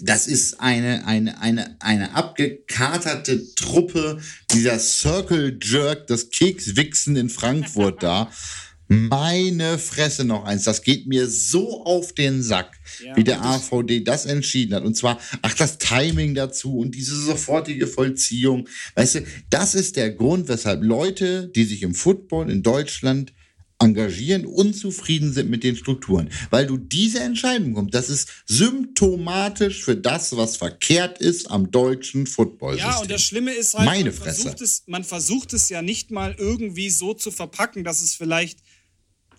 das 0.00 0.26
ist 0.26 0.60
eine, 0.60 1.06
eine, 1.06 1.40
eine, 1.40 1.76
eine 1.80 2.14
abgekaterte 2.14 3.54
Truppe, 3.54 4.20
dieser 4.52 4.78
Circle 4.78 5.58
Jerk, 5.62 6.06
das 6.06 6.30
Kekswichsen 6.30 7.16
in 7.16 7.28
Frankfurt 7.28 8.02
da. 8.02 8.30
Meine 8.88 9.78
Fresse 9.78 10.24
noch 10.24 10.44
eins. 10.44 10.64
Das 10.64 10.82
geht 10.82 11.06
mir 11.06 11.28
so 11.28 11.84
auf 11.84 12.12
den 12.12 12.42
Sack, 12.42 12.78
Ja, 13.04 13.16
wie 13.16 13.24
der 13.24 13.44
AVD 13.44 14.04
das 14.04 14.26
entschieden 14.26 14.74
hat. 14.74 14.84
Und 14.84 14.96
zwar, 14.96 15.18
ach, 15.42 15.54
das 15.54 15.78
Timing 15.78 16.34
dazu 16.34 16.78
und 16.78 16.94
diese 16.94 17.16
sofortige 17.16 17.86
Vollziehung. 17.86 18.68
Weißt 18.94 19.16
du, 19.16 19.20
das 19.50 19.74
ist 19.74 19.96
der 19.96 20.10
Grund, 20.10 20.48
weshalb 20.48 20.82
Leute, 20.82 21.48
die 21.54 21.64
sich 21.64 21.82
im 21.82 21.94
Football 21.94 22.50
in 22.50 22.62
Deutschland 22.62 23.32
engagieren, 23.78 24.46
unzufrieden 24.46 25.32
sind 25.32 25.50
mit 25.50 25.62
den 25.62 25.76
Strukturen. 25.76 26.30
Weil 26.50 26.66
du 26.66 26.76
diese 26.76 27.20
Entscheidung 27.20 27.74
kommst, 27.74 27.94
das 27.94 28.08
ist 28.08 28.44
symptomatisch 28.46 29.84
für 29.84 29.96
das, 29.96 30.36
was 30.36 30.56
verkehrt 30.56 31.18
ist 31.18 31.50
am 31.50 31.70
deutschen 31.70 32.26
Footballsystem. 32.26 32.90
Ja, 32.90 32.98
und 32.98 33.10
das 33.10 33.22
Schlimme 33.22 33.52
ist 33.52 33.74
halt, 33.74 33.86
Meine 33.86 34.10
man, 34.10 34.12
Fresse. 34.12 34.42
versucht 34.42 34.60
es, 34.62 34.82
man 34.86 35.04
versucht 35.04 35.52
es 35.52 35.68
ja 35.68 35.82
nicht 35.82 36.10
mal 36.10 36.34
irgendwie 36.38 36.90
so 36.90 37.12
zu 37.12 37.30
verpacken, 37.30 37.84
dass 37.84 38.02
es 38.02 38.14
vielleicht 38.14 38.60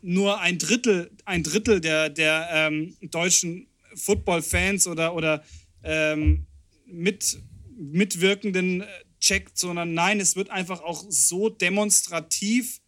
nur 0.02 0.40
ein 0.40 0.60
Drittel, 0.60 1.12
ein 1.26 1.44
Drittel 1.44 1.82
der, 1.82 2.10
der 2.10 2.48
ähm, 2.52 2.96
deutschen 3.02 3.68
Football-Fans 3.96 4.88
oder, 4.88 5.16
oder 5.16 5.44
ähm, 5.84 6.46
mit, 6.86 7.40
Mitwirkenden 7.76 8.82
äh, 8.82 8.86
checkt, 9.20 9.58
sondern 9.58 9.94
nein, 9.94 10.20
es 10.20 10.36
wird 10.36 10.52
einfach 10.52 10.82
auch 10.82 11.06
so 11.10 11.50
demonstrativ 11.50 12.80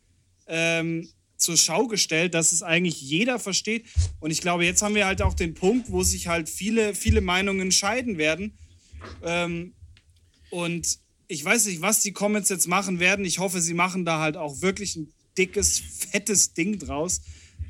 ähm, 0.47 1.09
zur 1.39 1.57
Schau 1.57 1.87
gestellt, 1.87 2.33
dass 2.33 2.51
es 2.51 2.61
eigentlich 2.61 3.01
jeder 3.01 3.39
versteht. 3.39 3.85
Und 4.19 4.31
ich 4.31 4.41
glaube, 4.41 4.65
jetzt 4.65 4.81
haben 4.81 4.95
wir 4.95 5.05
halt 5.05 5.21
auch 5.21 5.33
den 5.33 5.53
Punkt, 5.53 5.89
wo 5.89 6.03
sich 6.03 6.27
halt 6.27 6.49
viele, 6.49 6.93
viele 6.93 7.21
Meinungen 7.21 7.71
scheiden 7.71 8.17
werden. 8.17 8.57
Ähm, 9.23 9.73
und 10.51 10.99
ich 11.27 11.43
weiß 11.43 11.65
nicht, 11.67 11.81
was 11.81 12.01
die 12.01 12.11
Comments 12.11 12.49
jetzt 12.49 12.67
machen 12.67 12.99
werden. 12.99 13.23
Ich 13.23 13.39
hoffe, 13.39 13.61
sie 13.61 13.73
machen 13.73 14.03
da 14.05 14.19
halt 14.19 14.35
auch 14.35 14.61
wirklich 14.61 14.95
ein 14.95 15.13
dickes, 15.37 15.79
fettes 15.79 16.53
Ding 16.53 16.77
draus. 16.79 17.21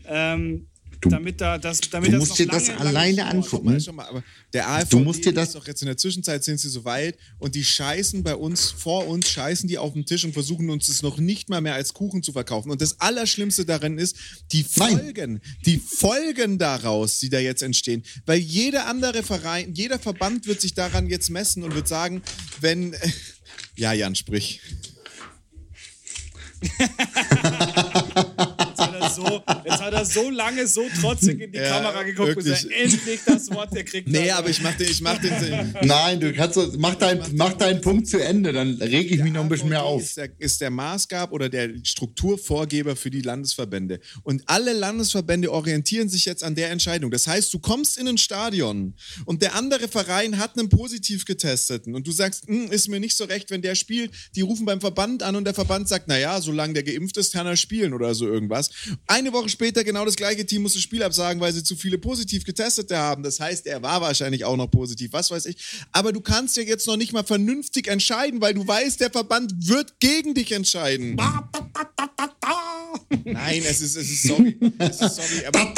Ähm, 0.06 0.68
Du- 1.02 1.10
damit 1.10 1.40
da 1.40 1.58
das, 1.58 1.80
damit 1.80 2.10
du 2.10 2.12
das 2.14 2.20
musst 2.20 2.32
noch 2.32 2.38
dir 2.38 2.48
das 2.48 2.68
lange, 2.68 2.80
alleine 2.82 3.16
lange 3.18 3.32
angucken. 3.32 3.78
Guck 3.86 3.96
mal, 3.96 4.06
aber 4.08 4.24
der 4.52 4.70
AfD 4.70 4.98
Du 4.98 5.00
musst 5.04 5.24
dir 5.24 5.34
das- 5.34 5.50
ist 5.50 5.56
doch 5.56 5.66
jetzt 5.66 5.82
in 5.82 5.86
der 5.86 5.96
Zwischenzeit 5.96 6.44
sind 6.44 6.60
sie 6.60 6.68
so 6.70 6.84
weit 6.84 7.18
und 7.38 7.56
die 7.56 7.64
scheißen 7.64 8.22
bei 8.22 8.36
uns, 8.36 8.70
vor 8.72 9.08
uns, 9.08 9.30
scheißen 9.30 9.70
die 9.70 9.78
auf 9.78 9.94
den 9.94 10.06
Tisch 10.06 10.26
und 10.26 10.34
versuchen 10.34 10.70
uns 10.70 10.90
es 10.90 11.02
noch 11.02 11.18
nicht 11.18 11.48
mal 11.50 11.62
mehr 11.62 11.76
als 11.76 11.94
Kuchen 11.94 12.22
zu 12.22 12.34
verkaufen. 12.34 12.70
Und 12.70 12.82
das 12.82 13.00
Allerschlimmste 13.00 13.66
darin 13.66 13.98
ist, 13.98 14.18
die 14.52 14.66
Nein. 14.76 14.90
Folgen, 15.00 15.42
die 15.66 15.78
Folgen 15.78 16.58
daraus, 16.58 17.20
die 17.20 17.30
da 17.30 17.40
jetzt 17.40 17.62
entstehen. 17.62 18.04
Weil 18.26 18.40
jeder 18.40 18.88
andere 18.88 19.24
Verein, 19.24 19.74
jeder 19.74 20.00
Verband 20.00 20.48
wird 20.48 20.60
sich 20.60 20.74
daran 20.74 21.08
jetzt 21.08 21.30
messen 21.30 21.64
und 21.64 21.76
wird 21.76 21.88
sagen, 21.88 22.22
wenn. 22.60 22.96
Ja, 23.76 23.94
Jan, 23.94 24.14
sprich. 24.16 24.60
Jetzt 29.18 29.20
hat, 29.20 29.34
er 29.34 29.46
so, 29.56 29.64
jetzt 29.66 29.82
hat 29.82 29.94
er 29.94 30.06
so 30.06 30.30
lange 30.30 30.68
so 30.68 30.84
trotzig 31.02 31.40
in 31.42 31.52
die 31.52 31.58
Ja, 31.58 31.70
Kamera 31.70 32.04
geguckt 32.04 32.30
wirklich. 32.36 32.46
gesagt, 32.64 32.74
endlich 32.74 33.20
das 33.26 33.50
Wort, 33.52 33.74
der 33.74 33.84
kriegt 33.84 34.08
Nee, 34.08 34.32
aber 34.32 34.50
ich 34.50 34.62
mach 34.62 34.76
den, 34.76 34.90
ich 34.90 35.02
mach 35.02 35.18
den. 35.20 35.76
Nein, 35.82 36.20
du 36.20 36.34
kannst 36.34 36.58
mach, 36.78 36.96
dein, 36.96 37.22
mach 37.36 37.54
deinen 37.54 37.82
Punkt 37.82 38.08
zu 38.08 38.20
Ende, 38.20 38.52
dann 38.54 38.76
reg 38.82 39.12
ich 39.12 39.22
mich 39.22 39.34
noch 39.34 39.42
ein 39.44 39.50
bisschen 39.50 39.70
mehr 39.70 39.84
auf. 39.84 40.02
Ist 40.02 40.18
der, 40.18 40.30
ist 40.38 40.62
der 40.62 40.70
Maßgab 40.70 41.32
oder 41.32 41.50
der 41.50 41.70
Strukturvorgeber 41.84 42.96
für 42.96 43.10
die 43.10 43.22
Landesverbände. 43.22 44.00
Und 44.24 44.44
alle 44.48 44.74
Landesverbände 44.74 45.52
orientieren 45.52 46.10
sich 46.10 46.26
jetzt 46.26 46.44
an 46.44 46.56
der 46.56 46.72
Entscheidung. 46.72 47.12
Das 47.12 47.28
heißt, 47.28 47.54
du 47.54 47.60
kommst 47.60 47.98
in 47.98 48.08
ein 48.08 48.18
Stadion 48.18 48.94
und 49.26 49.42
der 49.42 49.56
andere 49.56 49.88
Verein 49.88 50.38
hat 50.38 50.58
einen 50.58 50.70
positiv 50.70 51.26
getesteten 51.26 51.96
und 51.96 52.06
du 52.08 52.12
sagst, 52.12 52.48
"Hm, 52.48 52.72
ist 52.72 52.88
mir 52.88 53.00
nicht 53.00 53.16
so 53.16 53.24
recht, 53.26 53.50
wenn 53.52 53.62
der 53.62 53.76
spielt. 53.76 54.12
Die 54.36 54.42
rufen 54.42 54.66
beim 54.66 54.82
Verband 54.82 55.24
an 55.24 55.36
und 55.36 55.46
der 55.46 55.54
Verband 55.54 55.88
sagt, 55.88 56.08
naja, 56.08 56.42
solange 56.42 56.74
der 56.74 56.84
geimpft 56.84 57.18
ist, 57.18 57.34
kann 57.34 57.48
er 57.48 57.56
spielen 57.56 57.94
oder 57.94 58.14
so 58.16 58.28
irgendwas. 58.28 58.70
Eine 59.10 59.34
Woche 59.34 59.50
später 59.50 59.84
genau 59.84 60.06
das 60.06 60.16
gleiche 60.16 60.46
Team 60.46 60.62
muss 60.62 60.74
das 60.74 60.84
Spiel 60.84 61.02
absagen, 61.02 61.42
weil 61.42 61.52
sie 61.52 61.64
zu 61.64 61.76
viele 61.76 61.98
positiv 61.98 62.44
getestete 62.44 62.96
haben. 62.96 63.24
Das 63.24 63.40
heißt, 63.40 63.66
er 63.66 63.82
war 63.82 64.02
wahrscheinlich 64.02 64.46
auch 64.46 64.56
noch 64.56 64.68
positiv, 64.68 65.14
was 65.14 65.32
weiß 65.32 65.48
ich. 65.48 65.58
Aber 65.92 66.14
du 66.14 66.22
kannst 66.22 66.58
ja 66.58 66.64
jetzt 66.64 66.86
noch 66.86 66.96
nicht 66.96 67.12
mal 67.12 67.24
vernünftig 67.24 67.88
entscheiden, 67.88 68.40
weil 68.40 68.54
du 68.54 68.68
weißt, 68.68 69.00
der 69.00 69.10
Verband 69.10 69.68
wird 69.68 70.00
gegen 70.00 70.36
dich 70.36 70.52
entscheiden. 70.52 71.16
Nein, 73.24 73.64
es 73.66 73.82
ist, 73.82 73.96
es 73.96 74.12
ist 74.12 74.28
sorry. 74.28 74.56
Es 74.78 75.02
ist 75.02 75.16
sorry, 75.16 75.44
aber 75.48 75.74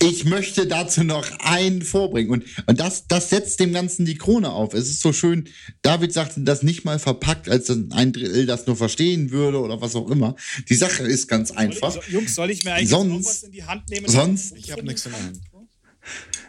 Ich 0.00 0.24
möchte 0.24 0.66
dazu 0.66 1.02
noch 1.02 1.28
einen 1.40 1.82
vorbringen. 1.82 2.30
Und, 2.30 2.44
und 2.66 2.78
das, 2.78 3.06
das 3.08 3.30
setzt 3.30 3.58
dem 3.58 3.72
Ganzen 3.72 4.04
die 4.06 4.16
Krone 4.16 4.50
auf. 4.52 4.72
Es 4.74 4.88
ist 4.88 5.00
so 5.00 5.12
schön, 5.12 5.48
David 5.82 6.12
sagte 6.12 6.40
das 6.42 6.62
nicht 6.62 6.84
mal 6.84 6.98
verpackt, 6.98 7.48
als 7.48 7.68
ein 7.70 8.12
Drittel 8.12 8.46
das 8.46 8.66
nur 8.66 8.76
verstehen 8.76 9.30
würde 9.30 9.60
oder 9.60 9.80
was 9.80 9.96
auch 9.96 10.08
immer. 10.10 10.36
Die 10.68 10.74
Sache 10.76 11.02
ist 11.02 11.26
ganz 11.26 11.50
einfach. 11.50 11.92
So, 11.92 12.00
Jungs, 12.10 12.34
soll 12.34 12.50
ich 12.50 12.64
mir 12.64 12.74
eigentlich 12.74 12.90
Sonst- 12.90 13.26
was 13.26 13.42
in 13.42 13.52
die 13.52 13.64
Hand 13.64 13.88
nehmen? 13.90 14.08
sonst- 14.08 14.54
ich 14.56 14.70
habe 14.70 14.84
nichts 14.84 15.04
in 15.06 15.12
der 15.12 15.22
Hand. 15.22 15.40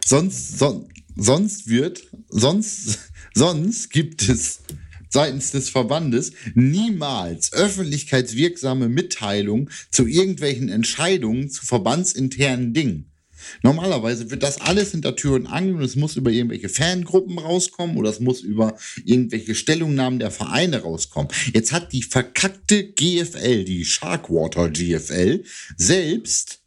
Sonst, 0.05 0.59
son, 0.59 0.87
sonst 1.15 1.67
wird, 1.67 2.03
sonst, 2.29 2.99
sonst 3.33 3.89
gibt 3.89 4.29
es 4.29 4.59
seitens 5.09 5.51
des 5.51 5.69
Verbandes 5.69 6.33
niemals 6.53 7.51
öffentlichkeitswirksame 7.51 8.89
Mitteilungen 8.89 9.69
zu 9.91 10.05
irgendwelchen 10.05 10.69
Entscheidungen 10.69 11.49
zu 11.49 11.65
verbandsinternen 11.65 12.73
Dingen. 12.73 13.08
Normalerweise 13.63 14.31
wird 14.31 14.43
das 14.43 14.61
alles 14.61 14.91
hinter 14.91 15.15
Tür 15.15 15.35
und 15.35 15.47
Angel 15.47 15.75
und 15.75 15.83
es 15.83 15.95
muss 15.95 16.15
über 16.15 16.31
irgendwelche 16.31 16.69
Fangruppen 16.69 17.37
rauskommen 17.37 17.97
oder 17.97 18.09
es 18.09 18.19
muss 18.19 18.41
über 18.41 18.77
irgendwelche 19.05 19.55
Stellungnahmen 19.55 20.19
der 20.19 20.31
Vereine 20.31 20.81
rauskommen. 20.81 21.31
Jetzt 21.53 21.71
hat 21.71 21.93
die 21.93 22.03
verkackte 22.03 22.91
GFL, 22.91 23.63
die 23.63 23.85
Sharkwater 23.85 24.69
GFL, 24.69 25.43
selbst 25.77 26.59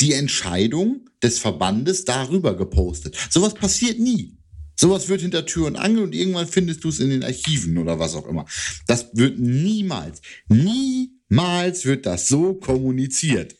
die 0.00 0.12
Entscheidung 0.12 1.08
des 1.22 1.38
Verbandes 1.38 2.04
darüber 2.04 2.56
gepostet. 2.56 3.16
Sowas 3.30 3.54
passiert 3.54 3.98
nie. 3.98 4.36
Sowas 4.76 5.08
wird 5.08 5.20
hinter 5.20 5.46
Tür 5.46 5.66
und 5.68 5.76
Angel 5.76 6.02
und 6.02 6.14
irgendwann 6.14 6.48
findest 6.48 6.82
du 6.82 6.88
es 6.88 6.98
in 6.98 7.10
den 7.10 7.22
Archiven 7.22 7.78
oder 7.78 7.98
was 7.98 8.14
auch 8.14 8.26
immer. 8.26 8.44
Das 8.86 9.10
wird 9.12 9.38
niemals, 9.38 10.20
niemals 10.48 11.84
wird 11.84 12.06
das 12.06 12.26
so 12.26 12.54
kommuniziert. 12.54 13.54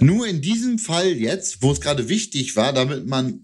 Nur 0.00 0.26
in 0.26 0.40
diesem 0.40 0.78
Fall 0.78 1.08
jetzt, 1.08 1.62
wo 1.62 1.72
es 1.72 1.80
gerade 1.80 2.08
wichtig 2.08 2.56
war, 2.56 2.72
damit 2.72 3.06
man, 3.06 3.40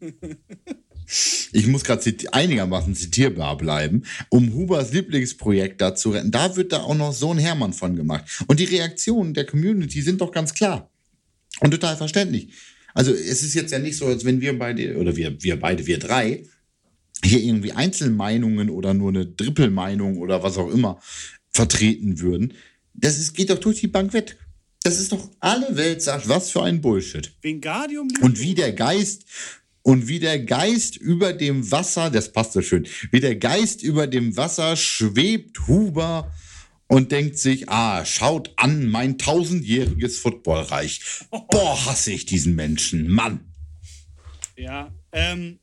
ich 1.52 1.66
muss 1.66 1.84
gerade 1.84 2.14
einigermaßen 2.32 2.94
zitierbar 2.94 3.56
bleiben, 3.56 4.02
um 4.28 4.52
Hubers 4.54 4.92
Lieblingsprojekt 4.92 5.80
da 5.80 5.94
zu 5.94 6.11
retten, 6.11 6.30
da 6.30 6.56
wird 6.56 6.72
da 6.72 6.82
auch 6.82 6.94
noch 6.94 7.12
so 7.12 7.32
ein 7.32 7.38
Hermann 7.38 7.72
von 7.72 7.96
gemacht. 7.96 8.24
Und 8.46 8.61
die 8.61 8.64
Reaktionen 8.64 9.34
der 9.34 9.46
Community 9.46 10.02
sind 10.02 10.20
doch 10.20 10.32
ganz 10.32 10.54
klar 10.54 10.90
und 11.61 11.70
total 11.70 11.96
verständlich. 11.96 12.52
Also 12.94 13.12
es 13.12 13.42
ist 13.42 13.54
jetzt 13.54 13.72
ja 13.72 13.78
nicht 13.78 13.96
so, 13.96 14.06
als 14.06 14.24
wenn 14.24 14.40
wir 14.40 14.58
beide, 14.58 14.96
oder 14.96 15.16
wir, 15.16 15.42
wir 15.42 15.58
beide, 15.58 15.86
wir 15.86 15.98
drei, 15.98 16.44
hier 17.22 17.40
irgendwie 17.40 17.72
Einzelmeinungen 17.72 18.70
oder 18.70 18.94
nur 18.94 19.11
eine 19.11 19.36
Trippelmeinung 19.36 20.18
oder 20.18 20.42
was 20.42 20.56
auch 20.56 20.70
immer 20.70 21.00
vertreten 21.50 22.20
würden. 22.20 22.54
Das 22.94 23.18
ist, 23.18 23.34
geht 23.34 23.50
doch 23.50 23.58
durch 23.58 23.80
die 23.80 23.88
Bank 23.88 24.12
weg. 24.12 24.36
Das 24.82 24.98
ist 24.98 25.12
doch 25.12 25.28
alle 25.40 25.76
Welt 25.76 26.02
sagt, 26.02 26.28
was 26.28 26.50
für 26.50 26.62
ein 26.62 26.80
Bullshit. 26.80 27.32
Wingardium 27.42 28.08
Und 28.22 28.40
wie 28.40 28.54
der 28.54 28.72
Geist 28.72 29.24
und 29.82 30.08
wie 30.08 30.18
der 30.18 30.38
Geist 30.38 30.96
über 30.96 31.32
dem 31.32 31.70
Wasser, 31.70 32.10
das 32.10 32.32
passt 32.32 32.52
so 32.52 32.62
schön, 32.62 32.86
wie 33.10 33.20
der 33.20 33.36
Geist 33.36 33.82
über 33.82 34.06
dem 34.06 34.36
Wasser 34.36 34.76
schwebt 34.76 35.66
Huber 35.68 36.32
und 36.86 37.12
denkt 37.12 37.38
sich, 37.38 37.68
ah, 37.68 38.04
schaut 38.04 38.52
an, 38.56 38.88
mein 38.88 39.18
tausendjähriges 39.18 40.18
Footballreich. 40.18 41.00
Boah, 41.30 41.86
hasse 41.86 42.12
ich 42.12 42.26
diesen 42.26 42.54
Menschen, 42.54 43.08
Mann. 43.08 43.52
Ja, 44.56 44.92
ähm, 45.12 45.60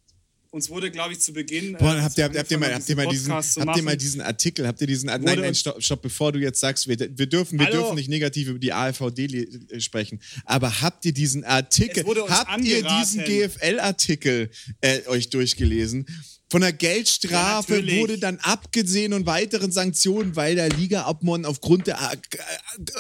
uns 0.52 0.70
wurde, 0.70 0.92
glaube 0.92 1.14
ich, 1.14 1.20
zu 1.20 1.34
Beginn. 1.34 1.74
Boah, 1.74 1.96
äh, 1.96 2.02
habt, 2.02 2.18
ihr, 2.18 2.26
habt, 2.26 2.52
ihr 2.52 2.58
mal, 2.58 2.74
habt, 2.74 2.90
ihr 2.90 2.96
mal 2.96 3.08
diesen, 3.08 3.34
habt 3.34 3.78
ihr 3.78 3.84
mal 3.84 3.98
diesen 3.98 4.22
Artikel, 4.22 4.68
habt 4.68 4.82
ihr 4.82 4.88
diesen. 4.88 5.08
Nein, 5.08 5.22
nein, 5.24 5.56
stopp, 5.56 5.82
stopp, 5.82 6.02
bevor 6.02 6.32
du 6.32 6.40
jetzt 6.40 6.60
sagst, 6.60 6.88
wir, 6.88 6.98
wir, 7.00 7.28
dürfen, 7.28 7.60
wir 7.60 7.68
dürfen 7.68 7.96
nicht 7.96 8.10
negativ 8.10 8.48
über 8.48 8.60
die 8.60 8.74
AfVD 8.74 9.26
äh, 9.26 9.80
sprechen. 9.80 10.20
Aber 10.46 10.82
habt 10.82 11.06
ihr 11.06 11.14
diesen 11.14 11.44
Artikel, 11.44 12.06
habt 12.30 12.64
ihr 12.64 12.84
diesen 12.84 13.24
GFL-Artikel 13.24 14.50
äh, 14.82 15.06
euch 15.08 15.30
durchgelesen? 15.30 16.06
Von 16.50 16.62
der 16.62 16.72
Geldstrafe 16.72 17.82
ja, 17.82 17.98
wurde 17.98 18.18
dann 18.18 18.38
abgesehen 18.38 19.12
und 19.12 19.26
weiteren 19.26 19.72
Sanktionen, 19.72 20.36
weil 20.38 20.56
der 20.56 20.70
Liga-Obmann 20.70 21.46
aufgrund 21.46 21.88
der. 21.88 22.00
Ab, 22.00 22.18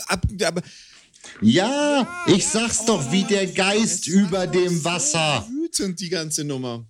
ab, 0.08 0.26
ab, 0.44 0.64
ja, 1.42 2.26
ich 2.28 2.46
sag's 2.46 2.86
doch, 2.86 3.12
wie 3.12 3.24
der 3.24 3.48
Geist 3.48 4.08
über 4.08 4.48
dem 4.48 4.84
Wasser. 4.84 5.48
Wütend, 5.50 6.00
die 6.00 6.10
ganze 6.10 6.44
Nummer. 6.44 6.86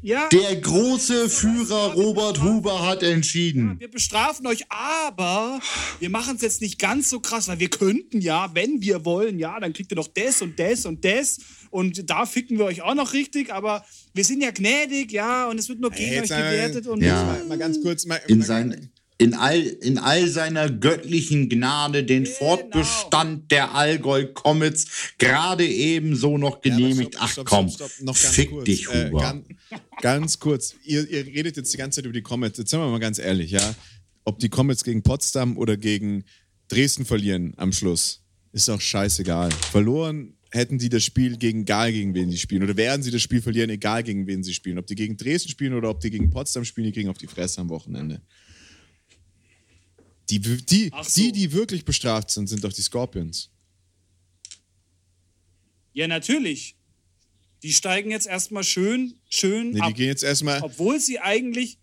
Ja. 0.00 0.28
Der 0.28 0.56
große 0.56 1.28
Führer 1.28 1.92
Robert 1.94 2.40
Huber 2.40 2.86
hat 2.86 3.02
entschieden. 3.02 3.72
Ja, 3.74 3.80
wir 3.80 3.90
bestrafen 3.90 4.46
euch, 4.46 4.64
aber 4.68 5.60
wir 5.98 6.08
machen 6.08 6.36
es 6.36 6.42
jetzt 6.42 6.60
nicht 6.60 6.78
ganz 6.78 7.10
so 7.10 7.20
krass, 7.20 7.48
weil 7.48 7.58
wir 7.58 7.68
könnten 7.68 8.20
ja, 8.20 8.50
wenn 8.54 8.80
wir 8.80 9.04
wollen, 9.04 9.38
ja, 9.38 9.58
dann 9.58 9.72
kriegt 9.72 9.90
ihr 9.90 9.96
doch 9.96 10.08
das 10.08 10.40
und 10.40 10.58
das 10.58 10.86
und 10.86 11.04
das 11.04 11.38
und 11.70 12.08
da 12.08 12.26
ficken 12.26 12.58
wir 12.58 12.64
euch 12.66 12.82
auch 12.82 12.94
noch 12.94 13.12
richtig, 13.12 13.52
aber 13.52 13.84
wir 14.14 14.24
sind 14.24 14.42
ja 14.42 14.50
gnädig, 14.50 15.12
ja, 15.12 15.48
und 15.48 15.58
es 15.58 15.68
wird 15.68 15.80
nur 15.80 15.90
gegen 15.90 16.10
hey, 16.10 16.20
euch 16.20 16.28
gewertet. 16.28 16.86
Und 16.86 17.02
ja. 17.02 17.24
mal, 17.24 17.44
mal 17.44 17.58
ganz 17.58 17.80
kurz. 17.82 18.06
Mal, 18.06 18.20
in, 18.26 18.42
sein, 18.42 18.90
in 19.18 19.34
all, 19.34 19.60
in 19.60 19.98
all 19.98 20.28
seiner 20.28 20.70
göttlichen 20.70 21.48
Gnade 21.48 22.04
den 22.04 22.24
genau. 22.24 22.36
Fortbestand 22.36 23.50
der 23.50 23.74
Allgäu 23.74 24.26
Comets 24.26 24.86
gerade 25.18 25.66
ebenso 25.66 26.38
noch 26.38 26.60
genehmigt. 26.60 27.14
Ja, 27.14 27.26
stopp, 27.26 27.46
Ach 27.46 27.50
komm, 27.50 27.68
stopp, 27.68 27.90
stopp, 27.90 28.16
fick 28.16 28.50
kurz. 28.50 28.64
dich, 28.64 28.88
äh, 28.88 29.08
Huber. 29.08 29.18
Äh, 29.18 29.22
ganz, 29.22 29.46
ganz, 30.00 30.38
kurz, 30.38 30.74
ihr, 30.84 31.08
ihr, 31.10 31.26
redet 31.26 31.56
jetzt 31.56 31.72
die 31.72 31.78
ganze 31.78 31.96
Zeit 31.96 32.04
über 32.04 32.14
die 32.14 32.22
Comets. 32.22 32.58
Jetzt 32.58 32.70
sind 32.70 32.78
wir 32.78 32.88
mal 32.88 33.00
ganz 33.00 33.18
ehrlich, 33.18 33.50
ja. 33.50 33.74
Ob 34.24 34.38
die 34.38 34.48
Comets 34.48 34.84
gegen 34.84 35.02
Potsdam 35.02 35.58
oder 35.58 35.76
gegen 35.76 36.24
Dresden 36.68 37.04
verlieren 37.04 37.54
am 37.56 37.72
Schluss, 37.72 38.22
ist 38.52 38.68
doch 38.68 38.80
scheißegal. 38.80 39.50
Verloren 39.72 40.34
hätten 40.50 40.78
die 40.78 40.88
das 40.88 41.04
Spiel 41.04 41.36
gegen 41.36 41.62
egal 41.62 41.92
gegen 41.92 42.14
wen 42.14 42.30
sie 42.30 42.38
spielen 42.38 42.62
oder 42.62 42.76
werden 42.76 43.02
sie 43.02 43.10
das 43.10 43.20
Spiel 43.20 43.42
verlieren, 43.42 43.70
egal 43.70 44.02
gegen 44.02 44.26
wen 44.26 44.44
sie 44.44 44.54
spielen. 44.54 44.78
Ob 44.78 44.86
die 44.86 44.94
gegen 44.94 45.16
Dresden 45.16 45.48
spielen 45.48 45.74
oder 45.74 45.90
ob 45.90 46.00
die 46.00 46.10
gegen 46.10 46.30
Potsdam 46.30 46.64
spielen, 46.64 46.86
die 46.86 46.92
kriegen 46.92 47.08
auf 47.08 47.18
die 47.18 47.26
Fresse 47.26 47.60
am 47.60 47.68
Wochenende. 47.68 48.22
Die, 50.30 50.40
die, 50.40 50.90
so. 51.02 51.20
die, 51.20 51.32
die 51.32 51.52
wirklich 51.52 51.84
bestraft 51.84 52.30
sind, 52.30 52.48
sind 52.48 52.62
doch 52.62 52.72
die 52.72 52.82
Scorpions. 52.82 53.50
Ja, 55.92 56.06
natürlich. 56.06 56.76
Die 57.62 57.72
steigen 57.72 58.10
jetzt 58.10 58.26
erstmal 58.26 58.62
schön, 58.62 59.14
schön. 59.28 59.70
Nee, 59.70 59.80
ab, 59.80 59.88
die 59.88 59.94
gehen 59.94 60.06
jetzt 60.06 60.22
erstmal. 60.22 60.62
Obwohl 60.62 61.00
sie 61.00 61.18
eigentlich. 61.18 61.78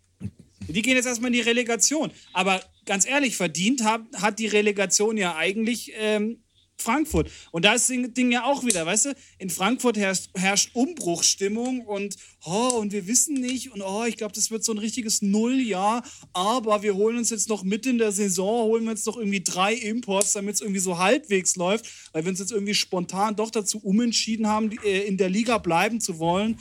Die 0.67 0.81
gehen 0.81 0.95
jetzt 0.95 1.05
erstmal 1.05 1.27
in 1.27 1.33
die 1.33 1.41
Relegation. 1.41 2.11
Aber 2.33 2.63
ganz 2.85 3.05
ehrlich, 3.05 3.35
verdient 3.35 3.83
hat, 3.83 4.01
hat 4.15 4.39
die 4.39 4.47
Relegation 4.47 5.17
ja 5.17 5.35
eigentlich 5.35 5.91
ähm, 5.95 6.44
Frankfurt. 6.77 7.31
Und 7.51 7.65
da 7.65 7.73
ist 7.73 7.89
das 7.89 7.97
Ding 8.13 8.31
ja 8.31 8.43
auch 8.43 8.63
wieder, 8.65 8.85
weißt 8.85 9.05
du, 9.05 9.15
in 9.39 9.49
Frankfurt 9.49 9.97
herrscht, 9.97 10.29
herrscht 10.35 10.71
Umbruchstimmung 10.73 11.81
und, 11.81 12.15
oh, 12.45 12.77
und 12.79 12.91
wir 12.91 13.07
wissen 13.07 13.35
nicht 13.35 13.71
und, 13.71 13.81
oh, 13.81 14.03
ich 14.05 14.17
glaube, 14.17 14.33
das 14.33 14.51
wird 14.51 14.63
so 14.63 14.71
ein 14.73 14.77
richtiges 14.77 15.21
Nulljahr, 15.21 16.03
aber 16.33 16.83
wir 16.83 16.95
holen 16.95 17.17
uns 17.17 17.29
jetzt 17.29 17.49
noch 17.49 17.63
mit 17.63 17.85
in 17.85 17.97
der 17.97 18.11
Saison, 18.11 18.65
holen 18.65 18.83
wir 18.83 18.91
jetzt 18.91 19.07
noch 19.07 19.17
irgendwie 19.17 19.41
drei 19.41 19.73
Imports, 19.73 20.33
damit 20.33 20.55
es 20.55 20.61
irgendwie 20.61 20.79
so 20.81 20.97
halbwegs 20.97 21.55
läuft, 21.55 21.85
weil 22.13 22.23
wir 22.23 22.29
uns 22.29 22.39
jetzt 22.39 22.51
irgendwie 22.51 22.75
spontan 22.75 23.35
doch 23.35 23.51
dazu 23.51 23.79
umentschieden 23.79 24.47
haben, 24.47 24.71
äh, 24.83 25.01
in 25.01 25.17
der 25.17 25.29
Liga 25.29 25.57
bleiben 25.57 25.99
zu 26.01 26.19
wollen. 26.19 26.59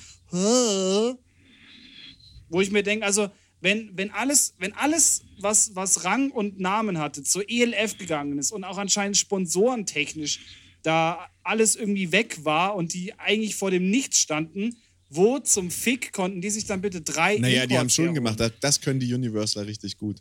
Wo 2.49 2.61
ich 2.61 2.71
mir 2.71 2.83
denke, 2.83 3.05
also, 3.05 3.29
wenn, 3.65 3.97
wenn 3.97 4.11
alles, 4.11 4.55
wenn 4.59 4.75
alles 4.75 5.23
was, 5.41 5.75
was 5.75 6.05
Rang 6.05 6.31
und 6.31 6.61
Namen 6.61 6.99
hatte, 6.99 7.23
zur 7.23 7.49
ELF 7.49 7.97
gegangen 7.97 8.39
ist 8.39 8.53
und 8.53 8.63
auch 8.63 8.77
anscheinend 8.77 9.17
sponsorentechnisch 9.17 10.41
da 10.83 11.31
alles 11.43 11.75
irgendwie 11.75 12.13
weg 12.13 12.45
war 12.45 12.77
und 12.77 12.93
die 12.93 13.19
eigentlich 13.19 13.57
vor 13.57 13.71
dem 13.71 13.89
Nichts 13.91 14.21
standen, 14.21 14.77
wo 15.09 15.39
zum 15.39 15.71
Fick 15.71 16.13
konnten 16.13 16.43
die 16.43 16.51
sich 16.51 16.67
dann 16.67 16.83
bitte 16.83 17.01
drei 17.01 17.39
Naja, 17.39 17.63
Imports 17.63 17.69
die 17.69 17.79
haben 17.79 17.91
schon 17.91 18.15
gemacht. 18.15 18.39
Das 18.61 18.83
können 18.83 19.01
die 19.01 19.13
Universal 19.15 19.65
richtig 19.65 19.97
gut. 19.97 20.19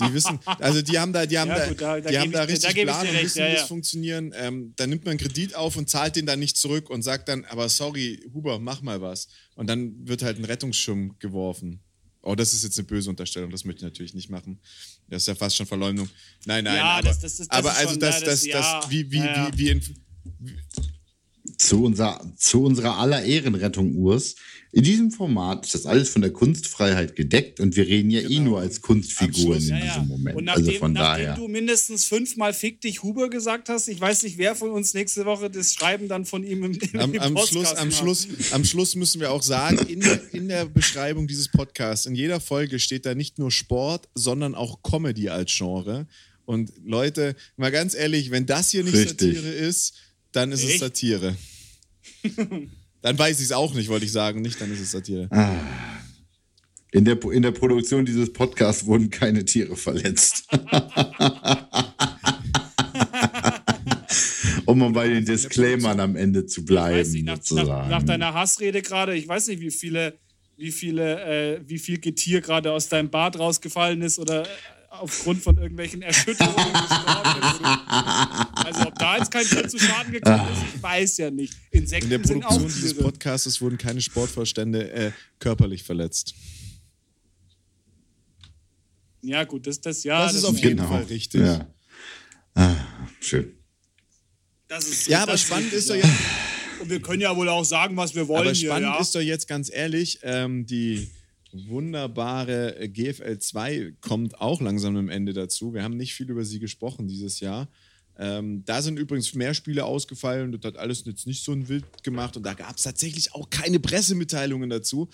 Die 0.00 0.14
wissen, 0.14 0.38
also 0.44 0.82
die 0.82 0.98
haben 0.98 1.12
da, 1.12 1.26
die 1.26 1.38
haben 1.38 1.48
ja, 1.48 1.58
da, 1.58 1.68
gut, 1.68 1.80
da, 1.80 2.00
die 2.00 2.18
haben 2.18 2.32
da 2.32 2.42
richtig 2.42 2.74
da 2.74 2.82
Plan 2.82 3.06
und 3.06 3.22
wissen, 3.22 3.38
ja, 3.38 3.46
ja. 3.46 3.52
wie 3.52 3.56
es 3.56 3.62
funktionieren. 3.62 4.32
Ähm, 4.36 4.72
dann 4.76 4.90
nimmt 4.90 5.04
man 5.04 5.12
einen 5.12 5.20
Kredit 5.20 5.54
auf 5.54 5.76
und 5.76 5.88
zahlt 5.88 6.16
den 6.16 6.26
dann 6.26 6.38
nicht 6.38 6.56
zurück 6.56 6.90
und 6.90 7.02
sagt 7.02 7.28
dann, 7.28 7.44
aber 7.44 7.68
sorry, 7.68 8.20
Huber, 8.32 8.58
mach 8.58 8.82
mal 8.82 9.00
was. 9.00 9.28
Und 9.54 9.68
dann 9.68 10.06
wird 10.06 10.22
halt 10.22 10.38
ein 10.38 10.44
Rettungsschirm 10.44 11.16
geworfen. 11.18 11.80
Oh, 12.22 12.34
das 12.34 12.54
ist 12.54 12.64
jetzt 12.64 12.78
eine 12.78 12.86
böse 12.86 13.10
Unterstellung, 13.10 13.50
das 13.50 13.64
möchte 13.64 13.80
ich 13.80 13.84
natürlich 13.84 14.14
nicht 14.14 14.30
machen. 14.30 14.58
Das 15.08 15.22
ist 15.22 15.26
ja 15.26 15.34
fast 15.34 15.56
schon 15.56 15.66
Verleumdung. 15.66 16.08
Nein, 16.46 16.64
nein, 16.64 16.76
ja, 16.76 16.84
aber, 16.84 17.08
das, 17.08 17.20
das, 17.20 17.36
das, 17.36 17.50
aber 17.50 17.74
also 17.76 17.90
schon, 17.90 18.00
das, 18.00 18.20
das, 18.20 18.44
das, 18.44 18.50
das, 18.50 18.90
wie, 18.90 19.10
wie, 19.10 19.22
wie, 19.22 19.58
wie, 19.58 19.68
in, 19.68 19.80
wie 20.40 20.56
zu, 21.58 21.84
unser, 21.84 22.20
zu 22.36 22.64
unserer 22.64 22.96
aller 22.98 23.22
Ehrenrettung, 23.22 23.94
Urs, 23.96 24.36
in 24.74 24.82
diesem 24.82 25.12
Format 25.12 25.66
ist 25.66 25.74
das 25.76 25.86
alles 25.86 26.08
von 26.08 26.20
der 26.20 26.32
Kunstfreiheit 26.32 27.14
gedeckt 27.14 27.60
und 27.60 27.76
wir 27.76 27.86
reden 27.86 28.10
ja 28.10 28.18
eh 28.18 28.22
genau. 28.22 28.34
eh 28.34 28.40
nur 28.40 28.60
als 28.60 28.80
Kunstfiguren 28.80 29.60
Schluss, 29.60 29.68
in 29.68 29.76
ja, 29.76 29.84
diesem 29.84 30.08
Moment. 30.08 30.36
Und 30.36 30.44
nachdem, 30.46 30.66
also 30.66 30.78
von 30.80 30.92
nachdem 30.92 31.26
daher. 31.26 31.36
du 31.36 31.46
mindestens 31.46 32.06
fünfmal 32.06 32.52
Fick 32.52 32.80
dich 32.80 33.04
Huber 33.04 33.30
gesagt 33.30 33.68
hast, 33.68 33.86
ich 33.86 34.00
weiß 34.00 34.24
nicht, 34.24 34.36
wer 34.36 34.56
von 34.56 34.70
uns 34.70 34.92
nächste 34.92 35.26
Woche 35.26 35.48
das 35.48 35.74
Schreiben 35.74 36.08
dann 36.08 36.24
von 36.24 36.42
ihm 36.42 36.64
im, 36.64 36.72
im, 36.72 37.00
am, 37.00 37.16
am 37.18 37.38
Schluss, 37.46 37.72
am, 37.74 37.92
Schluss, 37.92 38.26
am 38.50 38.64
Schluss 38.64 38.96
müssen 38.96 39.20
wir 39.20 39.30
auch 39.30 39.44
sagen, 39.44 39.78
in 39.86 40.00
der, 40.00 40.34
in 40.34 40.48
der 40.48 40.64
Beschreibung 40.64 41.28
dieses 41.28 41.46
Podcasts, 41.48 42.06
in 42.06 42.16
jeder 42.16 42.40
Folge 42.40 42.80
steht 42.80 43.06
da 43.06 43.14
nicht 43.14 43.38
nur 43.38 43.52
Sport, 43.52 44.08
sondern 44.16 44.56
auch 44.56 44.82
Comedy 44.82 45.28
als 45.28 45.52
Genre. 45.56 46.08
Und 46.46 46.72
Leute, 46.84 47.36
mal 47.56 47.70
ganz 47.70 47.94
ehrlich, 47.94 48.32
wenn 48.32 48.44
das 48.44 48.70
hier 48.70 48.82
nicht 48.82 48.94
Richtig. 48.94 49.36
Satire 49.36 49.52
ist, 49.52 49.94
dann 50.32 50.50
ist 50.50 50.64
Echt? 50.64 50.72
es 50.72 50.80
Satire. 50.80 51.36
Dann 53.04 53.18
weiß 53.18 53.38
ich 53.40 53.44
es 53.44 53.52
auch 53.52 53.74
nicht, 53.74 53.90
wollte 53.90 54.06
ich 54.06 54.12
sagen. 54.12 54.40
Nicht, 54.40 54.58
dann 54.62 54.72
ist 54.72 54.80
es 54.80 54.92
Satire. 54.92 55.28
Ah. 55.30 55.50
In 56.90 57.04
der, 57.04 57.22
in 57.24 57.42
der 57.42 57.50
Produktion 57.50 58.06
dieses 58.06 58.32
Podcasts 58.32 58.86
wurden 58.86 59.10
keine 59.10 59.44
Tiere 59.44 59.76
verletzt. 59.76 60.48
um 64.64 64.78
mal 64.78 64.92
bei 64.92 65.08
den 65.08 65.26
Disclaimern 65.26 66.00
am 66.00 66.16
Ende 66.16 66.46
zu 66.46 66.64
bleiben. 66.64 67.10
Nicht, 67.10 67.26
nach, 67.26 67.38
nach, 67.50 67.88
nach, 67.90 68.02
deiner 68.04 68.32
Hassrede 68.32 68.80
gerade, 68.80 69.14
ich 69.14 69.28
weiß 69.28 69.48
nicht, 69.48 69.60
wie 69.60 69.70
viele, 69.70 70.18
wie 70.56 70.72
viele, 70.72 71.56
äh, 71.56 71.60
wie 71.66 71.78
viel 71.78 71.98
Getier 71.98 72.40
gerade 72.40 72.72
aus 72.72 72.88
deinem 72.88 73.10
Bart 73.10 73.38
rausgefallen 73.38 74.00
ist 74.00 74.18
oder 74.18 74.46
aufgrund 75.00 75.42
von 75.42 75.56
irgendwelchen 75.58 76.02
Erschütterungen 76.02 76.72
gestorben 76.72 77.40
ist. 77.40 77.60
Also 78.66 78.86
ob 78.86 78.98
da 78.98 79.18
jetzt 79.18 79.30
kein 79.30 79.44
Tier 79.44 79.68
zu 79.68 79.78
Schaden 79.78 80.12
gekommen 80.12 80.46
ist, 80.52 80.74
ich 80.74 80.82
weiß 80.82 81.16
ja 81.18 81.30
nicht. 81.30 81.54
Insekten 81.70 82.10
In 82.10 82.18
der 82.18 82.26
sind 82.26 82.44
auch 82.44 82.50
Produktion 82.50 82.82
dieses. 82.82 82.98
Podcasts 82.98 83.60
wurden 83.60 83.78
keine 83.78 84.00
Sportvorstände 84.00 84.90
äh, 84.90 85.12
körperlich 85.38 85.82
verletzt. 85.82 86.34
Ja 89.22 89.44
gut, 89.44 89.66
das, 89.66 89.80
das 89.80 90.04
ja. 90.04 90.24
Das 90.24 90.34
ist 90.34 90.44
auf 90.44 90.58
jeden 90.58 90.86
Fall 90.86 91.04
richtig. 91.04 91.40
Ja. 91.40 91.66
Ah, 92.54 92.74
schön. 93.20 93.52
das 94.68 94.86
ist, 94.86 95.08
Ja, 95.08 95.22
aber 95.22 95.32
das 95.32 95.42
spannend 95.42 95.72
ist 95.72 95.90
doch 95.90 95.94
ja. 95.94 96.02
jetzt, 96.02 96.80
Und 96.80 96.90
wir 96.90 97.00
können 97.00 97.20
ja 97.22 97.34
wohl 97.34 97.48
auch 97.48 97.64
sagen, 97.64 97.96
was 97.96 98.14
wir 98.14 98.28
wollen 98.28 98.42
aber 98.42 98.52
hier, 98.52 98.68
spannend 98.68 98.88
ja. 98.94 99.00
ist 99.00 99.14
doch 99.14 99.20
jetzt 99.20 99.48
ganz 99.48 99.70
ehrlich, 99.72 100.20
ähm, 100.22 100.66
die 100.66 101.08
wunderbare 101.54 102.78
äh, 102.78 102.88
GFL 102.88 103.38
2 103.38 103.94
kommt 104.00 104.40
auch 104.40 104.60
langsam 104.60 104.96
am 104.96 105.08
Ende 105.08 105.32
dazu. 105.32 105.72
Wir 105.72 105.82
haben 105.82 105.96
nicht 105.96 106.14
viel 106.14 106.30
über 106.30 106.44
sie 106.44 106.58
gesprochen 106.58 107.08
dieses 107.08 107.40
Jahr. 107.40 107.68
Ähm, 108.16 108.64
da 108.64 108.82
sind 108.82 108.98
übrigens 108.98 109.34
mehr 109.34 109.54
Spiele 109.54 109.84
ausgefallen. 109.84 110.52
Das 110.52 110.62
hat 110.64 110.78
alles 110.78 111.04
jetzt 111.04 111.26
nicht 111.26 111.42
so 111.42 111.52
ein 111.52 111.68
Wild 111.68 111.84
gemacht. 112.02 112.36
Und 112.36 112.44
da 112.44 112.54
gab 112.54 112.76
es 112.76 112.82
tatsächlich 112.82 113.34
auch 113.34 113.50
keine 113.50 113.80
Pressemitteilungen 113.80 114.70
dazu. 114.70 115.08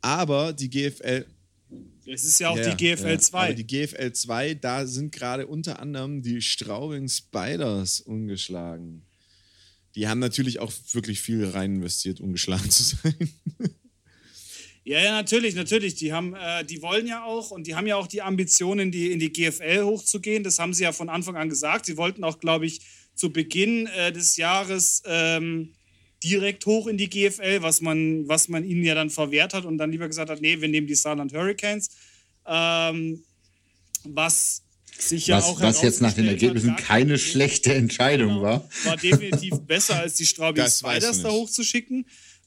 Aber 0.00 0.52
die 0.52 0.68
GFL, 0.68 1.24
Es 2.06 2.24
ist 2.24 2.40
ja 2.40 2.50
auch 2.50 2.56
Ja, 2.56 2.74
die 2.74 2.76
GFL 2.76 3.08
ja. 3.08 3.18
2. 3.18 3.38
Aber 3.38 3.54
die 3.54 3.66
GFL 3.66 4.12
2, 4.12 4.54
da 4.54 4.86
sind 4.86 5.12
gerade 5.12 5.46
unter 5.46 5.80
anderem 5.80 6.22
die 6.22 6.42
Straubing 6.42 7.08
Spiders 7.08 8.00
ungeschlagen. 8.00 9.02
Die 9.94 10.08
haben 10.08 10.18
natürlich 10.18 10.58
auch 10.58 10.72
wirklich 10.92 11.20
viel 11.20 11.46
rein 11.46 11.76
investiert, 11.76 12.20
ungeschlagen 12.20 12.70
zu 12.70 12.82
sein. 12.82 13.14
Ja, 14.86 15.00
ja, 15.02 15.12
natürlich, 15.12 15.54
natürlich. 15.54 15.94
Die 15.94 16.12
haben, 16.12 16.34
äh, 16.34 16.64
die 16.64 16.82
wollen 16.82 17.06
ja 17.06 17.24
auch 17.24 17.50
und 17.50 17.66
die 17.66 17.74
haben 17.74 17.86
ja 17.86 17.96
auch 17.96 18.06
die 18.06 18.20
Ambition, 18.20 18.78
in 18.78 18.90
die, 18.90 19.12
in 19.12 19.18
die 19.18 19.32
GFL 19.32 19.82
hochzugehen. 19.82 20.44
Das 20.44 20.58
haben 20.58 20.74
sie 20.74 20.82
ja 20.82 20.92
von 20.92 21.08
Anfang 21.08 21.36
an 21.36 21.48
gesagt. 21.48 21.86
Sie 21.86 21.96
wollten 21.96 22.22
auch, 22.22 22.38
glaube 22.38 22.66
ich, 22.66 22.80
zu 23.14 23.32
Beginn 23.32 23.86
äh, 23.86 24.12
des 24.12 24.36
Jahres 24.36 25.02
ähm, 25.06 25.72
direkt 26.22 26.66
hoch 26.66 26.86
in 26.86 26.98
die 26.98 27.08
GFL, 27.08 27.62
was 27.62 27.80
man, 27.80 28.28
was 28.28 28.48
man 28.48 28.64
ihnen 28.64 28.84
ja 28.84 28.94
dann 28.94 29.08
verwehrt 29.08 29.54
hat 29.54 29.64
und 29.64 29.78
dann 29.78 29.90
lieber 29.90 30.06
gesagt 30.06 30.28
hat, 30.28 30.42
nee, 30.42 30.60
wir 30.60 30.68
nehmen 30.68 30.86
die 30.86 30.94
Saarland 30.94 31.32
Hurricanes. 31.32 31.90
Ähm, 32.46 33.24
was 34.04 34.62
sich 34.98 35.28
ja 35.28 35.38
was, 35.38 35.44
auch 35.44 35.60
was 35.60 35.82
jetzt 35.82 36.02
nach 36.02 36.12
den 36.12 36.28
Ergebnissen 36.28 36.76
keine 36.76 37.18
schlechte 37.18 37.74
Entscheidung 37.74 38.28
Genau. 38.28 38.42
war. 38.42 38.68
War 38.84 38.96
definitiv 38.96 39.60
besser, 39.60 39.98
als 39.98 40.14
die 40.14 40.26
Straubing 40.26 40.68
Spiders 40.68 41.22
da 41.22 41.30
hochzuschicken. 41.30 42.06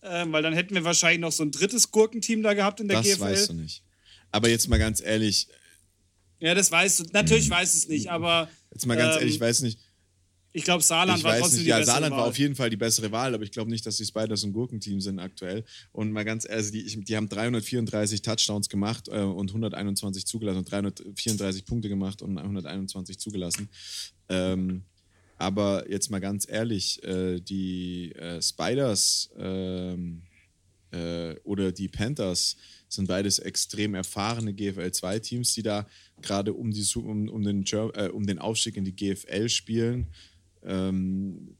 Ähm, 0.09 0.31
weil 0.31 0.43
dann 0.43 0.53
hätten 0.53 0.73
wir 0.75 0.83
wahrscheinlich 0.83 1.19
noch 1.19 1.31
so 1.31 1.43
ein 1.43 1.51
drittes 1.51 1.91
Gurkenteam 1.91 2.43
da 2.43 2.53
gehabt 2.53 2.79
in 2.79 2.87
der 2.87 2.97
Das 3.01 3.07
GFL. 3.07 3.19
weißt 3.21 3.49
du 3.49 3.53
nicht. 3.53 3.83
Aber 4.31 4.49
jetzt 4.49 4.67
mal 4.67 4.79
ganz 4.79 5.01
ehrlich, 5.01 5.47
Ja, 6.39 6.53
das 6.53 6.71
weißt 6.71 6.99
du. 6.99 7.03
Natürlich 7.13 7.49
weiß 7.49 7.73
es 7.73 7.87
nicht, 7.87 8.09
aber 8.09 8.49
jetzt 8.71 8.85
mal 8.85 8.95
ganz 8.97 9.15
Ähm, 9.15 9.21
ehrlich, 9.21 9.35
ich 9.35 9.41
weiß 9.41 9.61
nicht, 9.61 9.79
ich 10.53 10.63
glaube, 10.63 10.81
Saarland 10.83 11.19
ich 11.19 11.23
war 11.23 11.37
trotzdem 11.37 11.57
nicht, 11.57 11.65
die 11.65 11.69
ja, 11.69 11.77
bessere 11.77 11.93
Saarland 11.93 12.11
Wahl. 12.13 12.19
war 12.21 12.27
auf 12.27 12.37
jeden 12.39 12.55
Fall 12.55 12.69
die 12.71 12.77
bessere 12.77 13.11
Wahl, 13.11 13.35
aber 13.35 13.43
ich 13.43 13.51
glaube 13.51 13.69
nicht, 13.69 13.85
dass 13.85 13.97
die 13.97 14.05
Spiders 14.05 14.43
ein 14.43 14.53
Gurkenteam 14.53 15.01
sind 15.01 15.19
aktuell. 15.19 15.63
Und 15.91 16.11
mal 16.11 16.25
ganz 16.25 16.47
ehrlich, 16.49 16.71
die, 16.71 16.81
ich, 16.81 16.99
die 17.03 17.15
haben 17.15 17.29
334 17.29 18.23
Touchdowns 18.23 18.67
gemacht 18.67 19.07
äh, 19.07 19.19
und 19.19 19.49
121 19.51 20.25
zugelassen 20.25 20.59
und 20.59 20.71
334 20.71 21.65
Punkte 21.65 21.89
gemacht 21.89 22.21
und 22.23 22.37
121 22.39 23.19
zugelassen. 23.19 23.69
Ähm, 24.29 24.83
aber 25.37 25.89
jetzt 25.89 26.09
mal 26.09 26.19
ganz 26.19 26.47
ehrlich, 26.49 27.03
äh, 27.03 27.39
die 27.39 28.11
äh, 28.13 28.41
Spiders 28.41 29.29
ähm, 29.37 30.23
äh, 30.91 31.35
oder 31.43 31.71
die 31.71 31.87
Panthers 31.87 32.57
sind 32.89 33.07
beides 33.07 33.39
extrem 33.39 33.93
erfahrene 33.93 34.53
GFL-2-Teams, 34.53 35.53
die 35.53 35.63
da 35.63 35.85
gerade 36.21 36.53
um, 36.53 36.71
um, 36.95 37.29
um, 37.29 37.45
äh, 37.45 38.09
um 38.09 38.25
den 38.25 38.39
Aufstieg 38.39 38.77
in 38.77 38.85
die 38.85 38.95
GFL 38.95 39.49
spielen. 39.49 40.07
Ähm, 40.63 41.57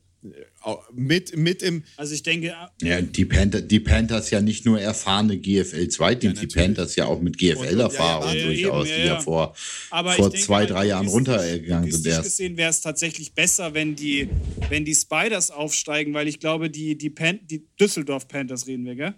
mit, 0.93 1.35
mit 1.37 1.61
im, 1.61 1.83
Also 1.95 2.13
ich 2.13 2.23
denke, 2.23 2.53
Ja, 2.81 3.01
die, 3.01 3.25
Panther, 3.25 3.61
die 3.61 3.79
Panthers 3.79 4.29
ja 4.29 4.41
nicht 4.41 4.65
nur 4.65 4.79
erfahrene 4.79 5.37
GFL 5.37 5.87
2 5.87 6.15
Teams, 6.15 6.39
Ja, 6.39 6.45
die. 6.45 6.55
Panthers 6.55 6.95
ja 6.95 7.05
auch 7.05 7.21
mit 7.21 7.37
GFL-Erfahrung 7.37 8.29
ja, 8.29 8.35
ja, 8.35 8.45
durchaus, 8.45 8.87
eben, 8.87 9.01
die 9.01 9.07
ja, 9.07 9.19
vor, 9.19 9.55
aber 9.89 10.13
vor 10.13 10.29
denke 10.29 10.45
zwei, 10.45 10.57
halt, 10.59 10.69
drei 10.71 10.85
Jahren 10.87 11.07
runtergegangen 11.07 11.91
sind 11.91 12.05
erst. 12.05 12.23
gesehen 12.23 12.57
wäre 12.57 12.69
es 12.69 12.81
tatsächlich 12.81 13.33
besser, 13.33 13.73
wenn 13.73 13.95
die, 13.95 14.29
wenn 14.69 14.85
die 14.85 14.95
Spiders 14.95 15.51
aufsteigen, 15.51 16.13
weil 16.13 16.27
ich 16.27 16.39
glaube, 16.39 16.69
die, 16.69 16.97
die, 16.97 17.09
Pan 17.09 17.39
die 17.45 17.65
Düsseldorf 17.79 18.27
Panthers 18.27 18.67
reden 18.67 18.85
wir, 18.85 18.95
gell? 18.95 19.13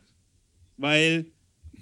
Weil 0.78 1.26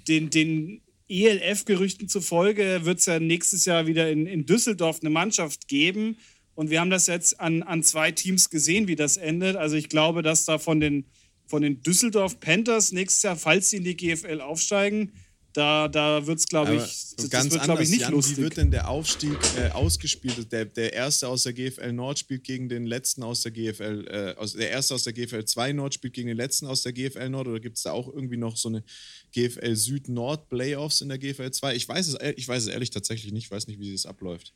den, 0.08 0.30
den 0.30 0.82
ELF-Gerüchten 1.10 2.10
zufolge 2.10 2.82
wird 2.84 3.00
es 3.00 3.06
ja 3.06 3.20
nächstes 3.20 3.66
Jahr 3.66 3.88
wieder 3.88 4.10
in, 4.10 4.26
in 4.26 4.46
Düsseldorf 4.46 5.00
eine 5.02 5.10
Mannschaft 5.10 5.68
geben. 5.68 6.18
Und 6.58 6.72
wir 6.72 6.80
haben 6.80 6.90
das 6.90 7.06
jetzt 7.06 7.40
an, 7.40 7.62
an 7.62 7.84
zwei 7.84 8.12
Teams 8.12 8.50
gesehen, 8.50 8.88
wie 8.88 8.96
das 8.96 9.16
endet. 9.16 9.56
Also 9.56 9.76
ich 9.76 9.90
glaube, 9.90 10.24
dass 10.24 10.46
da 10.46 10.58
von 10.58 10.80
den, 10.80 11.06
von 11.46 11.62
den 11.62 11.84
Düsseldorf 11.84 12.40
Panthers 12.40 12.92
nächstes 12.92 13.22
Jahr, 13.22 13.36
falls 13.36 13.70
sie 13.70 13.78
in 13.78 13.84
die 13.84 13.96
GFL 13.96 14.42
aufsteigen, 14.42 15.12
da, 15.54 15.88
da 15.88 16.26
wird 16.26 16.40
es, 16.40 16.48
glaube 16.48 16.74
ich, 16.74 16.82
das, 16.82 17.16
ganz 17.16 17.16
das 17.16 17.32
wird, 17.32 17.36
anders, 17.54 17.66
glaube 17.66 17.84
ich, 17.84 17.90
nicht 17.92 18.02
Jan, 18.02 18.12
lustig. 18.12 18.38
Wie 18.38 18.42
wird 18.42 18.58
denn 18.58 18.72
der 18.72 18.90
Aufstieg 18.90 19.38
äh, 19.56 19.70
ausgespielt? 19.70 20.52
Der, 20.52 20.66
der 20.66 20.94
erste 20.94 21.28
aus 21.28 21.44
der 21.44 21.54
GFL 21.54 21.94
Nord 21.94 22.18
spielt 22.18 22.44
gegen 22.44 22.70
den 22.70 22.88
letzten 22.88 23.22
aus 23.22 23.44
der 23.44 23.52
GFL, 23.52 24.08
äh, 24.08 24.40
aus, 24.40 24.54
der 24.54 24.72
erste 24.72 24.96
aus 24.96 25.04
der 25.04 25.14
GFL 25.14 25.46
2 25.46 25.74
Nord 25.74 25.94
spielt 25.94 26.14
gegen 26.14 26.28
den 26.28 26.38
letzten 26.38 26.66
aus 26.66 26.82
der 26.82 26.92
GFL 26.92 27.30
Nord 27.30 27.48
oder 27.50 27.60
gibt 27.60 27.78
es 27.78 27.84
da 27.84 27.92
auch 27.92 28.12
irgendwie 28.12 28.38
noch 28.38 28.58
so 28.58 28.70
eine 28.70 28.84
GFL 29.32 29.76
Süd 29.76 30.10
Nord 30.10 30.50
Playoffs 30.50 31.02
in 31.02 31.10
der 31.10 31.20
GFL 31.20 31.52
2? 31.52 31.76
Ich 31.76 31.88
weiß 31.88 32.08
es, 32.08 32.16
äh, 32.16 32.34
ich 32.36 32.48
weiß 32.48 32.64
es 32.64 32.70
ehrlich 32.70 32.90
tatsächlich 32.90 33.32
nicht, 33.32 33.46
ich 33.46 33.52
weiß 33.52 33.68
nicht, 33.68 33.80
wie 33.80 33.92
das 33.92 34.08
abläuft. 34.08 34.56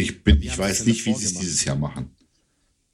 Ich, 0.00 0.22
bin, 0.22 0.42
ich 0.42 0.56
weiß 0.56 0.86
nicht, 0.86 1.04
wie 1.06 1.14
sie 1.14 1.26
es 1.26 1.34
dieses 1.34 1.64
Jahr 1.64 1.76
machen. 1.76 2.10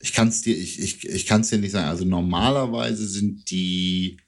Ich 0.01 0.13
kann 0.13 0.29
es 0.29 0.43
dir, 0.43 0.57
ich, 0.57 0.81
ich, 0.81 1.09
ich 1.09 1.27
kann's 1.27 1.51
dir 1.51 1.59
nicht 1.59 1.73
sagen. 1.73 1.89
Also 1.89 2.05
normalerweise 2.05 3.07
sind 3.07 3.51
die, 3.51 4.19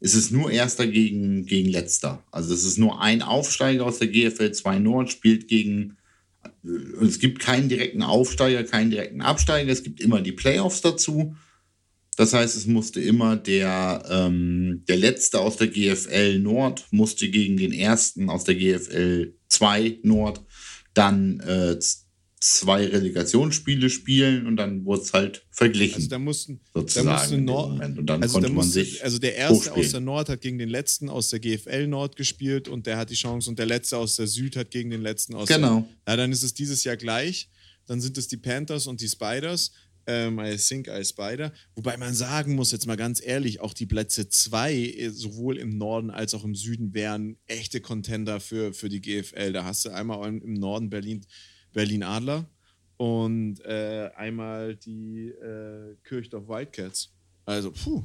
ist 0.00 0.14
es 0.14 0.30
nur 0.30 0.50
Erster 0.50 0.86
gegen, 0.86 1.46
gegen 1.46 1.68
Letzter. 1.68 2.24
Also 2.30 2.52
es 2.52 2.64
ist 2.64 2.78
nur 2.78 3.00
ein 3.00 3.22
Aufsteiger 3.22 3.86
aus 3.86 3.98
der 3.98 4.08
GFL 4.08 4.52
2 4.52 4.78
Nord, 4.78 5.10
spielt 5.10 5.48
gegen, 5.48 5.96
äh, 6.64 7.04
es 7.04 7.18
gibt 7.18 7.38
keinen 7.38 7.68
direkten 7.68 8.02
Aufsteiger, 8.02 8.64
keinen 8.64 8.90
direkten 8.90 9.22
Absteiger. 9.22 9.70
Es 9.70 9.82
gibt 9.82 10.00
immer 10.00 10.20
die 10.20 10.32
Playoffs 10.32 10.80
dazu. 10.80 11.36
Das 12.16 12.32
heißt, 12.32 12.56
es 12.56 12.66
musste 12.66 13.00
immer 13.00 13.36
der, 13.36 14.04
ähm, 14.10 14.84
der 14.88 14.96
Letzte 14.96 15.38
aus 15.38 15.56
der 15.56 15.68
GFL 15.68 16.38
Nord 16.38 16.86
musste 16.90 17.28
gegen 17.28 17.58
den 17.58 17.72
Ersten 17.72 18.30
aus 18.30 18.44
der 18.44 18.54
GFL 18.54 19.34
2 19.48 19.98
Nord 20.02 20.42
dann 20.94 21.40
äh, 21.40 21.78
zwei 22.38 22.86
Relegationsspiele 22.86 23.88
spielen 23.88 24.46
und 24.46 24.56
dann 24.56 24.84
wurde 24.84 25.02
es 25.02 25.12
halt 25.12 25.46
verglichen. 25.50 25.96
Also 25.96 26.08
da 26.08 26.18
mussten, 26.18 26.60
da 26.74 26.80
sozusagen 26.80 27.08
musste 27.08 27.34
in 27.34 27.40
dem 27.40 27.44
Nord. 27.46 27.98
Und 27.98 28.06
dann 28.06 28.22
also 28.22 28.34
konnte 28.34 28.48
da 28.48 28.54
man 28.54 28.64
musste, 28.66 28.84
sich 28.84 29.02
also 29.02 29.18
der 29.18 29.36
erste 29.36 29.54
hochspielen. 29.56 29.84
aus 29.86 29.90
der 29.90 30.00
Nord 30.00 30.28
hat 30.28 30.40
gegen 30.42 30.58
den 30.58 30.68
letzten 30.68 31.08
aus 31.08 31.30
der 31.30 31.40
GFL 31.40 31.86
Nord 31.86 32.16
gespielt 32.16 32.68
und 32.68 32.86
der 32.86 32.98
hat 32.98 33.10
die 33.10 33.14
Chance 33.14 33.48
und 33.48 33.58
der 33.58 33.66
letzte 33.66 33.96
aus 33.96 34.16
der 34.16 34.26
Süd 34.26 34.54
hat 34.56 34.70
gegen 34.70 34.90
den 34.90 35.00
letzten 35.00 35.34
aus 35.34 35.48
Genau. 35.48 35.88
der 36.06 36.12
Ja, 36.12 36.16
dann 36.16 36.30
ist 36.30 36.42
es 36.42 36.52
dieses 36.52 36.84
Jahr 36.84 36.96
gleich. 36.96 37.48
Dann 37.86 38.00
sind 38.00 38.18
es 38.18 38.28
die 38.28 38.36
Panthers 38.36 38.86
und 38.86 39.00
die 39.00 39.08
Spiders. 39.08 39.70
Ähm, 40.08 40.38
I 40.38 40.56
think 40.56 40.88
I 40.88 41.04
Spider. 41.04 41.52
Wobei 41.74 41.96
man 41.96 42.14
sagen 42.14 42.54
muss, 42.54 42.70
jetzt 42.70 42.86
mal 42.86 42.96
ganz 42.96 43.20
ehrlich, 43.24 43.60
auch 43.60 43.74
die 43.74 43.86
Plätze 43.86 44.28
2, 44.28 45.10
sowohl 45.12 45.56
im 45.58 45.78
Norden 45.78 46.10
als 46.10 46.32
auch 46.34 46.44
im 46.44 46.54
Süden, 46.54 46.94
wären 46.94 47.38
echte 47.46 47.80
Contender 47.80 48.38
für, 48.40 48.72
für 48.72 48.88
die 48.88 49.00
GFL. 49.00 49.52
Da 49.52 49.64
hast 49.64 49.84
du 49.84 49.90
einmal 49.90 50.28
im 50.28 50.54
Norden 50.54 50.90
Berlin, 50.90 51.24
Berlin 51.76 52.02
Adler 52.02 52.46
und 52.96 53.60
äh, 53.66 54.08
einmal 54.16 54.76
die 54.76 55.28
äh, 55.28 55.94
Kirchdorf 56.04 56.48
Wildcats. 56.48 57.12
Also, 57.44 57.70
puh. 57.70 58.02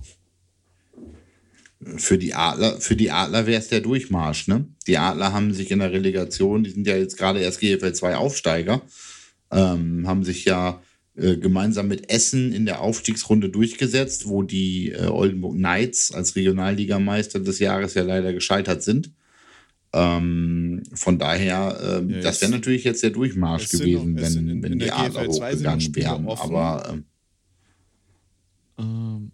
Für 1.95 2.17
die 2.17 2.33
Adler, 2.33 2.77
Adler 3.09 3.47
wäre 3.47 3.59
es 3.59 3.69
der 3.69 3.79
Durchmarsch, 3.79 4.49
ne? 4.49 4.67
Die 4.87 4.97
Adler 4.97 5.31
haben 5.31 5.53
sich 5.53 5.71
in 5.71 5.79
der 5.79 5.93
Relegation, 5.93 6.65
die 6.65 6.71
sind 6.71 6.85
ja 6.85 6.97
jetzt 6.97 7.17
gerade 7.17 7.39
erst 7.39 7.61
GFL 7.61 7.93
2 7.93 8.17
Aufsteiger, 8.17 8.81
ähm, 9.51 10.05
haben 10.05 10.25
sich 10.25 10.43
ja 10.43 10.83
äh, 11.15 11.37
gemeinsam 11.37 11.87
mit 11.87 12.11
Essen 12.11 12.51
in 12.51 12.65
der 12.65 12.81
Aufstiegsrunde 12.81 13.49
durchgesetzt, 13.49 14.27
wo 14.27 14.43
die 14.43 14.91
äh, 14.91 15.07
Oldenburg 15.07 15.55
Knights 15.55 16.11
als 16.11 16.35
Regionalligameister 16.35 17.39
des 17.39 17.59
Jahres 17.59 17.93
ja 17.93 18.03
leider 18.03 18.33
gescheitert 18.33 18.83
sind. 18.83 19.11
Ähm, 19.93 20.83
von 20.93 21.19
daher, 21.19 21.99
ähm, 21.99 22.09
Ja, 22.09 22.21
das 22.21 22.41
wäre 22.41 22.51
natürlich 22.51 22.83
jetzt 22.85 23.03
der 23.03 23.09
Durchmarsch 23.09 23.69
gewesen, 23.69 24.13
noch- 24.13 24.21
wenn, 24.21 24.49
in- 24.49 24.63
wenn 24.63 24.73
in 24.73 24.79
die 24.79 24.91
Adler 24.91 25.23
GFL 25.27 25.33
2 25.33 25.55
sind 25.55 25.63
noch 25.65 25.73
hochgegangen 25.75 26.25
wären. 26.27 26.37
Aber 26.39 26.89
ähm, 26.89 27.05
Ähm, 28.79 29.31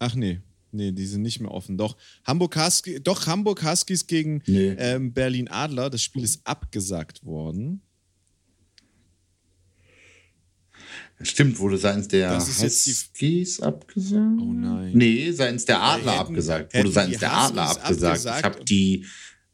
ach 0.00 0.14
nee, 0.16 0.40
nee, 0.72 0.90
die 0.92 1.06
sind 1.06 1.22
nicht 1.22 1.40
mehr 1.40 1.52
offen. 1.52 1.78
Doch, 1.78 1.96
Hamburg, 2.24 2.56
Husky, 2.56 3.00
doch 3.00 3.26
Hamburg 3.28 3.62
Huskies 3.64 4.06
gegen 4.06 4.42
Nee. 4.46 4.74
ähm, 4.76 5.12
Berlin 5.12 5.48
Adler. 5.48 5.88
Das 5.88 6.02
Spiel 6.02 6.24
ist 6.24 6.44
abgesagt 6.44 7.24
worden. 7.24 7.80
Stimmt, 11.22 11.58
wurde 11.58 11.76
seitens 11.76 12.08
der 12.08 12.38
Huskies 12.40 13.60
abgesagt? 13.60 14.40
Oh 14.40 14.52
nein. 14.54 14.92
Nee, 14.94 15.30
seitens 15.32 15.66
der 15.66 15.80
Adler 15.82 16.12
hätten- 16.12 16.20
abgesagt. 16.20 16.74
Wurde 16.74 16.90
seitens 16.90 17.18
der 17.18 17.32
Adler 17.32 17.62
abgesagt. 17.70 18.26
abgesagt 18.26 18.38
Ich 18.38 18.44
habe 18.44 18.64
die, 18.64 19.06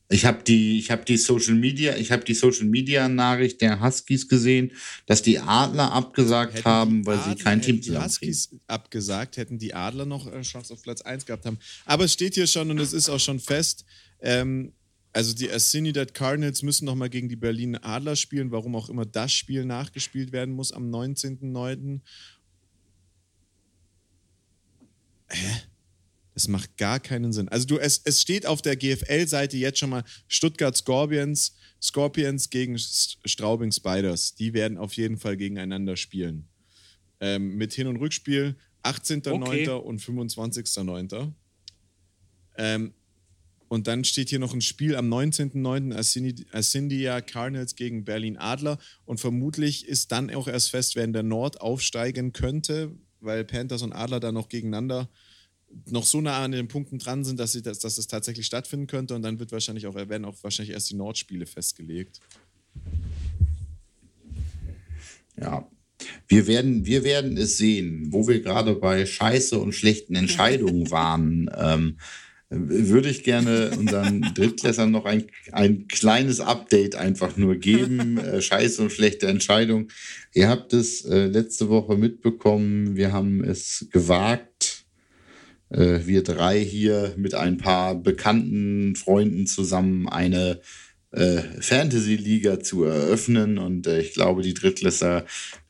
Ich 0.09 0.24
habe 0.24 0.44
die, 0.44 0.78
ich 0.78 0.90
habe 0.92 1.04
die 1.04 1.16
Social 1.16 1.54
Media, 1.54 1.96
ich 1.96 2.12
habe 2.12 2.24
die 2.24 2.34
Social 2.34 2.66
Media 2.66 3.09
Nachricht 3.09 3.61
der 3.61 3.80
Huskies 3.80 4.28
gesehen, 4.28 4.70
dass 5.07 5.20
die 5.22 5.40
Adler 5.40 5.90
abgesagt 5.92 6.54
Hätten 6.54 6.64
haben, 6.64 7.07
weil 7.07 7.18
Adler- 7.18 7.36
sie 7.36 7.42
kein 7.42 7.61
Team 7.61 7.76
hätten 7.76 7.92
die. 7.92 7.98
Huskies 7.98 8.50
abgesagt, 8.68 9.36
hätten 9.36 9.59
die 9.59 9.74
Adler 9.74 10.07
noch 10.07 10.32
äh, 10.32 10.42
Chance 10.42 10.72
auf 10.74 10.82
Platz 10.82 11.00
1 11.02 11.26
gehabt 11.26 11.44
haben. 11.44 11.59
Aber 11.86 12.04
es 12.04 12.12
steht 12.12 12.34
hier 12.34 12.46
schon 12.46 12.70
und 12.70 12.78
es 12.78 12.92
ist 12.92 13.09
auch 13.09 13.18
schon 13.18 13.40
fest. 13.40 13.84
Ähm, 14.20 14.72
also 15.12 15.34
die 15.34 15.50
Assinidad 15.50 16.14
Cardinals 16.14 16.62
müssen 16.62 16.84
nochmal 16.84 17.09
gegen 17.11 17.28
die 17.28 17.36
Berlin 17.36 17.74
Adler 17.76 18.14
spielen, 18.16 18.52
warum 18.52 18.76
auch 18.76 18.88
immer 18.88 19.07
das 19.07 19.32
Spiel 19.32 19.64
nachgespielt 19.64 20.30
werden 20.30 20.54
muss 20.54 20.70
am 20.72 20.88
19.09. 20.90 22.00
Hä? 25.30 25.50
Das 26.37 26.49
macht 26.49 26.76
gar 26.76 27.01
keinen 27.01 27.32
Sinn. 27.32 27.49
Also 27.49 27.66
du, 27.66 27.78
es, 27.78 28.03
es 28.05 28.20
steht 28.20 28.45
auf 28.45 28.61
der 28.61 28.76
GFL-Seite 28.76 29.57
jetzt 29.57 29.78
schon 29.78 29.89
mal 29.89 30.05
Stuttgart 30.28 30.76
Scorpions, 30.76 31.57
Scorpions 31.80 32.51
gegen 32.51 32.78
Straubing 32.78 33.72
Spiders. 33.72 34.34
Die 34.34 34.53
werden 34.53 34.76
auf 34.76 34.93
jeden 34.99 35.16
Fall 35.16 35.39
gegeneinander 35.39 35.97
spielen. 35.97 36.47
Ähm, 37.20 37.57
mit 37.57 37.72
Hin- 37.72 37.87
und 37.87 37.97
Rückspiel 37.97 38.55
18.09. 38.82 39.70
und 39.70 40.03
25.09. 40.03 41.32
Ähm, 42.59 42.93
und 43.68 43.87
dann 43.87 44.05
steht 44.05 44.28
hier 44.28 44.39
noch 44.39 44.53
ein 44.53 44.61
Spiel 44.61 44.95
am 44.95 45.09
19.09. 45.09 45.95
Assini- 45.95 46.45
Assindia 46.53 47.22
Cardinals 47.22 47.76
gegen 47.76 48.05
Berlin 48.05 48.37
Adler. 48.37 48.76
Und 49.07 49.20
vermutlich 49.20 49.89
ist 49.89 50.12
dann 50.12 50.30
auch 50.34 50.49
erst 50.49 50.68
fest, 50.68 50.97
wer 50.97 51.05
in 51.05 51.14
der 51.14 51.22
Nord 51.22 51.62
aufsteigen 51.62 52.34
könnte, 52.34 52.95
weil 53.20 53.43
Panthers 53.47 53.80
und 53.80 53.95
Adler 53.95 54.20
da 54.20 54.32
noch 54.32 54.51
gegeneinander 54.51 55.09
noch 55.87 56.05
so 56.05 56.21
nah 56.21 56.43
an 56.43 56.53
den 56.53 56.69
Punkten 56.69 56.99
dran 56.99 57.25
sind, 57.25 57.39
dass, 57.39 57.53
sie 57.53 57.62
das, 57.62 57.79
dass 57.79 57.97
das 57.97 58.07
tatsächlich 58.07 58.47
stattfinden 58.47 58.87
könnte. 58.87 59.14
Und 59.14 59.23
dann 59.23 59.39
wird 59.39 59.53
wahrscheinlich 59.53 59.87
auch, 59.87 59.95
werden 59.95 60.25
auch 60.25 60.37
wahrscheinlich 60.43 60.75
erst 60.75 60.91
die 60.91 60.97
Nordspiele 60.97 61.47
festgelegt. 61.47 62.21
Ja. 65.41 65.69
Wir 66.29 66.47
werden, 66.47 66.85
wir 66.85 67.05
werden 67.05 67.37
es 67.37 67.57
sehen, 67.57 68.09
wo 68.11 68.29
wir 68.29 68.43
gerade 68.43 68.75
bei 68.75 69.07
Scheiße 69.07 69.59
und 69.59 69.75
schlechten 69.75 70.14
Entscheidungen 70.14 70.91
waren. 70.91 71.51
Ähm, 71.57 71.97
würde 72.49 73.09
ich 73.09 73.25
gerne 73.25 73.73
unseren 73.77 74.21
Drittklässern 74.35 74.91
noch 74.91 75.05
ein, 75.05 75.25
ein 75.51 75.89
kleines 75.89 76.41
Update 76.41 76.95
einfach 76.95 77.37
nur 77.37 77.57
geben. 77.57 78.19
Äh, 78.27 78.41
Scheiße 78.41 78.83
und 78.83 78.93
schlechte 78.93 79.27
Entscheidung. 79.27 79.89
Ihr 80.33 80.49
habt 80.49 80.73
es 80.73 81.05
äh, 81.05 81.27
letzte 81.27 81.69
Woche 81.69 81.97
mitbekommen. 81.97 82.97
Wir 82.97 83.12
haben 83.12 83.45
es 83.45 83.89
gewagt, 83.91 84.55
wir 85.69 86.23
drei 86.23 86.61
hier 86.61 87.14
mit 87.17 87.35
ein 87.35 87.57
paar 87.57 87.97
bekannten 87.97 88.95
Freunden 88.95 89.47
zusammen 89.47 90.09
eine 90.09 90.61
äh, 91.17 91.43
Fantasy-Liga 91.61 92.61
zu 92.61 92.85
eröffnen. 92.85 93.59
Und 93.59 93.87
äh, 93.87 94.01
ich 94.01 94.12
glaube, 94.12 94.43
die 94.43 94.55
Drittklässler 94.55 95.25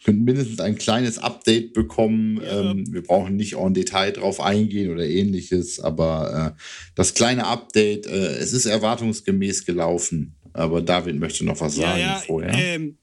können 0.05 0.25
mindestens 0.25 0.61
ein 0.61 0.77
kleines 0.77 1.19
Update 1.19 1.73
bekommen. 1.73 2.41
Ja. 2.43 2.73
Ähm, 2.73 2.93
wir 2.93 3.03
brauchen 3.03 3.37
nicht 3.37 3.55
en 3.55 3.75
Detail 3.75 4.13
drauf 4.13 4.41
eingehen 4.41 4.91
oder 4.91 5.07
ähnliches, 5.07 5.81
aber 5.81 6.55
äh, 6.57 6.61
das 6.95 7.15
kleine 7.15 7.47
Update, 7.47 8.07
äh, 8.07 8.37
es 8.39 8.53
ist 8.53 8.67
erwartungsgemäß 8.67 9.65
gelaufen. 9.65 10.35
Aber 10.53 10.81
David 10.81 11.17
möchte 11.17 11.45
noch 11.45 11.61
was 11.61 11.77
Ja, 11.77 11.83
sagen 11.83 12.01
ja. 12.01 12.23
vorher. 12.27 12.55
Ähm, 12.55 12.97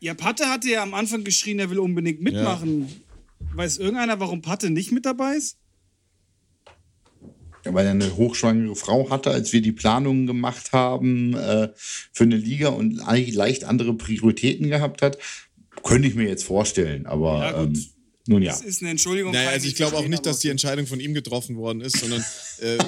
ja, 0.00 0.14
Patte 0.14 0.46
hatte 0.46 0.70
ja 0.70 0.82
am 0.82 0.94
Anfang 0.94 1.24
geschrien, 1.24 1.58
er 1.58 1.70
will 1.70 1.80
unbedingt 1.80 2.22
mitmachen. 2.22 2.88
Weiß 3.54 3.78
irgendeiner, 3.78 4.20
warum 4.20 4.42
Patte 4.42 4.70
nicht 4.70 4.92
mit 4.92 5.04
dabei 5.04 5.34
ist? 5.34 5.58
Ja, 7.68 7.74
weil 7.74 7.84
er 7.84 7.90
eine 7.92 8.16
hochschwangere 8.16 8.74
Frau 8.76 9.10
hatte, 9.10 9.30
als 9.30 9.52
wir 9.52 9.60
die 9.60 9.72
Planungen 9.72 10.26
gemacht 10.26 10.72
haben 10.72 11.34
äh, 11.34 11.68
für 12.12 12.24
eine 12.24 12.36
Liga 12.36 12.68
und 12.68 13.00
eigentlich 13.00 13.34
leicht 13.36 13.64
andere 13.64 13.92
Prioritäten 13.94 14.68
gehabt 14.70 15.02
hat. 15.02 15.18
Könnte 15.84 16.08
ich 16.08 16.14
mir 16.14 16.26
jetzt 16.26 16.44
vorstellen, 16.44 17.04
aber 17.06 17.38
Ja, 17.40 17.52
gut. 17.64 17.76
ähm, 17.76 17.84
nun 18.26 18.42
ja. 18.42 18.52
Das 18.52 18.62
ist 18.62 18.80
eine 18.82 18.90
Entschuldigung. 18.90 19.32
Naja, 19.32 19.50
also 19.50 19.66
ich 19.68 19.74
glaube 19.74 19.96
auch 19.96 20.08
nicht, 20.08 20.24
dass 20.24 20.38
die 20.38 20.48
Entscheidung 20.48 20.86
von 20.86 20.98
ihm 21.00 21.12
getroffen 21.14 21.56
worden 21.56 21.82
ist, 21.82 21.98
sondern 21.98 22.24
äh, 22.60 22.78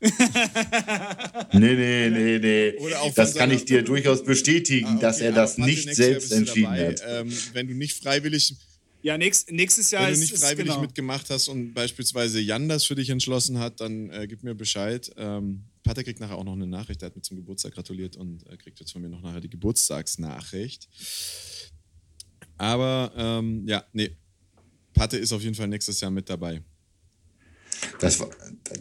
Nee, 1.52 1.74
nee, 1.74 2.10
nee, 2.10 2.38
nee. 2.38 2.74
Das 3.14 3.34
kann 3.34 3.50
ich 3.50 3.64
dir 3.64 3.82
durchaus 3.82 4.24
bestätigen, 4.24 4.86
Ah, 4.86 4.92
okay, 4.92 5.00
dass 5.02 5.20
er 5.20 5.32
das 5.32 5.58
nicht 5.58 5.94
selbst 5.94 6.32
entschieden 6.32 6.64
dabei. 6.74 6.88
hat. 6.88 7.02
Ähm, 7.06 7.32
wenn 7.52 7.68
du 7.68 7.74
nicht 7.74 8.02
freiwillig, 8.02 8.56
Ja, 9.02 9.16
nächst, 9.16 9.50
nächstes 9.50 9.90
Jahr 9.90 10.04
wenn 10.04 10.12
ist 10.12 10.18
du 10.18 10.24
nicht 10.24 10.34
ist 10.34 10.44
freiwillig 10.44 10.72
genau. 10.72 10.82
mitgemacht 10.82 11.30
hast 11.30 11.48
und 11.48 11.72
beispielsweise 11.72 12.40
Jan 12.40 12.68
das 12.68 12.84
für 12.84 12.94
dich 12.94 13.08
entschlossen 13.08 13.58
hat, 13.58 13.80
dann 13.80 14.10
äh, 14.10 14.26
gib 14.28 14.42
mir 14.42 14.54
Bescheid. 14.54 15.10
Ähm, 15.16 15.64
Patte 15.82 16.04
kriegt 16.04 16.20
nachher 16.20 16.36
auch 16.36 16.44
noch 16.44 16.52
eine 16.52 16.66
Nachricht, 16.66 17.00
der 17.00 17.06
hat 17.06 17.16
mir 17.16 17.22
zum 17.22 17.38
Geburtstag 17.38 17.72
gratuliert 17.72 18.16
und 18.16 18.46
äh, 18.46 18.56
kriegt 18.56 18.78
jetzt 18.78 18.92
von 18.92 19.00
mir 19.00 19.08
noch 19.08 19.22
nachher 19.22 19.40
die 19.40 19.48
Geburtstagsnachricht. 19.48 20.88
Aber 22.58 23.12
ähm, 23.16 23.66
ja, 23.66 23.84
nee, 23.92 24.16
Patte 24.92 25.16
ist 25.16 25.32
auf 25.32 25.42
jeden 25.42 25.54
Fall 25.54 25.68
nächstes 25.68 26.00
Jahr 26.00 26.10
mit 26.10 26.28
dabei. 26.28 26.62
Das 28.00 28.20
war, 28.20 28.28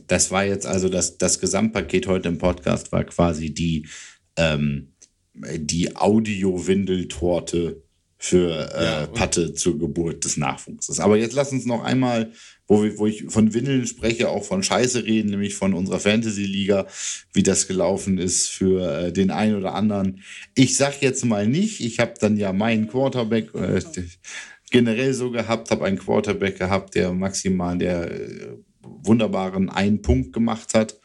das 0.08 0.32
war 0.32 0.44
jetzt 0.44 0.66
also 0.66 0.90
das, 0.90 1.18
das 1.18 1.40
Gesamtpaket 1.40 2.08
heute 2.08 2.28
im 2.28 2.38
Podcast 2.38 2.92
war 2.92 3.06
quasi 3.06 3.54
die, 3.54 3.88
ähm, 4.36 4.94
die 5.34 5.96
Audio-Windeltorte 5.96 7.84
für 8.22 8.70
äh, 8.76 8.84
Ja, 8.84 9.08
Patte 9.08 9.54
zur 9.54 9.80
Geburt 9.80 10.26
des 10.26 10.36
Nachwuchses. 10.36 11.00
Aber 11.00 11.16
jetzt 11.16 11.34
lass 11.34 11.54
uns 11.54 11.66
noch 11.66 11.84
einmal, 11.86 12.34
wo, 12.68 12.84
wir, 12.84 12.98
wo 13.00 13.08
ich 13.08 13.24
von 13.30 13.54
Windeln 13.54 13.88
spreche, 13.88 14.28
auch 14.28 14.44
von 14.44 14.62
Scheiße 14.62 15.06
reden, 15.06 15.30
nämlich 15.30 15.56
von 15.56 15.74
unserer 15.74 16.02
Fantasy-Liga, 16.02 16.86
wie 17.34 17.44
das 17.44 17.66
gelaufen 17.66 18.18
ist 18.18 18.50
für 18.50 19.06
äh, 19.06 19.14
den 19.14 19.32
einen 19.32 19.56
oder 19.56 19.74
anderen. 19.74 20.22
Ich 20.54 20.76
sag 20.76 21.02
jetzt 21.02 21.24
mal 21.24 21.48
nicht, 21.48 21.80
ich 21.80 22.00
habe 22.00 22.14
dann 22.20 22.36
ja 22.36 22.52
meinen 22.52 22.90
Quarterback 22.90 23.56
äh, 23.56 23.82
generell 24.70 25.14
so 25.14 25.32
gehabt, 25.32 25.72
habe 25.72 25.86
einen 25.86 25.98
Quarterback 25.98 26.60
gehabt, 26.60 26.96
der 26.96 27.14
maximal 27.14 27.78
der 27.78 28.12
äh, 28.12 28.58
wunderbaren 28.82 29.70
einen 29.70 30.02
Punkt 30.02 30.34
gemacht 30.34 30.74
hat. 30.74 31.00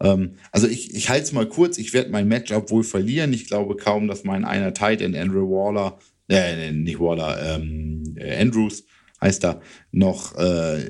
Ähm, 0.00 0.34
also 0.50 0.66
ich, 0.66 0.94
ich 0.96 1.10
halte 1.10 1.26
es 1.26 1.32
mal 1.32 1.48
kurz, 1.48 1.78
ich 1.78 1.92
werde 1.92 2.10
mein 2.10 2.26
Matchup 2.26 2.70
wohl 2.70 2.82
verlieren. 2.82 3.32
Ich 3.32 3.46
glaube 3.46 3.76
kaum, 3.76 4.08
dass 4.08 4.24
mein 4.24 4.44
einer 4.44 4.74
Tight 4.74 5.00
End 5.00 5.16
Andrew 5.16 5.48
Waller, 5.48 5.98
äh, 6.28 6.72
nicht 6.72 6.98
Waller, 6.98 7.56
ähm, 7.56 8.16
äh, 8.16 8.40
Andrews 8.40 8.84
heißt 9.20 9.44
er, 9.44 9.62
noch 9.92 10.36
äh, 10.36 10.80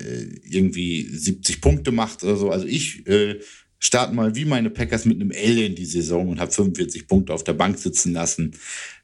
irgendwie 0.43 1.03
70 1.03 1.61
Punkte 1.61 1.91
macht 1.91 2.23
oder 2.23 2.35
so. 2.35 2.51
Also 2.51 2.67
ich 2.67 3.07
äh, 3.07 3.39
starte 3.79 4.13
mal 4.13 4.35
wie 4.35 4.45
meine 4.45 4.69
Packers 4.69 5.05
mit 5.05 5.21
einem 5.21 5.31
L 5.31 5.57
in 5.59 5.75
die 5.75 5.85
Saison 5.85 6.29
und 6.29 6.39
habe 6.39 6.51
45 6.51 7.07
Punkte 7.07 7.33
auf 7.33 7.43
der 7.43 7.53
Bank 7.53 7.77
sitzen 7.77 8.13
lassen. 8.13 8.55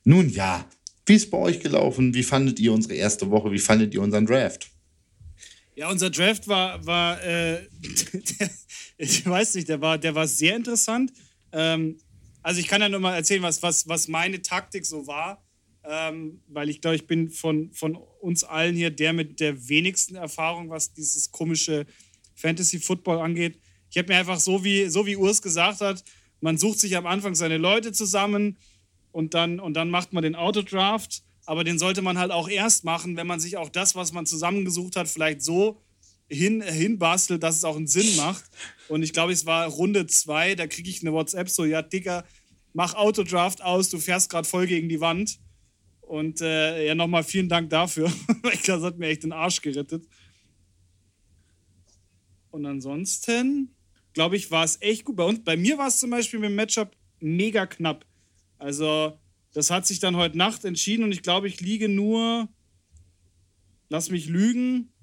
Nun 0.04 0.30
ja, 0.30 0.68
wie 1.06 1.16
ist 1.16 1.32
bei 1.32 1.38
euch 1.38 1.60
gelaufen? 1.60 2.14
Wie 2.14 2.24
fandet 2.24 2.60
ihr 2.60 2.74
unsere 2.74 2.96
erste 2.96 3.30
Woche? 3.30 3.52
Wie 3.52 3.60
fandet 3.60 3.94
ihr 3.94 4.02
unseren 4.02 4.26
Draft? 4.26 4.70
Ja, 5.76 5.90
unser 5.90 6.10
Draft 6.10 6.48
war, 6.48 6.86
war 6.86 7.24
äh, 7.24 7.68
ich 8.98 9.26
weiß 9.26 9.56
nicht, 9.56 9.70
der 9.70 9.82
war, 9.82 9.98
der 9.98 10.16
war 10.16 10.28
sehr 10.28 10.56
interessant. 10.56 11.12
Ähm, 11.52 11.98
also 12.42 12.60
ich 12.60 12.68
kann 12.68 12.82
ja 12.82 12.90
nur 12.90 13.00
mal 13.00 13.16
erzählen, 13.16 13.42
was, 13.42 13.64
was, 13.64 13.88
was 13.88 14.08
meine 14.08 14.42
Taktik 14.42 14.86
so 14.86 15.08
war, 15.08 15.44
ähm, 15.84 16.42
weil 16.48 16.70
ich 16.70 16.82
glaube, 16.82 16.96
ich 16.96 17.08
bin 17.08 17.30
von, 17.30 17.72
von 17.74 17.96
uns 17.96 18.44
allen 18.44 18.76
hier 18.76 18.90
der 18.90 19.14
mit 19.14 19.40
der 19.40 19.68
wenigsten 19.68 20.16
Erfahrung, 20.16 20.70
was 20.70 20.94
dieses 20.94 21.32
komische 21.32 21.86
Fantasy-Football 22.36 23.20
angeht. 23.20 23.60
Ich 23.90 23.98
habe 23.98 24.12
mir 24.12 24.20
einfach 24.20 24.40
so 24.40 24.64
wie, 24.64 24.88
so 24.88 25.06
wie 25.06 25.18
Urs 25.18 25.42
gesagt 25.42 25.82
hat, 25.82 26.04
man 26.42 26.58
sucht 26.58 26.80
sich 26.80 26.98
am 26.98 27.06
Anfang 27.06 27.36
seine 27.36 27.58
Leute 27.58 27.92
zusammen 27.92 28.58
und 29.12 29.34
dann, 29.34 29.60
und 29.60 29.76
dann 29.76 29.90
macht 29.90 30.14
man 30.14 30.24
den 30.24 30.36
Autodraft. 30.36 31.24
Aber 31.46 31.64
den 31.64 31.78
sollte 31.78 32.02
man 32.02 32.18
halt 32.18 32.32
auch 32.32 32.48
erst 32.48 32.86
machen, 32.86 33.18
wenn 33.18 33.28
man 33.28 33.40
sich 33.40 33.58
auch 33.58 33.70
das, 33.70 33.96
was 33.96 34.14
man 34.14 34.26
zusammengesucht 34.26 34.96
hat, 34.96 35.10
vielleicht 35.10 35.42
so 35.42 35.82
hin, 36.30 36.62
hinbastelt, 36.62 37.44
dass 37.44 37.58
es 37.58 37.64
auch 37.64 37.76
einen 37.76 37.88
Sinn 37.88 38.16
macht. 38.16 38.44
Und 38.88 39.04
ich 39.04 39.14
glaube, 39.14 39.34
es 39.34 39.46
war 39.46 39.68
Runde 39.68 40.08
zwei, 40.08 40.56
da 40.56 40.68
kriege 40.68 40.90
ich 40.90 41.02
eine 41.02 41.14
WhatsApp 41.14 41.50
so, 41.50 41.66
ja, 41.66 41.82
Dicker, 41.82 42.26
mach 42.74 42.96
Autodraft 42.96 43.62
aus, 43.62 43.90
du 43.90 44.00
fährst 44.00 44.30
gerade 44.30 44.48
voll 44.48 44.68
gegen 44.68 44.90
die 44.90 45.02
Wand. 45.02 45.40
Und 46.08 46.42
äh, 46.42 46.86
ja, 46.86 46.96
nochmal 46.96 47.24
vielen 47.24 47.50
Dank 47.50 47.70
dafür. 47.70 48.12
das 48.66 48.84
hat 48.84 48.98
mir 48.98 49.08
echt 49.08 49.24
den 49.24 49.32
Arsch 49.32 49.62
gerettet. 49.62 50.06
Und 52.52 52.66
ansonsten, 52.66 53.76
glaube 54.14 54.36
ich, 54.36 54.52
war 54.52 54.64
es 54.64 54.82
echt 54.82 55.06
gut. 55.06 55.16
Bei 55.16 55.24
uns, 55.24 55.44
bei 55.44 55.58
mir 55.58 55.78
war 55.78 55.88
es 55.88 56.00
zum 56.00 56.12
Beispiel 56.12 56.40
mit 56.40 56.50
dem 56.50 56.56
Matchup 56.56 56.96
mega 57.20 57.66
knapp. 57.66 58.06
Also, 58.60 59.18
das 59.54 59.72
hat 59.72 59.88
sich 59.88 60.00
dann 60.00 60.16
heute 60.18 60.38
Nacht 60.38 60.66
entschieden 60.66 61.04
und 61.04 61.12
ich 61.12 61.24
glaube, 61.24 61.48
ich 61.48 61.62
liege 61.62 61.90
nur, 61.90 62.50
lass 63.90 64.10
mich 64.10 64.28
lügen, 64.28 64.94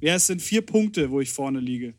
ja, 0.00 0.14
es 0.14 0.26
sind 0.26 0.42
vier 0.42 0.62
Punkte, 0.62 1.10
wo 1.10 1.20
ich 1.20 1.30
vorne 1.30 1.60
liege. 1.60 1.94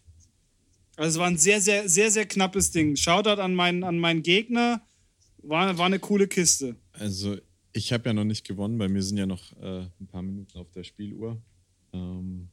Also 0.96 1.10
es 1.10 1.20
war 1.20 1.28
ein 1.28 1.38
sehr, 1.38 1.62
sehr, 1.62 1.88
sehr, 1.88 2.12
sehr 2.12 2.26
knappes 2.26 2.72
Ding. 2.72 2.96
Shoutout 2.96 3.42
an 3.42 3.54
meinen, 3.54 3.84
an 3.84 4.00
meinen 4.00 4.24
Gegner. 4.24 4.82
War, 5.44 5.78
war 5.78 5.86
eine 5.86 6.00
coole 6.00 6.28
Kiste. 6.28 6.76
Also, 7.00 7.38
ich 7.74 7.94
habe 7.94 8.10
ja 8.10 8.14
noch 8.14 8.24
nicht 8.24 8.46
gewonnen, 8.46 8.78
bei 8.78 8.88
mir 8.88 9.04
sind 9.04 9.18
ja 9.18 9.26
noch 9.26 9.56
äh, 9.62 9.88
ein 10.00 10.08
paar 10.08 10.22
Minuten 10.22 10.58
auf 10.58 10.72
der 10.72 10.84
Spieluhr. 10.84 11.42
Ähm, 11.94 12.50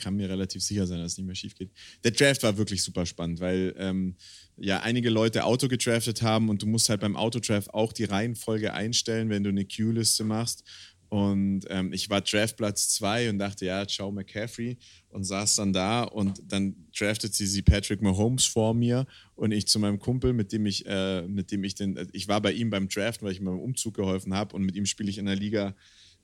kann 0.00 0.16
mir 0.16 0.28
relativ 0.28 0.62
sicher 0.62 0.86
sein, 0.86 0.98
dass 0.98 1.12
es 1.12 1.18
nicht 1.18 1.26
mehr 1.26 1.34
schief 1.34 1.54
geht. 1.54 1.70
Der 2.02 2.10
Draft 2.10 2.42
war 2.42 2.56
wirklich 2.56 2.82
super 2.82 3.06
spannend, 3.06 3.40
weil 3.40 3.74
ähm, 3.76 4.16
ja 4.56 4.80
einige 4.80 5.10
Leute 5.10 5.44
Auto 5.44 5.68
gedraftet 5.68 6.22
haben 6.22 6.48
und 6.48 6.62
du 6.62 6.66
musst 6.66 6.88
halt 6.88 7.02
beim 7.02 7.16
Autodraft 7.16 7.72
auch 7.72 7.92
die 7.92 8.04
Reihenfolge 8.04 8.72
einstellen, 8.72 9.28
wenn 9.28 9.44
du 9.44 9.50
eine 9.50 9.64
Q-Liste 9.64 10.24
machst. 10.24 10.64
Und 11.10 11.62
ähm, 11.70 11.92
ich 11.92 12.08
war 12.08 12.20
Draftplatz 12.20 12.90
2 12.90 13.30
und 13.30 13.38
dachte, 13.40 13.66
ja, 13.66 13.84
ciao 13.84 14.12
McCaffrey 14.12 14.78
und 15.08 15.24
saß 15.24 15.56
dann 15.56 15.72
da 15.72 16.04
und 16.04 16.40
dann 16.46 16.86
draftet 16.96 17.34
sie 17.34 17.46
sie 17.46 17.62
Patrick 17.62 18.00
Mahomes 18.00 18.46
vor 18.46 18.74
mir 18.74 19.06
und 19.34 19.50
ich 19.50 19.66
zu 19.66 19.80
meinem 19.80 19.98
Kumpel, 19.98 20.32
mit 20.32 20.52
dem 20.52 20.66
ich, 20.66 20.86
äh, 20.86 21.22
mit 21.22 21.50
dem 21.50 21.64
ich 21.64 21.74
den, 21.74 22.08
ich 22.12 22.28
war 22.28 22.40
bei 22.40 22.52
ihm 22.52 22.70
beim 22.70 22.88
Draft, 22.88 23.24
weil 23.24 23.32
ich 23.32 23.40
ihm 23.40 23.46
beim 23.46 23.58
Umzug 23.58 23.94
geholfen 23.94 24.34
habe 24.34 24.54
und 24.54 24.62
mit 24.62 24.76
ihm 24.76 24.86
spiele 24.86 25.10
ich 25.10 25.18
in 25.18 25.26
der 25.26 25.34
Liga, 25.34 25.74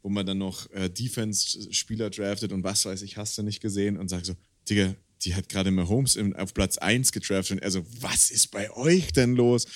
wo 0.03 0.09
man 0.09 0.24
dann 0.24 0.39
noch 0.39 0.70
äh, 0.70 0.89
Defense-Spieler 0.89 2.11
draftet 2.11 2.53
und 2.53 2.62
was 2.62 2.84
weiß 2.84 3.03
ich, 3.03 3.16
hast 3.16 3.37
du 3.37 3.43
nicht 3.43 3.61
gesehen? 3.61 3.97
Und 3.97 4.07
sag 4.07 4.24
so, 4.24 4.34
Digga, 4.70 4.95
die 5.26 5.34
hat 5.34 5.48
gerade 5.48 5.70
Mahomes 5.70 6.16
im, 6.16 6.34
auf 6.36 6.54
Platz 6.54 6.78
1 6.78 7.12
gedraftet 7.12 7.56
und 7.58 7.62
er 7.62 7.70
so, 7.70 7.84
was 8.00 8.30
ist 8.30 8.50
bei 8.52 8.70
euch 8.70 9.12
denn 9.12 9.34
los? 9.34 9.66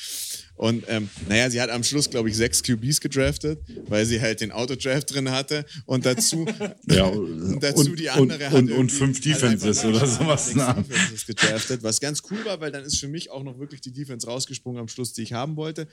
Und 0.55 0.85
ähm, 0.89 1.09
naja, 1.29 1.51
sie 1.51 1.61
hat 1.61 1.71
am 1.71 1.83
Schluss, 1.83 2.09
glaube 2.11 2.29
ich, 2.29 2.37
sechs 2.37 2.63
QBs 2.63 3.01
gedraftet, 3.01 3.61
weil 3.89 4.07
sie 4.07 4.21
halt 4.21 4.41
den 4.43 4.53
Autodraft 4.53 5.13
drin 5.13 5.31
hatte 5.31 5.65
und 5.87 6.07
dazu, 6.07 6.47
Ja, 6.87 7.05
und 7.07 7.61
dazu 7.63 7.91
und- 7.91 7.99
die 7.99 8.11
andere 8.11 8.39
und- 8.39 8.45
hat 8.45 8.53
und- 8.55 8.71
und 8.73 8.93
fünf 8.93 9.17
halt 9.17 9.25
Defenses 9.25 9.85
oder 9.85 10.07
sowas, 10.07 10.53
na. 10.55 10.75
Defenses 10.75 11.27
gedraftet, 11.27 11.83
was 11.83 11.99
ganz 12.01 12.23
cool 12.31 12.45
war, 12.45 12.61
weil 12.61 12.71
dann 12.71 12.85
ist 12.85 12.99
für 12.99 13.09
mich 13.09 13.31
auch 13.31 13.43
noch 13.43 13.59
wirklich 13.59 13.81
die 13.81 13.93
Defense 13.93 14.27
rausgesprungen 14.27 14.81
am 14.81 14.89
Schluss, 14.89 15.13
die 15.13 15.23
ich 15.23 15.33
haben 15.33 15.57
wollte. 15.57 15.89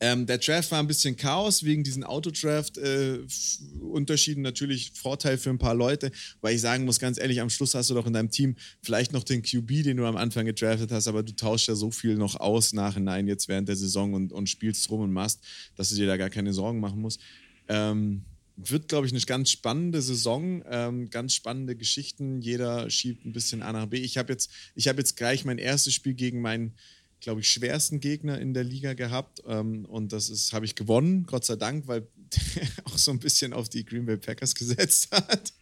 Ähm, 0.00 0.26
der 0.26 0.38
Draft 0.38 0.70
war 0.70 0.78
ein 0.80 0.86
bisschen 0.86 1.16
Chaos 1.16 1.62
wegen 1.62 1.84
diesen 1.84 2.04
Autodraft-Unterschieden. 2.04 4.42
natürlich 4.42 4.92
Vorteil 4.94 5.36
für 5.36 5.50
ein 5.50 5.58
paar 5.58 5.74
Leute, 5.74 6.10
weil 6.40 6.54
ich 6.54 6.62
sagen 6.62 6.86
muss, 6.86 6.98
ganz 6.98 7.18
ehrlich, 7.18 7.42
am 7.42 7.50
Schluss 7.50 7.74
hast 7.74 7.90
du 7.90 7.94
doch 7.94 8.06
in 8.06 8.14
deinem 8.14 8.30
Team 8.30 8.56
vielleicht 8.82 9.12
noch 9.12 9.24
den 9.24 9.42
QB, 9.42 9.84
den 9.84 9.98
du 9.98 10.06
am 10.06 10.16
Anfang 10.16 10.46
gedraftet 10.46 10.90
hast, 10.90 11.06
aber 11.06 11.22
du 11.22 11.36
tauschst 11.36 11.68
ja 11.68 11.74
so 11.74 11.90
viel 11.90 12.16
noch 12.16 12.36
aus 12.36 12.72
nachhinein 12.72 13.28
jetzt 13.28 13.46
während 13.48 13.68
der 13.68 13.76
Saison 13.76 14.14
und, 14.14 14.32
und 14.32 14.48
spielst 14.48 14.88
rum 14.90 15.02
und 15.02 15.12
machst, 15.12 15.40
dass 15.76 15.90
du 15.90 15.96
dir 15.96 16.06
da 16.06 16.16
gar 16.16 16.30
keine 16.30 16.54
Sorgen 16.54 16.80
machen 16.80 17.02
musst. 17.02 17.20
Ähm, 17.68 18.24
wird, 18.56 18.88
glaube 18.88 19.06
ich, 19.06 19.12
eine 19.12 19.20
ganz 19.22 19.50
spannende 19.50 20.02
Saison, 20.02 20.62
ähm, 20.68 21.10
ganz 21.10 21.34
spannende 21.34 21.76
Geschichten. 21.76 22.40
Jeder 22.40 22.90
schiebt 22.90 23.24
ein 23.24 23.32
bisschen 23.32 23.62
A 23.62 23.72
nach 23.72 23.86
B. 23.86 23.98
Ich 23.98 24.18
habe 24.18 24.32
jetzt, 24.32 24.50
ich 24.74 24.88
habe 24.88 24.98
jetzt 24.98 25.16
gleich 25.16 25.44
mein 25.44 25.58
erstes 25.58 25.94
Spiel 25.94 26.14
gegen 26.14 26.40
meinen, 26.40 26.74
glaube 27.20 27.40
ich, 27.40 27.50
schwersten 27.50 28.00
Gegner 28.00 28.38
in 28.38 28.54
der 28.54 28.64
Liga 28.64 28.94
gehabt 28.94 29.42
ähm, 29.46 29.84
und 29.84 30.12
das 30.12 30.28
ist, 30.28 30.52
habe 30.52 30.64
ich 30.64 30.74
gewonnen, 30.74 31.26
Gott 31.26 31.44
sei 31.44 31.56
Dank, 31.56 31.86
weil 31.86 32.06
der 32.34 32.68
auch 32.84 32.98
so 32.98 33.10
ein 33.10 33.18
bisschen 33.18 33.52
auf 33.52 33.68
die 33.68 33.84
Green 33.84 34.06
Bay 34.06 34.16
Packers 34.16 34.54
gesetzt 34.54 35.08
hat. 35.12 35.52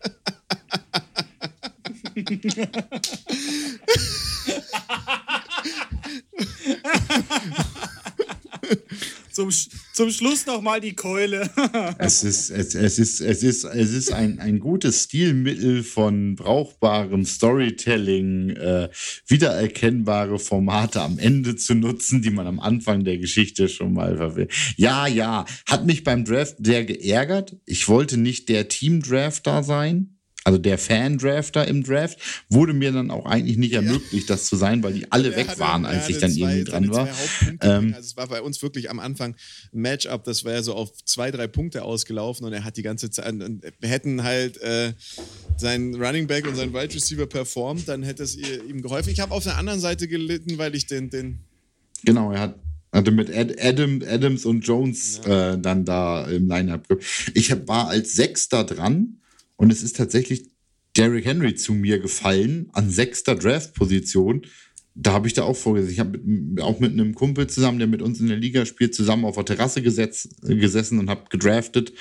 Zum, 9.32 9.50
Sch- 9.50 9.68
zum 9.98 10.12
Schluss 10.12 10.46
nochmal 10.46 10.80
die 10.80 10.94
Keule. 10.94 11.50
Es 11.98 12.22
ist, 12.22 12.50
es, 12.50 12.76
es 12.76 13.00
ist, 13.00 13.20
es 13.20 13.42
ist, 13.42 13.64
es 13.64 13.92
ist 13.92 14.12
ein, 14.12 14.38
ein 14.38 14.60
gutes 14.60 15.04
Stilmittel 15.04 15.82
von 15.82 16.36
brauchbarem 16.36 17.24
Storytelling, 17.24 18.50
äh, 18.50 18.90
wiedererkennbare 19.26 20.38
Formate 20.38 21.00
am 21.00 21.18
Ende 21.18 21.56
zu 21.56 21.74
nutzen, 21.74 22.22
die 22.22 22.30
man 22.30 22.46
am 22.46 22.60
Anfang 22.60 23.02
der 23.02 23.18
Geschichte 23.18 23.68
schon 23.68 23.92
mal 23.92 24.16
verwendet. 24.16 24.54
Ja, 24.76 25.08
ja, 25.08 25.44
hat 25.66 25.84
mich 25.84 26.04
beim 26.04 26.24
Draft 26.24 26.58
sehr 26.62 26.84
geärgert. 26.84 27.56
Ich 27.66 27.88
wollte 27.88 28.18
nicht 28.18 28.48
der 28.48 28.68
Team-Drafter 28.68 29.64
sein. 29.64 30.17
Also 30.48 30.56
der 30.56 30.78
Fan-Drafter 30.78 31.68
im 31.68 31.82
Draft 31.82 32.18
wurde 32.48 32.72
mir 32.72 32.90
dann 32.90 33.10
auch 33.10 33.26
eigentlich 33.26 33.58
nicht 33.58 33.74
ermöglicht, 33.74 34.30
das 34.30 34.46
zu 34.46 34.56
sein, 34.56 34.82
weil 34.82 34.94
die 34.94 35.12
alle 35.12 35.32
Er 35.32 35.36
weg 35.36 35.58
waren, 35.58 35.84
als 35.84 36.08
ich 36.08 36.16
dann 36.16 36.34
irgendwie 36.34 36.64
dran 36.64 36.88
war. 36.88 37.06
Ähm, 37.60 37.92
also 37.94 38.06
es 38.06 38.16
war 38.16 38.28
bei 38.28 38.40
uns 38.40 38.62
wirklich 38.62 38.88
am 38.88 38.98
Anfang 38.98 39.34
ein 39.74 39.80
Matchup, 39.80 40.24
das 40.24 40.46
war 40.46 40.52
ja 40.52 40.62
so 40.62 40.72
auf 40.72 40.90
zwei, 41.04 41.30
drei 41.30 41.48
Punkte 41.48 41.82
ausgelaufen 41.82 42.46
und 42.46 42.54
er 42.54 42.64
hat 42.64 42.78
die 42.78 42.82
ganze 42.82 43.10
Zeit, 43.10 43.34
hätten 43.82 44.22
halt 44.22 44.56
äh, 44.62 44.94
seinen 45.58 46.02
Running 46.02 46.26
Back 46.26 46.46
und 46.46 46.56
seinen 46.56 46.72
Wide 46.72 46.94
Receiver 46.94 47.26
performt, 47.26 47.86
dann 47.86 48.02
hätte 48.02 48.22
es 48.22 48.34
ihm 48.36 48.80
geholfen. 48.80 49.10
Ich 49.10 49.20
habe 49.20 49.34
auf 49.34 49.44
der 49.44 49.58
anderen 49.58 49.80
Seite 49.80 50.08
gelitten, 50.08 50.56
weil 50.56 50.74
ich 50.74 50.86
den, 50.86 51.10
den 51.10 51.40
Genau, 52.04 52.32
er 52.32 52.40
hat 52.40 52.54
hatte 52.90 53.10
mit 53.10 53.28
Ad, 53.28 53.54
Adam, 53.60 54.00
Adams 54.08 54.46
und 54.46 54.62
Jones 54.62 55.18
äh, 55.26 55.58
dann 55.58 55.84
da 55.84 56.26
im 56.26 56.48
Line-Up. 56.48 56.86
Ich 57.34 57.52
hab, 57.52 57.68
war 57.68 57.88
als 57.88 58.14
Sechster 58.14 58.64
dran 58.64 59.18
und 59.58 59.72
es 59.72 59.82
ist 59.82 59.96
tatsächlich 59.96 60.46
Derrick 60.96 61.26
Henry 61.26 61.54
zu 61.54 61.74
mir 61.74 61.98
gefallen 61.98 62.70
an 62.72 62.90
sechster 62.90 63.34
Draft-Position. 63.34 64.42
Da 64.94 65.12
habe 65.12 65.26
ich 65.26 65.34
da 65.34 65.42
auch 65.42 65.56
vorgesehen. 65.56 65.92
Ich 65.92 66.00
habe 66.00 66.62
auch 66.62 66.80
mit 66.80 66.92
einem 66.92 67.14
Kumpel 67.14 67.48
zusammen, 67.48 67.78
der 67.78 67.88
mit 67.88 68.00
uns 68.00 68.20
in 68.20 68.28
der 68.28 68.36
Liga 68.36 68.64
spielt, 68.66 68.94
zusammen 68.94 69.24
auf 69.24 69.34
der 69.34 69.44
Terrasse 69.44 69.82
gesetz, 69.82 70.28
gesessen 70.42 70.98
und 70.98 71.10
habe 71.10 71.24
gedraftet. 71.28 71.92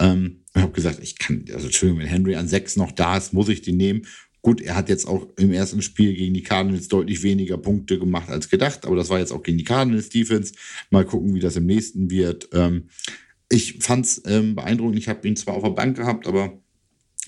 Ähm, 0.00 0.42
ich 0.54 0.62
habe 0.62 0.72
gesagt, 0.72 0.98
ich 1.02 1.18
kann, 1.18 1.44
also 1.52 1.66
Entschuldigung, 1.66 2.02
wenn 2.02 2.08
Henry 2.08 2.34
an 2.34 2.48
sechs 2.48 2.76
noch 2.76 2.92
da 2.92 3.16
ist, 3.16 3.32
muss 3.32 3.48
ich 3.48 3.62
den 3.62 3.76
nehmen. 3.76 4.02
Gut, 4.42 4.60
er 4.60 4.76
hat 4.76 4.88
jetzt 4.88 5.06
auch 5.06 5.26
im 5.36 5.52
ersten 5.52 5.82
Spiel 5.82 6.14
gegen 6.14 6.34
die 6.34 6.42
Cardinals 6.42 6.88
deutlich 6.88 7.22
weniger 7.22 7.58
Punkte 7.58 7.98
gemacht 7.98 8.28
als 8.28 8.48
gedacht, 8.48 8.86
aber 8.86 8.96
das 8.96 9.08
war 9.08 9.18
jetzt 9.18 9.32
auch 9.32 9.42
gegen 9.42 9.58
die 9.58 9.64
Cardinals 9.64 10.08
Defense. 10.08 10.52
Mal 10.90 11.04
gucken, 11.04 11.34
wie 11.34 11.40
das 11.40 11.56
im 11.56 11.66
nächsten 11.66 12.10
wird. 12.10 12.48
Ähm, 12.52 12.88
ich 13.50 13.78
fand 13.80 14.04
es 14.04 14.22
ähm, 14.26 14.54
beeindruckend. 14.54 14.98
Ich 14.98 15.08
habe 15.08 15.26
ihn 15.26 15.36
zwar 15.36 15.54
auf 15.54 15.62
der 15.62 15.70
Bank 15.70 15.96
gehabt, 15.96 16.26
aber 16.26 16.60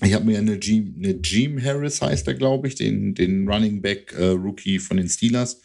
ich 0.01 0.13
habe 0.13 0.25
mir 0.25 0.37
eine 0.39 0.55
Jim, 0.55 0.95
eine 0.97 1.19
Jim 1.23 1.61
Harris, 1.61 2.01
heißt 2.01 2.27
er, 2.27 2.33
glaube 2.33 2.67
ich, 2.67 2.75
den, 2.75 3.13
den 3.13 3.47
Running 3.47 3.81
Back 3.81 4.13
äh, 4.17 4.27
Rookie 4.29 4.79
von 4.79 4.97
den 4.97 5.09
Steelers 5.09 5.61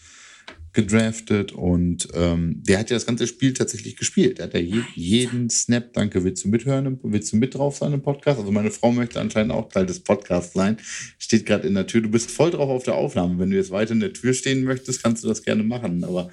gedraftet 0.76 1.52
und 1.52 2.06
ähm, 2.12 2.62
der 2.62 2.78
hat 2.78 2.90
ja 2.90 2.96
das 2.96 3.06
ganze 3.06 3.26
Spiel 3.26 3.54
tatsächlich 3.54 3.96
gespielt. 3.96 4.36
Der 4.36 4.44
hat 4.44 4.54
ja 4.54 4.60
je, 4.60 4.82
jeden 4.94 5.48
Snap, 5.48 5.94
danke, 5.94 6.22
willst 6.22 6.44
du 6.44 6.48
mithören, 6.50 7.00
willst 7.02 7.32
du 7.32 7.38
mit 7.38 7.54
drauf 7.54 7.78
sein 7.78 7.94
im 7.94 8.02
Podcast? 8.02 8.38
Also 8.38 8.52
meine 8.52 8.70
Frau 8.70 8.92
möchte 8.92 9.18
anscheinend 9.18 9.52
auch 9.52 9.70
Teil 9.70 9.86
des 9.86 10.00
Podcasts 10.00 10.52
sein. 10.52 10.76
Steht 11.18 11.46
gerade 11.46 11.66
in 11.66 11.74
der 11.74 11.86
Tür. 11.86 12.02
Du 12.02 12.10
bist 12.10 12.30
voll 12.30 12.50
drauf 12.50 12.68
auf 12.68 12.82
der 12.82 12.94
Aufnahme. 12.94 13.38
Wenn 13.38 13.50
du 13.50 13.56
jetzt 13.56 13.70
weiter 13.70 13.92
in 13.92 14.00
der 14.00 14.12
Tür 14.12 14.34
stehen 14.34 14.64
möchtest, 14.64 15.02
kannst 15.02 15.24
du 15.24 15.28
das 15.28 15.42
gerne 15.42 15.62
machen. 15.62 16.04
Aber 16.04 16.28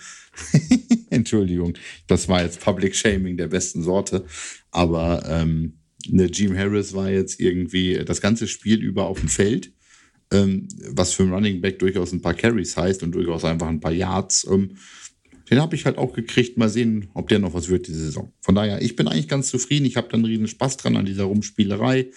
Entschuldigung, 1.09 1.75
das 2.07 2.27
war 2.27 2.43
jetzt 2.43 2.59
Public 2.59 2.97
Shaming 2.97 3.37
der 3.37 3.47
besten 3.47 3.81
Sorte. 3.81 4.25
Aber 4.71 5.23
ähm, 5.25 5.79
Jim 6.05 6.57
Harris 6.57 6.93
war 6.93 7.09
jetzt 7.09 7.39
irgendwie 7.39 8.03
das 8.05 8.21
ganze 8.21 8.47
Spiel 8.47 8.81
über 8.81 9.05
auf 9.05 9.19
dem 9.19 9.29
Feld 9.29 9.73
ähm, 10.33 10.67
was 10.89 11.13
für 11.13 11.23
ein 11.23 11.33
Running 11.33 11.61
Back 11.61 11.79
durchaus 11.79 12.11
ein 12.11 12.21
paar 12.21 12.33
Carries 12.33 12.75
heißt 12.75 13.03
und 13.03 13.13
durchaus 13.13 13.45
einfach 13.45 13.67
ein 13.67 13.79
paar 13.79 13.91
Yards. 13.91 14.47
Ähm, 14.49 14.77
den 15.49 15.59
habe 15.59 15.75
ich 15.75 15.85
halt 15.85 15.97
auch 15.97 16.13
gekriegt. 16.13 16.57
Mal 16.57 16.69
sehen, 16.69 17.09
ob 17.13 17.29
der 17.29 17.39
noch 17.39 17.53
was 17.53 17.69
wird 17.69 17.87
diese 17.87 18.05
Saison. 18.05 18.33
Von 18.41 18.55
daher, 18.55 18.81
ich 18.81 18.95
bin 18.95 19.07
eigentlich 19.07 19.27
ganz 19.27 19.49
zufrieden. 19.49 19.85
Ich 19.85 19.97
habe 19.97 20.07
dann 20.09 20.25
riesen 20.25 20.47
Spaß 20.47 20.77
dran 20.77 20.95
an 20.95 21.05
dieser 21.05 21.25
Rumspielerei. 21.25 22.09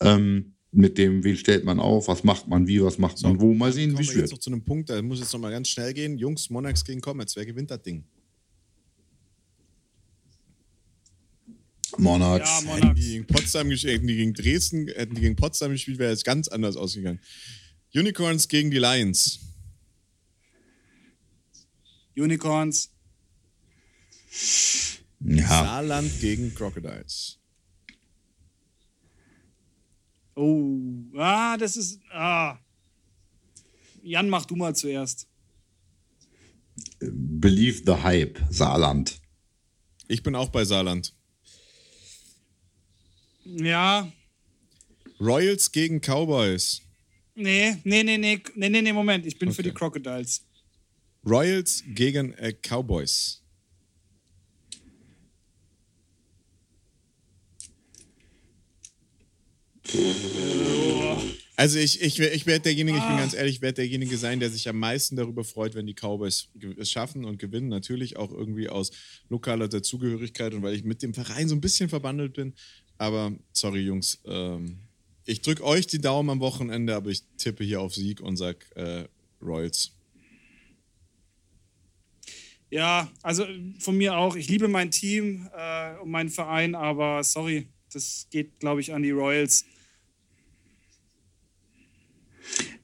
Ähm, 0.00 0.54
mit 0.74 0.96
dem, 0.96 1.22
wen 1.22 1.36
stellt 1.36 1.64
man 1.64 1.78
auf, 1.78 2.08
was 2.08 2.24
macht 2.24 2.48
man 2.48 2.66
wie, 2.66 2.82
was 2.82 2.96
macht 2.96 3.22
man 3.22 3.38
wo. 3.40 3.52
Mal 3.52 3.72
sehen, 3.72 3.96
wie 3.98 4.02
es 4.02 4.08
wir 4.08 4.22
jetzt 4.22 4.30
wird. 4.30 4.32
noch 4.32 4.38
zu 4.38 4.50
einem 4.50 4.64
Punkt, 4.64 4.88
da 4.88 5.02
muss 5.02 5.20
jetzt 5.20 5.32
noch 5.34 5.40
mal 5.40 5.50
ganz 5.50 5.68
schnell 5.68 5.92
gehen. 5.92 6.16
Jungs, 6.16 6.48
Monarchs 6.48 6.82
gegen 6.82 7.02
Comets, 7.02 7.36
wer 7.36 7.44
gewinnt 7.44 7.70
das 7.70 7.82
Ding? 7.82 8.04
Monarchs. 11.98 12.48
Ja, 12.48 12.56
Hätten 12.56 12.80
Monarchs. 12.80 13.00
die 13.00 13.06
gegen 13.08 13.26
Potsdam 13.26 13.68
gespielt, 13.68 13.94
hätten 13.94 14.06
die 14.06 14.16
gegen 14.16 14.34
Dresden, 14.34 14.88
hätten 14.88 15.14
die 15.14 15.20
gegen 15.20 15.36
Potsdam 15.36 15.72
gespielt, 15.72 15.98
wäre 15.98 16.12
es 16.12 16.24
ganz 16.24 16.48
anders 16.48 16.76
ausgegangen. 16.76 17.20
Unicorns 17.94 18.48
gegen 18.48 18.70
die 18.70 18.78
Lions. 18.78 19.40
Unicorns. 22.16 22.90
ja. 25.20 25.46
Saarland 25.46 26.20
gegen 26.20 26.54
Crocodiles. 26.54 27.38
Oh, 30.34 30.78
ah, 31.16 31.56
das 31.58 31.76
ist. 31.76 32.00
Ah. 32.10 32.58
Jan, 34.02 34.28
mach 34.28 34.46
du 34.46 34.56
mal 34.56 34.74
zuerst. 34.74 35.28
Believe 37.00 37.82
the 37.84 38.02
Hype, 38.02 38.40
Saarland. 38.50 39.20
Ich 40.08 40.22
bin 40.22 40.34
auch 40.34 40.48
bei 40.48 40.64
Saarland. 40.64 41.14
Ja. 43.44 44.10
Royals 45.20 45.70
gegen 45.70 46.00
Cowboys. 46.00 46.82
Nee, 47.34 47.76
nee, 47.84 48.02
nee, 48.02 48.18
nee, 48.18 48.42
nee, 48.54 48.68
nee, 48.68 48.82
nee, 48.82 48.92
Moment. 48.92 49.26
Ich 49.26 49.38
bin 49.38 49.50
für 49.52 49.60
Okay. 49.60 49.70
die 49.70 49.74
Crocodiles. 49.74 50.42
Royals 51.24 51.82
gegen 51.94 52.34
äh, 52.34 52.52
Cowboys. 52.52 53.42
Also 61.56 61.78
ich, 61.78 62.00
ich, 62.00 62.18
ich 62.18 62.46
werde 62.46 62.62
derjenige, 62.62 62.98
ich 62.98 63.06
bin 63.06 63.16
ganz 63.18 63.34
ehrlich, 63.34 63.56
ich 63.56 63.62
werde 63.62 63.76
derjenige 63.76 64.16
sein, 64.16 64.40
der 64.40 64.50
sich 64.50 64.68
am 64.68 64.78
meisten 64.78 65.16
darüber 65.16 65.44
freut, 65.44 65.74
wenn 65.74 65.86
die 65.86 65.94
Cowboys 65.94 66.48
es 66.78 66.90
schaffen 66.90 67.24
und 67.24 67.38
gewinnen. 67.38 67.68
Natürlich 67.68 68.16
auch 68.16 68.32
irgendwie 68.32 68.68
aus 68.68 68.90
lokaler 69.28 69.68
Dazugehörigkeit 69.68 70.54
und 70.54 70.62
weil 70.62 70.74
ich 70.74 70.84
mit 70.84 71.02
dem 71.02 71.14
Verein 71.14 71.48
so 71.48 71.54
ein 71.54 71.60
bisschen 71.60 71.88
verbandelt 71.88 72.32
bin. 72.32 72.54
Aber 73.02 73.32
sorry, 73.52 73.80
Jungs, 73.80 74.20
ähm, 74.26 74.76
ich 75.24 75.40
drücke 75.40 75.64
euch 75.64 75.88
die 75.88 76.00
Daumen 76.00 76.30
am 76.30 76.38
Wochenende, 76.38 76.94
aber 76.94 77.10
ich 77.10 77.24
tippe 77.36 77.64
hier 77.64 77.80
auf 77.80 77.96
Sieg 77.96 78.20
und 78.20 78.36
sag 78.36 78.64
äh, 78.76 79.06
Royals. 79.44 79.90
Ja, 82.70 83.10
also 83.20 83.44
von 83.80 83.96
mir 83.96 84.16
auch. 84.16 84.36
Ich 84.36 84.48
liebe 84.48 84.68
mein 84.68 84.92
Team 84.92 85.48
äh, 85.52 85.98
und 85.98 86.12
meinen 86.12 86.28
Verein, 86.28 86.76
aber 86.76 87.24
sorry, 87.24 87.66
das 87.92 88.28
geht, 88.30 88.60
glaube 88.60 88.80
ich, 88.80 88.94
an 88.94 89.02
die 89.02 89.10
Royals. 89.10 89.64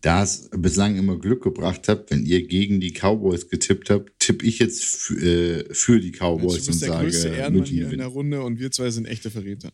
Da 0.01 0.25
es 0.25 0.51
bislang 0.51 0.97
immer 0.97 1.17
Glück 1.17 1.45
gebracht 1.45 1.87
habt, 1.87 2.11
wenn 2.11 2.27
ihr 2.27 2.45
gegen 2.45 2.81
die 2.81 2.91
Cowboys 2.91 3.49
getippt 3.49 3.89
habt, 3.89 4.19
tippe 4.19 4.45
ich 4.45 4.59
jetzt 4.59 4.85
für, 4.85 5.15
äh, 5.15 5.73
für 5.73 6.01
die 6.01 6.11
Cowboys 6.11 6.65
du 6.65 6.67
bist 6.67 6.83
und 6.83 6.89
der 6.89 7.01
größte 7.01 7.23
sage, 7.23 7.37
Ehrenmann 7.37 7.53
München 7.53 7.77
hier 7.77 7.93
in 7.93 7.99
der 7.99 8.09
Runde 8.09 8.43
und 8.43 8.59
wir 8.59 8.73
zwei 8.73 8.91
sind 8.91 9.07
echte 9.07 9.31
Verräter. 9.31 9.71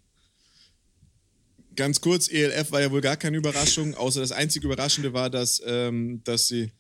Ganz 1.76 2.00
kurz, 2.00 2.28
ELF 2.30 2.72
war 2.72 2.80
ja 2.80 2.90
wohl 2.90 3.00
gar 3.00 3.16
keine 3.16 3.36
Überraschung, 3.36 3.94
außer 3.94 4.20
das 4.20 4.32
einzige 4.32 4.66
Überraschende 4.66 5.12
war, 5.12 5.30
dass, 5.30 5.62
ähm, 5.66 6.20
dass 6.24 6.48
sie 6.48 6.70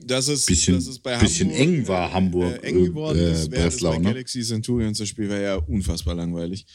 dass 0.00 0.28
es, 0.28 0.46
Bisschen- 0.46 0.76
dass 0.76 0.86
es 0.86 0.98
bei 1.00 1.16
bisschen 1.18 1.48
Hamburg, 1.50 1.60
eng 1.60 1.88
war, 1.88 2.12
Hamburg, 2.12 2.62
äh, 2.62 2.66
eng 2.68 2.84
geworden 2.84 3.18
äh, 3.18 3.32
ist, 3.32 3.38
es 3.40 3.48
Breslau, 3.50 3.90
bei 3.92 3.98
ne? 3.98 4.04
Galaxy 4.10 4.42
Centurions 4.42 4.98
das 4.98 5.08
Spiel 5.08 5.28
war 5.28 5.40
ja 5.40 5.56
unfassbar 5.56 6.14
langweilig. 6.14 6.66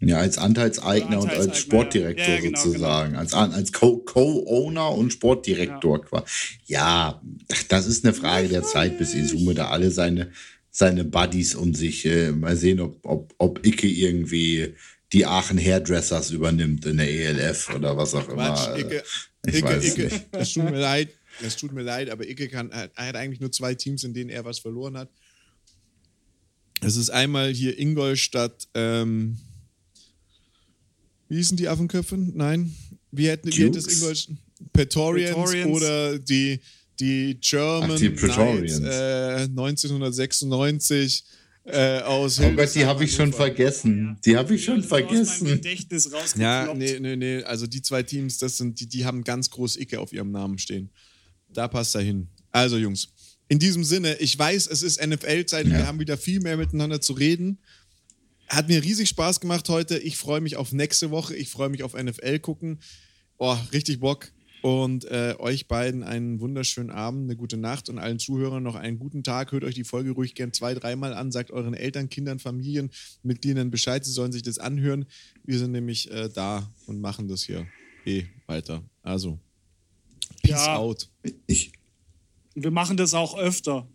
Ja, 0.00 0.18
als 0.18 0.36
Anteilseigner 0.36 1.20
und 1.20 1.30
als 1.30 1.58
Sportdirektor 1.58 2.26
ja. 2.26 2.34
Ja, 2.34 2.40
genau, 2.40 2.60
sozusagen. 2.62 3.16
Als, 3.16 3.32
An- 3.32 3.52
als 3.52 3.72
Co- 3.72 3.98
Co-Owner 3.98 4.90
und 4.92 5.12
Sportdirektor 5.12 6.02
quasi. 6.04 6.24
Ja, 6.66 7.22
das 7.68 7.86
ist 7.86 8.04
eine 8.04 8.12
Frage 8.12 8.48
der 8.48 8.62
Zeit, 8.64 8.98
bis 8.98 9.14
Isume 9.14 9.54
da 9.54 9.68
alle 9.68 9.90
seine, 9.90 10.30
seine 10.70 11.04
Buddies 11.04 11.54
um 11.54 11.74
sich. 11.74 12.04
Äh, 12.04 12.32
mal 12.32 12.56
sehen, 12.56 12.80
ob, 12.80 12.98
ob, 13.06 13.34
ob 13.38 13.64
Icke 13.66 13.86
irgendwie 13.86 14.74
die 15.14 15.24
Aachen 15.24 15.58
Hairdressers 15.58 16.32
übernimmt 16.32 16.84
in 16.84 16.98
der 16.98 17.08
ELF 17.08 17.74
oder 17.74 17.96
was 17.96 18.14
auch 18.14 18.28
Quatsch, 18.28 18.66
immer. 18.66 18.78
Icke, 18.78 19.02
ich 19.46 19.54
Icke, 19.56 19.66
weiß 19.68 19.84
Icke, 19.86 20.02
nicht. 20.04 20.26
das 20.32 20.52
tut 20.52 20.64
mir 20.64 20.78
leid, 20.80 21.08
das 21.40 21.56
tut 21.56 21.72
mir 21.72 21.82
leid, 21.82 22.10
aber 22.10 22.28
Icke 22.28 22.48
kann, 22.48 22.70
er 22.70 22.90
hat 22.96 23.16
eigentlich 23.16 23.40
nur 23.40 23.52
zwei 23.52 23.74
Teams, 23.74 24.04
in 24.04 24.14
denen 24.14 24.30
er 24.30 24.44
was 24.44 24.58
verloren 24.58 24.96
hat. 24.96 25.10
Es 26.80 26.96
ist 26.96 27.10
einmal 27.10 27.52
hier 27.52 27.78
Ingolstadt, 27.78 28.68
ähm, 28.74 29.38
wie 31.28 31.36
hießen 31.36 31.56
die 31.56 31.68
Affenköpfe? 31.68 32.16
Nein, 32.16 32.74
wie 33.10 33.28
hätten 33.28 33.48
wie 33.48 33.64
hätte 33.64 33.78
es? 33.78 33.86
Ingolstadt? 33.86 34.36
Praetorians, 34.72 35.34
Praetorians. 35.34 35.76
oder 35.76 36.18
die, 36.18 36.60
die 37.00 37.38
German 37.40 37.92
Ach, 37.92 37.98
die. 37.98 38.10
Knights, 38.10 38.80
äh, 38.80 39.48
1996 39.48 41.24
äh, 41.64 42.00
aus 42.00 42.40
Oh 42.40 42.50
Gott, 42.52 42.74
die 42.74 42.84
habe 42.84 43.04
ich 43.04 43.14
schon 43.14 43.32
vergessen. 43.32 44.18
Die 44.24 44.36
habe 44.36 44.54
ich 44.54 44.64
schon 44.64 44.82
vergessen. 44.82 45.60
Ja, 46.36 46.72
nee, 46.74 46.98
nee, 47.00 47.16
nee. 47.16 47.42
Also 47.42 47.66
die 47.66 47.80
zwei 47.80 48.02
Teams, 48.02 48.38
das 48.38 48.58
sind, 48.58 48.78
die, 48.80 48.86
die 48.86 49.04
haben 49.04 49.24
ganz 49.24 49.48
groß 49.50 49.78
Icke 49.78 49.98
auf 49.98 50.12
ihrem 50.12 50.30
Namen 50.30 50.58
stehen. 50.58 50.90
Da 51.54 51.68
passt 51.68 51.94
er 51.94 52.02
hin. 52.02 52.28
Also, 52.50 52.76
Jungs, 52.76 53.08
in 53.48 53.58
diesem 53.58 53.84
Sinne, 53.84 54.16
ich 54.16 54.38
weiß, 54.38 54.66
es 54.66 54.82
ist 54.82 55.04
NFL-Zeit, 55.04 55.66
wir 55.66 55.86
haben 55.86 56.00
wieder 56.00 56.16
viel 56.16 56.40
mehr 56.40 56.56
miteinander 56.56 57.00
zu 57.00 57.12
reden. 57.12 57.58
Hat 58.48 58.68
mir 58.68 58.82
riesig 58.82 59.08
Spaß 59.08 59.40
gemacht 59.40 59.68
heute. 59.68 59.98
Ich 59.98 60.16
freue 60.16 60.40
mich 60.40 60.56
auf 60.56 60.72
nächste 60.72 61.10
Woche. 61.10 61.34
Ich 61.34 61.50
freue 61.50 61.68
mich 61.68 61.82
auf 61.82 61.94
NFL 61.94 62.38
gucken. 62.40 62.80
Oh, 63.38 63.56
richtig 63.72 64.00
Bock. 64.00 64.32
Und 64.62 65.04
äh, 65.04 65.34
euch 65.38 65.68
beiden 65.68 66.02
einen 66.02 66.40
wunderschönen 66.40 66.90
Abend, 66.90 67.24
eine 67.24 67.36
gute 67.36 67.58
Nacht 67.58 67.90
und 67.90 67.98
allen 67.98 68.18
Zuhörern 68.18 68.62
noch 68.62 68.76
einen 68.76 68.98
guten 68.98 69.22
Tag. 69.22 69.52
Hört 69.52 69.62
euch 69.62 69.74
die 69.74 69.84
Folge 69.84 70.12
ruhig 70.12 70.34
gern 70.34 70.54
zwei, 70.54 70.72
dreimal 70.72 71.12
an. 71.12 71.30
Sagt 71.30 71.50
euren 71.50 71.74
Eltern, 71.74 72.08
Kindern, 72.08 72.38
Familienmitgliedern 72.38 73.70
Bescheid. 73.70 74.04
Sie 74.06 74.12
sollen 74.12 74.32
sich 74.32 74.42
das 74.42 74.58
anhören. 74.58 75.04
Wir 75.42 75.58
sind 75.58 75.72
nämlich 75.72 76.10
äh, 76.10 76.30
da 76.32 76.72
und 76.86 77.00
machen 77.00 77.28
das 77.28 77.42
hier 77.42 77.66
eh 78.06 78.24
weiter. 78.46 78.82
Also, 79.02 79.38
Peace 80.44 80.66
Ja. 80.66 80.76
out. 80.76 81.08
Ich, 81.46 81.72
Wir 82.54 82.70
machen 82.70 82.96
das 82.96 83.14
auch 83.14 83.36
öfter. 83.36 83.88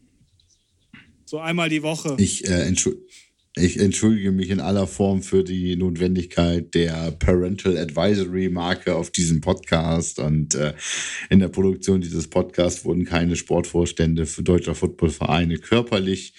So 1.26 1.40
einmal 1.40 1.70
die 1.70 1.84
Woche. 1.84 2.16
Ich, 2.18 2.46
äh, 2.48 2.64
entschu 2.64 2.92
ich 3.56 3.80
entschuldige 3.80 4.32
mich 4.32 4.50
in 4.52 4.60
aller 4.60 4.88
Form 4.88 5.22
für 5.22 5.44
die 5.44 5.76
Notwendigkeit 5.76 6.74
der 6.74 7.12
Parental 7.12 7.78
Advisory 7.78 8.50
Marke 8.50 8.96
auf 8.96 9.12
diesem 9.12 9.42
Podcast. 9.42 10.20
Und 10.20 10.56
äh, 10.56 10.74
in 11.30 11.40
der 11.40 11.50
Produktion 11.50 12.00
dieses 12.02 12.28
Podcasts 12.30 12.86
wurden 12.86 13.06
keine 13.06 13.36
Sportvorstände 13.36 14.26
für 14.26 14.44
deutscher 14.44 14.76
Footballvereine 14.76 15.58
körperlich 15.58 16.34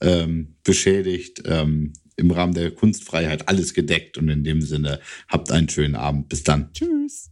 ähm, 0.00 0.56
beschädigt. 0.64 1.42
Ähm, 1.46 1.92
Im 2.16 2.30
Rahmen 2.30 2.54
der 2.54 2.70
Kunstfreiheit 2.70 3.48
alles 3.48 3.72
gedeckt. 3.74 4.18
Und 4.18 4.28
in 4.28 4.42
dem 4.44 4.60
Sinne, 4.60 5.00
habt 5.28 5.50
einen 5.52 5.68
schönen 5.68 5.94
Abend. 5.96 6.28
Bis 6.28 6.42
dann. 6.42 6.72
Tschüss. 6.72 7.30